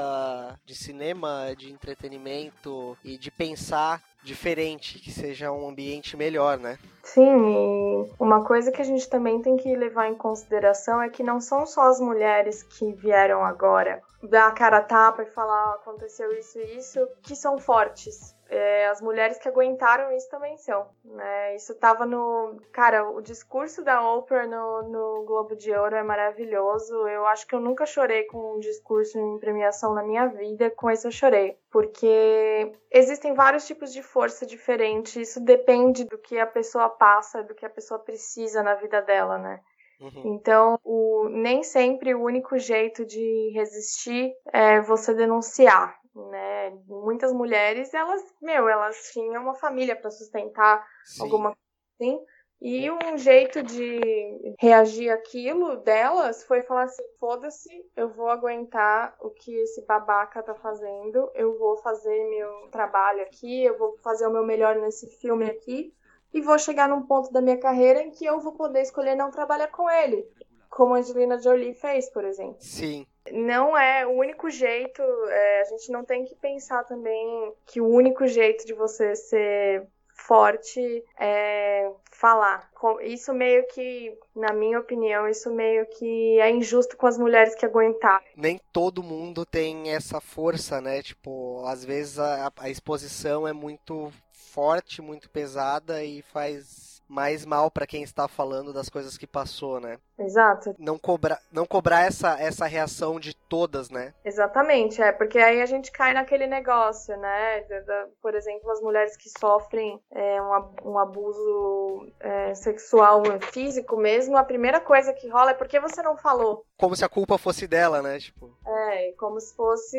de 0.65 0.75
cinema, 0.75 1.55
de 1.57 1.73
entretenimento 1.73 2.97
e 3.05 3.17
de 3.17 3.31
pensar 3.31 4.03
diferente, 4.23 4.99
que 4.99 5.11
seja 5.11 5.53
um 5.53 5.69
ambiente 5.69 6.17
melhor, 6.17 6.59
né? 6.59 6.79
Sim, 7.03 8.11
uma 8.19 8.43
coisa 8.43 8.73
que 8.73 8.81
a 8.81 8.85
gente 8.85 9.09
também 9.09 9.43
tem 9.43 9.57
que 9.57 9.77
levar 9.77 10.09
em 10.09 10.15
consideração 10.15 11.03
é 11.03 11.11
que 11.11 11.23
não 11.23 11.41
são 11.41 11.67
só 11.67 11.83
as 11.83 12.01
mulheres 12.01 12.63
que 12.63 12.91
vieram 12.93 13.45
agora 13.45 14.03
dar 14.23 14.49
a 14.49 14.53
cara 14.53 14.79
a 14.79 14.83
tapa 14.83 15.23
e 15.23 15.27
falar 15.27 15.73
oh, 15.73 15.75
aconteceu 15.75 16.33
isso 16.33 16.59
e 16.59 16.79
isso, 16.79 17.07
que 17.23 17.37
são 17.37 17.59
fortes 17.59 18.35
é, 18.55 18.87
as 18.89 19.01
mulheres 19.01 19.39
que 19.39 19.49
aguentaram 19.49 20.15
isso 20.17 20.29
também 20.31 20.57
são. 20.57 20.87
Né? 21.05 21.57
Isso 21.57 21.75
tava 21.75 22.07
no. 22.07 22.61
Cara, 22.73 23.09
o 23.09 23.21
discurso 23.21 23.83
da 23.83 24.01
Oprah 24.15 24.47
no, 24.47 24.83
no 24.83 25.25
Globo 25.25 25.57
de 25.57 25.73
Ouro 25.73 25.97
é 25.97 26.03
maravilhoso. 26.03 26.95
Eu 27.09 27.27
acho 27.27 27.47
que 27.47 27.55
eu 27.55 27.61
nunca 27.61 27.85
chorei 27.87 28.25
com 28.25 28.57
um 28.57 28.61
discurso 28.61 29.19
em 29.19 29.39
premiação 29.39 29.95
na 29.95 30.03
minha 30.03 30.27
vida, 30.27 30.71
com 30.71 30.91
esse 30.91 31.07
eu 31.07 31.13
chorei. 31.13 31.59
Porque 31.71 32.73
existem 32.91 33.35
vários 33.35 33.67
tipos 33.67 33.93
de 33.93 34.03
força 34.03 34.47
diferentes, 34.47 35.17
isso 35.17 35.41
depende 35.41 36.05
do 36.05 36.17
que 36.17 36.39
a 36.39 36.47
pessoa 36.47 36.89
passa, 36.89 37.43
do 37.43 37.55
que 37.55 37.67
a 37.67 37.71
pessoa 37.71 37.99
precisa 37.99 38.63
na 38.63 38.75
vida 38.75 39.03
dela, 39.03 39.39
né? 39.39 39.61
Uhum. 40.01 40.35
Então, 40.35 40.79
o, 40.85 41.29
nem 41.31 41.63
sempre 41.63 42.15
o 42.15 42.23
único 42.23 42.59
jeito 42.59 43.05
de 43.05 43.51
resistir 43.55 44.33
é 44.53 44.81
você 44.81 45.15
denunciar, 45.15 45.97
né? 46.15 46.71
Muitas 46.87 47.33
mulheres, 47.33 47.93
elas, 47.93 48.23
meu, 48.41 48.69
elas 48.69 49.11
tinham 49.13 49.43
uma 49.43 49.55
família 49.55 49.97
para 49.97 50.11
sustentar, 50.11 50.87
Sim. 51.05 51.23
alguma 51.23 51.51
coisa 51.51 51.59
assim. 52.01 52.25
E 52.61 52.91
um 52.91 53.19
jeito 53.19 53.63
de 53.63 54.55
reagir 54.59 55.11
aquilo 55.11 55.77
delas 55.77 56.45
foi 56.45 56.63
falar 56.63 56.85
assim: 56.85 57.03
foda-se, 57.19 57.69
eu 57.95 58.09
vou 58.09 58.31
aguentar 58.31 59.15
o 59.21 59.29
que 59.29 59.55
esse 59.55 59.85
babaca 59.85 60.43
tá 60.43 60.55
fazendo, 60.55 61.31
eu 61.35 61.59
vou 61.59 61.77
fazer 61.79 62.29
meu 62.31 62.71
trabalho 62.71 63.23
aqui, 63.23 63.65
eu 63.65 63.77
vou 63.77 63.99
fazer 63.99 64.27
o 64.27 64.33
meu 64.33 64.45
melhor 64.47 64.77
nesse 64.77 65.07
filme 65.19 65.45
aqui, 65.45 65.93
e 66.33 66.41
vou 66.41 66.59
chegar 66.59 66.89
num 66.89 67.03
ponto 67.03 67.31
da 67.33 67.43
minha 67.43 67.59
carreira 67.59 68.01
em 68.01 68.11
que 68.11 68.25
eu 68.25 68.41
vou 68.41 68.53
poder 68.53 68.81
escolher 68.81 69.15
não 69.15 69.31
trabalhar 69.31 69.69
com 69.69 69.91
ele, 69.91 70.27
como 70.71 70.95
a 70.95 70.99
Angelina 70.99 71.39
Jolie 71.39 71.75
fez, 71.75 72.11
por 72.11 72.25
exemplo. 72.25 72.57
Sim. 72.61 73.07
Não 73.33 73.77
é 73.77 74.07
o 74.07 74.11
único 74.11 74.51
jeito, 74.51 75.03
é, 75.03 75.63
a 75.63 75.65
gente 75.65 75.91
não 75.91 76.05
tem 76.05 76.25
que 76.25 76.35
pensar 76.35 76.85
também 76.85 77.53
que 77.67 77.81
o 77.81 77.89
único 77.89 78.27
jeito 78.27 78.67
de 78.67 78.75
você 78.75 79.17
ser 79.17 79.87
forte 80.15 81.05
é 81.19 81.91
falar. 82.11 82.71
Isso 83.03 83.33
meio 83.35 83.67
que, 83.69 84.17
na 84.35 84.53
minha 84.53 84.79
opinião, 84.79 85.29
isso 85.29 85.51
meio 85.51 85.87
que 85.87 86.39
é 86.39 86.51
injusto 86.51 86.97
com 86.97 87.07
as 87.07 87.19
mulheres 87.19 87.55
que 87.55 87.67
aguentaram. 87.67 88.25
Nem 88.37 88.61
todo 88.73 89.03
mundo 89.03 89.45
tem 89.45 89.91
essa 89.93 90.21
força, 90.21 90.81
né? 90.81 91.03
Tipo, 91.03 91.65
às 91.67 91.85
vezes 91.85 92.19
a, 92.19 92.53
a 92.59 92.71
exposição 92.71 93.47
é 93.47 93.53
muito 93.53 94.13
forte, 94.33 95.03
muito 95.03 95.29
pesada 95.29 96.05
e 96.05 96.23
faz 96.23 97.03
mais 97.09 97.45
mal 97.45 97.71
para 97.71 97.87
quem 97.87 98.03
está 98.03 98.27
falando 98.27 98.73
das 98.73 98.89
coisas 98.89 99.19
que 99.19 99.27
passou, 99.27 99.81
né? 99.81 99.99
Exato. 100.19 100.75
Não 100.79 100.99
cobrar, 100.99 101.41
não 101.53 101.67
cobrar 101.67 102.03
essa, 102.03 102.39
essa 102.41 102.67
reação 102.67 103.19
de 103.19 103.35
todas, 103.35 103.91
né? 103.91 104.15
Exatamente, 104.25 105.03
é, 105.03 105.13
porque 105.13 105.39
aí 105.39 105.61
a 105.61 105.67
gente 105.67 105.91
cai 105.91 106.15
naquele 106.15 106.47
negócio, 106.47 107.17
né? 107.17 107.61
De, 107.63 107.81
de, 107.81 108.07
por 108.23 108.35
exemplo, 108.35 108.71
as 108.71 108.81
mulheres 108.81 109.17
que 109.17 109.29
sofrem 109.39 110.01
é, 110.13 110.41
um, 110.41 110.93
um, 110.93 110.99
abuso 110.99 112.13
é, 112.21 112.55
sexual 112.55 113.23
físico 113.53 113.97
mesmo, 113.97 114.37
a 114.37 114.45
primeira 114.45 114.81
coisa 114.81 115.13
que 115.13 115.29
rola 115.29 115.51
é 115.51 115.55
porque 115.55 115.81
você 115.81 116.03
não 116.03 116.17
falou. 116.17 116.65
Como 116.77 116.95
se 116.95 117.05
a 117.05 117.09
culpa 117.09 117.39
fosse 117.39 117.67
dela, 117.67 118.01
né? 118.01 118.19
Tipo. 118.19 118.57
É, 118.67 119.13
como 119.19 119.41
se 119.41 119.55
fosse 119.55 119.99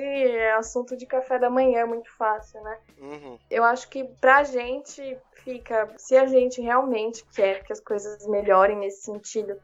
assunto 0.57 0.95
de 0.95 1.05
café 1.05 1.37
da 1.37 1.49
manhã, 1.49 1.85
muito 1.85 2.09
fácil, 2.17 2.61
né? 2.61 2.77
Uhum. 2.97 3.37
Eu 3.49 3.63
acho 3.63 3.89
que 3.89 4.03
pra 4.19 4.43
gente 4.43 5.17
fica, 5.43 5.93
se 5.97 6.17
a 6.17 6.25
gente 6.25 6.61
realmente 6.61 7.25
quer 7.33 7.63
que 7.63 7.71
as 7.71 7.79
coisas 7.79 8.25
melhorem 8.27 8.77
nesse 8.77 9.03
sentido, 9.03 9.55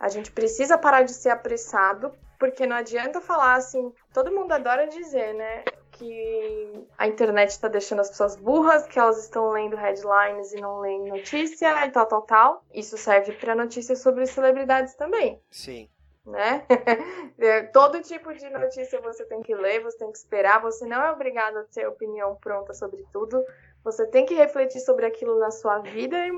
a 0.00 0.08
gente 0.08 0.32
precisa 0.32 0.78
parar 0.78 1.02
de 1.02 1.12
ser 1.12 1.28
apressado, 1.28 2.10
porque 2.38 2.66
não 2.66 2.74
adianta 2.74 3.20
falar 3.20 3.56
assim, 3.56 3.92
todo 4.14 4.32
mundo 4.32 4.50
adora 4.50 4.88
dizer, 4.88 5.34
né? 5.34 5.62
Que 5.92 6.86
a 6.96 7.06
internet 7.06 7.50
está 7.50 7.68
deixando 7.68 8.00
as 8.00 8.08
pessoas 8.08 8.34
burras, 8.34 8.86
que 8.86 8.98
elas 8.98 9.22
estão 9.22 9.50
lendo 9.50 9.76
headlines 9.76 10.54
e 10.54 10.60
não 10.60 10.80
leem 10.80 11.10
notícia 11.10 11.84
e 11.84 11.90
tal, 11.90 12.06
tal, 12.06 12.22
tal. 12.22 12.64
Isso 12.72 12.96
serve 12.96 13.32
para 13.32 13.54
notícias 13.54 13.98
sobre 13.98 14.24
celebridades 14.24 14.94
também. 14.94 15.38
Sim. 15.50 15.90
Né? 16.24 16.64
É, 17.42 17.62
todo 17.62 18.02
tipo 18.02 18.34
de 18.34 18.50
notícia 18.50 19.00
você 19.00 19.24
tem 19.24 19.40
que 19.40 19.54
ler, 19.54 19.82
você 19.82 19.96
tem 19.96 20.12
que 20.12 20.18
esperar, 20.18 20.60
você 20.60 20.84
não 20.84 21.02
é 21.02 21.10
obrigado 21.10 21.56
a 21.56 21.64
ter 21.64 21.86
opinião 21.86 22.36
pronta 22.36 22.74
sobre 22.74 23.02
tudo. 23.10 23.42
Você 23.84 24.06
tem 24.06 24.26
que 24.26 24.34
refletir 24.34 24.80
sobre 24.80 25.06
aquilo 25.06 25.38
na 25.38 25.50
sua 25.50 25.78
vida 25.78 26.16
e 26.26 26.32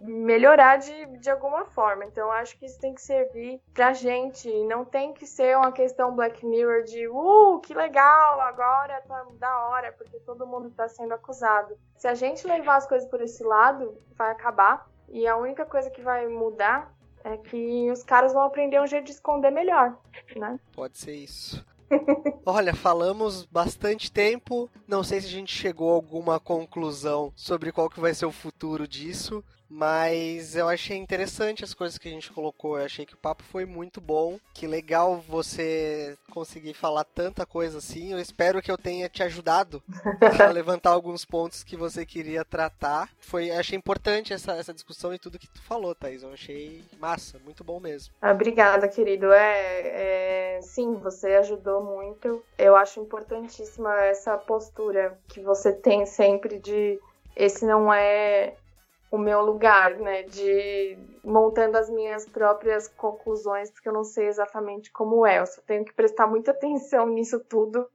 melhorar 0.00 0.76
de, 0.76 1.06
de 1.18 1.30
alguma 1.30 1.64
forma. 1.64 2.04
Então, 2.04 2.30
acho 2.30 2.56
que 2.58 2.66
isso 2.66 2.78
tem 2.78 2.94
que 2.94 3.02
servir 3.02 3.60
pra 3.74 3.92
gente. 3.92 4.48
Não 4.64 4.84
tem 4.84 5.12
que 5.12 5.26
ser 5.26 5.56
uma 5.56 5.72
questão 5.72 6.14
Black 6.14 6.44
Mirror 6.46 6.84
de, 6.84 7.08
uh, 7.08 7.60
que 7.60 7.74
legal, 7.74 8.40
agora 8.40 9.02
tá 9.02 9.26
da 9.38 9.68
hora, 9.68 9.92
porque 9.92 10.18
todo 10.20 10.46
mundo 10.46 10.70
tá 10.70 10.88
sendo 10.88 11.12
acusado. 11.12 11.76
Se 11.96 12.06
a 12.06 12.14
gente 12.14 12.46
levar 12.46 12.76
as 12.76 12.86
coisas 12.86 13.08
por 13.08 13.20
esse 13.20 13.42
lado, 13.42 13.98
vai 14.16 14.30
acabar. 14.30 14.88
E 15.08 15.26
a 15.26 15.36
única 15.36 15.64
coisa 15.64 15.90
que 15.90 16.00
vai 16.00 16.26
mudar 16.26 16.92
é 17.24 17.36
que 17.36 17.90
os 17.90 18.04
caras 18.04 18.32
vão 18.32 18.42
aprender 18.42 18.80
um 18.80 18.86
jeito 18.86 19.06
de 19.06 19.12
esconder 19.12 19.50
melhor, 19.50 19.96
né? 20.36 20.60
Pode 20.72 20.98
ser 20.98 21.14
isso. 21.14 21.64
Olha, 22.44 22.74
falamos 22.74 23.44
bastante 23.44 24.10
tempo. 24.10 24.70
Não 24.86 25.02
sei 25.02 25.20
se 25.20 25.26
a 25.26 25.30
gente 25.30 25.52
chegou 25.52 25.90
a 25.90 25.94
alguma 25.94 26.38
conclusão 26.38 27.32
sobre 27.34 27.72
qual 27.72 27.90
que 27.90 28.00
vai 28.00 28.14
ser 28.14 28.26
o 28.26 28.32
futuro 28.32 28.86
disso. 28.86 29.42
Mas 29.68 30.56
eu 30.56 30.68
achei 30.68 30.96
interessante 30.96 31.64
as 31.64 31.74
coisas 31.74 31.98
que 31.98 32.08
a 32.08 32.10
gente 32.10 32.32
colocou. 32.32 32.78
Eu 32.78 32.84
achei 32.84 33.04
que 33.04 33.14
o 33.14 33.18
papo 33.18 33.42
foi 33.42 33.64
muito 33.64 34.00
bom. 34.00 34.38
Que 34.54 34.66
legal 34.66 35.22
você 35.28 36.16
conseguir 36.30 36.74
falar 36.74 37.04
tanta 37.04 37.44
coisa 37.44 37.78
assim. 37.78 38.12
Eu 38.12 38.20
espero 38.20 38.62
que 38.62 38.70
eu 38.70 38.78
tenha 38.78 39.08
te 39.08 39.22
ajudado 39.22 39.82
a 40.40 40.50
levantar 40.50 40.90
alguns 40.90 41.24
pontos 41.24 41.64
que 41.64 41.76
você 41.76 42.06
queria 42.06 42.44
tratar. 42.44 43.08
Foi, 43.18 43.50
achei 43.50 43.76
importante 43.76 44.32
essa, 44.32 44.52
essa 44.52 44.72
discussão 44.72 45.12
e 45.12 45.18
tudo 45.18 45.38
que 45.38 45.48
tu 45.48 45.60
falou, 45.62 45.94
Thaís. 45.94 46.22
Eu 46.22 46.32
achei 46.32 46.84
massa, 46.98 47.38
muito 47.44 47.64
bom 47.64 47.80
mesmo. 47.80 48.14
Obrigada, 48.22 48.88
querido. 48.88 49.32
É, 49.32 50.56
é, 50.56 50.60
sim, 50.62 50.94
você 50.94 51.34
ajudou 51.34 51.82
muito. 51.82 52.42
Eu 52.58 52.76
acho 52.76 53.00
importantíssima 53.00 53.94
essa 54.04 54.36
postura 54.36 55.18
que 55.28 55.40
você 55.40 55.72
tem 55.72 56.06
sempre 56.06 56.58
de 56.58 56.98
esse 57.34 57.66
não 57.66 57.92
é 57.92 58.54
o 59.10 59.18
meu 59.18 59.40
lugar, 59.40 59.96
né, 59.96 60.24
de 60.24 60.98
montando 61.24 61.78
as 61.78 61.88
minhas 61.88 62.28
próprias 62.28 62.88
conclusões, 62.88 63.70
porque 63.70 63.88
eu 63.88 63.92
não 63.92 64.04
sei 64.04 64.26
exatamente 64.26 64.90
como 64.90 65.26
é. 65.26 65.38
Eu 65.38 65.46
só 65.46 65.60
tenho 65.62 65.84
que 65.84 65.94
prestar 65.94 66.26
muita 66.26 66.50
atenção 66.50 67.06
nisso 67.10 67.40
tudo 67.40 67.88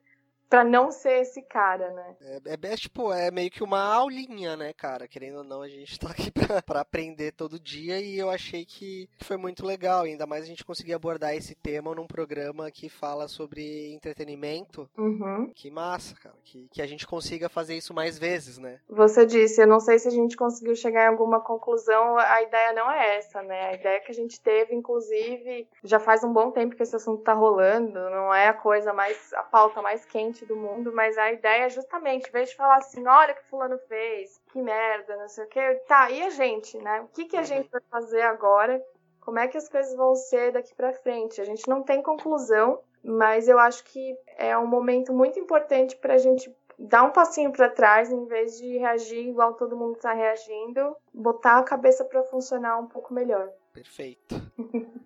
para 0.52 0.66
não 0.66 0.92
ser 0.92 1.22
esse 1.22 1.42
cara, 1.44 1.90
né? 1.92 2.16
É, 2.20 2.42
é, 2.48 2.74
é, 2.74 2.76
tipo, 2.76 3.14
é 3.14 3.32
meio 3.32 3.50
que 3.50 3.64
uma 3.64 3.82
aulinha, 3.82 4.58
né, 4.58 4.74
cara? 4.74 5.08
Querendo 5.08 5.38
ou 5.38 5.44
não, 5.46 5.62
a 5.62 5.70
gente 5.70 5.98
tá 5.98 6.10
aqui 6.10 6.30
pra, 6.30 6.62
pra 6.62 6.82
aprender 6.82 7.32
todo 7.32 7.58
dia 7.58 8.02
e 8.02 8.20
eu 8.20 8.30
achei 8.30 8.66
que 8.66 9.08
foi 9.22 9.38
muito 9.38 9.66
legal. 9.66 10.04
Ainda 10.04 10.28
mais 10.28 10.44
a 10.44 10.48
gente 10.48 10.66
conseguir 10.66 10.94
abordar 10.94 11.34
esse 11.34 11.56
tema 11.56 11.96
num 11.96 12.06
programa 12.06 12.70
que 12.70 12.90
fala 12.90 13.30
sobre 13.30 13.94
entretenimento. 13.94 14.90
Uhum. 14.98 15.50
Que 15.56 15.72
massa, 15.72 16.16
cara. 16.16 16.36
Que, 16.44 16.68
que 16.70 16.82
a 16.82 16.86
gente 16.86 17.08
consiga 17.08 17.48
fazer 17.48 17.78
isso 17.78 17.94
mais 17.94 18.20
vezes, 18.20 18.58
né? 18.58 18.82
Você 18.90 19.26
disse, 19.26 19.62
eu 19.62 19.68
não 19.68 19.80
sei 19.80 20.00
se 20.00 20.10
a 20.10 20.12
gente 20.12 20.36
conseguiu 20.36 20.76
chegar 20.76 21.06
em 21.06 21.12
alguma 21.12 21.40
conclusão. 21.40 22.18
A 22.18 22.42
ideia 22.42 22.74
não 22.74 22.92
é 22.92 23.20
essa, 23.20 23.42
né? 23.42 23.70
A 23.70 23.74
ideia 23.76 24.02
que 24.02 24.12
a 24.12 24.16
gente 24.16 24.42
teve, 24.42 24.76
inclusive, 24.76 25.66
já 25.82 25.98
faz 25.98 26.26
um 26.26 26.34
bom 26.34 26.52
tempo 26.52 26.76
que 26.76 26.84
esse 26.84 26.98
assunto 26.98 27.24
tá 27.24 27.32
rolando. 27.32 27.94
Não 28.10 28.34
é 28.34 28.50
a 28.50 28.54
coisa 28.54 28.92
mais, 28.92 29.32
a 29.32 29.44
pauta 29.44 29.82
mais 29.82 30.04
quente 30.04 30.41
do 30.46 30.56
mundo, 30.56 30.92
mas 30.94 31.18
a 31.18 31.32
ideia 31.32 31.66
é 31.66 31.70
justamente, 31.70 32.28
em 32.28 32.32
vez 32.32 32.50
de 32.50 32.56
falar 32.56 32.78
assim, 32.78 33.06
olha 33.08 33.34
o 33.34 33.36
que 33.36 33.50
fulano 33.50 33.78
fez, 33.88 34.40
que 34.52 34.62
merda, 34.62 35.16
não 35.18 35.28
sei 35.28 35.46
o 35.46 35.48
que, 35.48 35.76
tá, 35.88 36.10
e 36.12 36.22
a 36.22 36.30
gente, 36.30 36.78
né? 36.78 37.02
O 37.02 37.08
que, 37.08 37.26
que 37.26 37.38
a 37.38 37.44
gente 37.44 37.70
vai 37.70 37.82
fazer 37.90 38.22
agora? 38.22 38.82
Como 39.20 39.40
é 39.40 39.48
que 39.48 39.58
as 39.58 39.70
coisas 39.70 39.96
vão 39.96 40.16
ser 40.16 40.52
daqui 40.52 40.74
para 40.74 40.94
frente? 40.94 41.40
A 41.40 41.46
gente 41.46 41.68
não 41.68 41.84
tem 41.84 42.02
conclusão, 42.02 42.80
mas 43.04 43.48
eu 43.48 43.60
acho 43.60 43.84
que 43.84 44.18
é 44.38 44.58
um 44.58 44.68
momento 44.68 45.14
muito 45.14 45.40
importante 45.40 45.96
para 45.96 46.16
a 46.16 46.18
gente 46.18 46.54
dar 46.78 47.04
um 47.04 47.12
passinho 47.12 47.52
para 47.52 47.70
trás, 47.70 48.12
em 48.12 48.26
vez 48.26 48.58
de 48.58 48.78
reagir 48.78 49.28
igual 49.28 49.54
todo 49.54 49.78
mundo 49.78 49.96
está 49.96 50.14
reagindo, 50.14 50.96
botar 51.14 51.60
a 51.60 51.64
cabeça 51.64 52.04
para 52.04 52.24
funcionar 52.24 52.80
um 52.80 52.88
pouco 52.88 53.14
melhor. 53.14 53.50
Perfeito. 53.74 54.36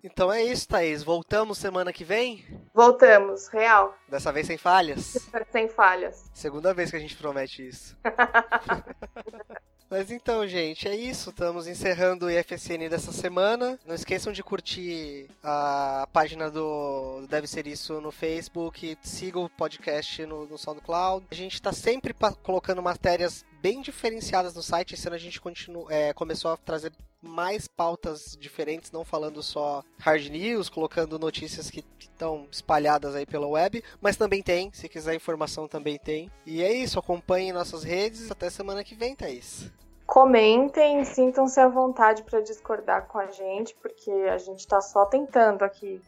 Então 0.02 0.32
é 0.32 0.42
isso, 0.42 0.68
Thaís. 0.68 1.02
Voltamos 1.02 1.58
semana 1.58 1.92
que 1.92 2.04
vem? 2.04 2.44
Voltamos, 2.76 3.48
real. 3.48 3.96
Dessa 4.06 4.30
vez 4.30 4.46
sem 4.46 4.58
falhas? 4.58 5.16
sem 5.50 5.66
falhas. 5.66 6.26
Segunda 6.34 6.74
vez 6.74 6.90
que 6.90 6.96
a 6.96 7.00
gente 7.00 7.16
promete 7.16 7.66
isso. 7.66 7.96
Mas 9.88 10.10
então, 10.10 10.46
gente, 10.46 10.86
é 10.86 10.94
isso. 10.94 11.30
Estamos 11.30 11.66
encerrando 11.66 12.26
o 12.26 12.30
IFSN 12.30 12.90
dessa 12.90 13.12
semana. 13.12 13.78
Não 13.86 13.94
esqueçam 13.94 14.30
de 14.30 14.42
curtir 14.42 15.30
a 15.42 16.06
página 16.12 16.50
do 16.50 17.26
Deve 17.30 17.46
Ser 17.46 17.66
Isso 17.66 17.98
no 17.98 18.12
Facebook. 18.12 18.98
Siga 19.00 19.38
o 19.38 19.48
podcast 19.48 20.26
no, 20.26 20.44
no 20.44 20.58
SoundCloud. 20.58 21.26
A 21.30 21.34
gente 21.34 21.54
está 21.54 21.72
sempre 21.72 22.14
colocando 22.42 22.82
matérias 22.82 23.42
bem 23.62 23.80
diferenciadas 23.80 24.54
no 24.54 24.62
site. 24.62 24.92
Esse 24.92 25.06
ano 25.06 25.16
a 25.16 25.20
gente 25.20 25.40
continua, 25.40 25.90
é, 25.90 26.12
começou 26.12 26.52
a 26.52 26.58
trazer 26.58 26.92
mais 27.26 27.68
pautas 27.68 28.36
diferentes, 28.38 28.90
não 28.92 29.04
falando 29.04 29.42
só 29.42 29.82
hard 29.98 30.28
news, 30.28 30.68
colocando 30.68 31.18
notícias 31.18 31.70
que 31.70 31.84
estão 31.98 32.46
espalhadas 32.50 33.14
aí 33.14 33.26
pela 33.26 33.46
web, 33.46 33.82
mas 34.00 34.16
também 34.16 34.42
tem, 34.42 34.70
se 34.72 34.88
quiser 34.88 35.14
informação 35.14 35.68
também 35.68 35.98
tem. 35.98 36.30
E 36.44 36.62
é 36.62 36.72
isso, 36.72 36.98
acompanhem 36.98 37.52
nossas 37.52 37.82
redes, 37.82 38.30
até 38.30 38.48
semana 38.48 38.82
que 38.82 38.94
vem, 38.94 39.14
Thaís. 39.14 39.70
Comentem, 40.06 41.04
sintam-se 41.04 41.58
à 41.58 41.68
vontade 41.68 42.22
para 42.22 42.40
discordar 42.40 43.06
com 43.06 43.18
a 43.18 43.26
gente, 43.26 43.74
porque 43.82 44.10
a 44.10 44.38
gente 44.38 44.60
está 44.60 44.80
só 44.80 45.04
tentando 45.04 45.64
aqui. 45.64 46.00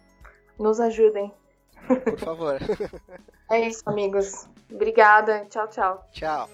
Nos 0.59 0.81
ajudem. 0.81 1.33
Por 1.87 2.19
favor. 2.19 2.59
é 3.51 3.61
isso, 3.67 3.83
amigos. 3.87 4.49
Obrigada. 4.73 5.47
Tchau, 5.49 5.69
tchau. 5.69 6.07
Tchau. 6.13 6.49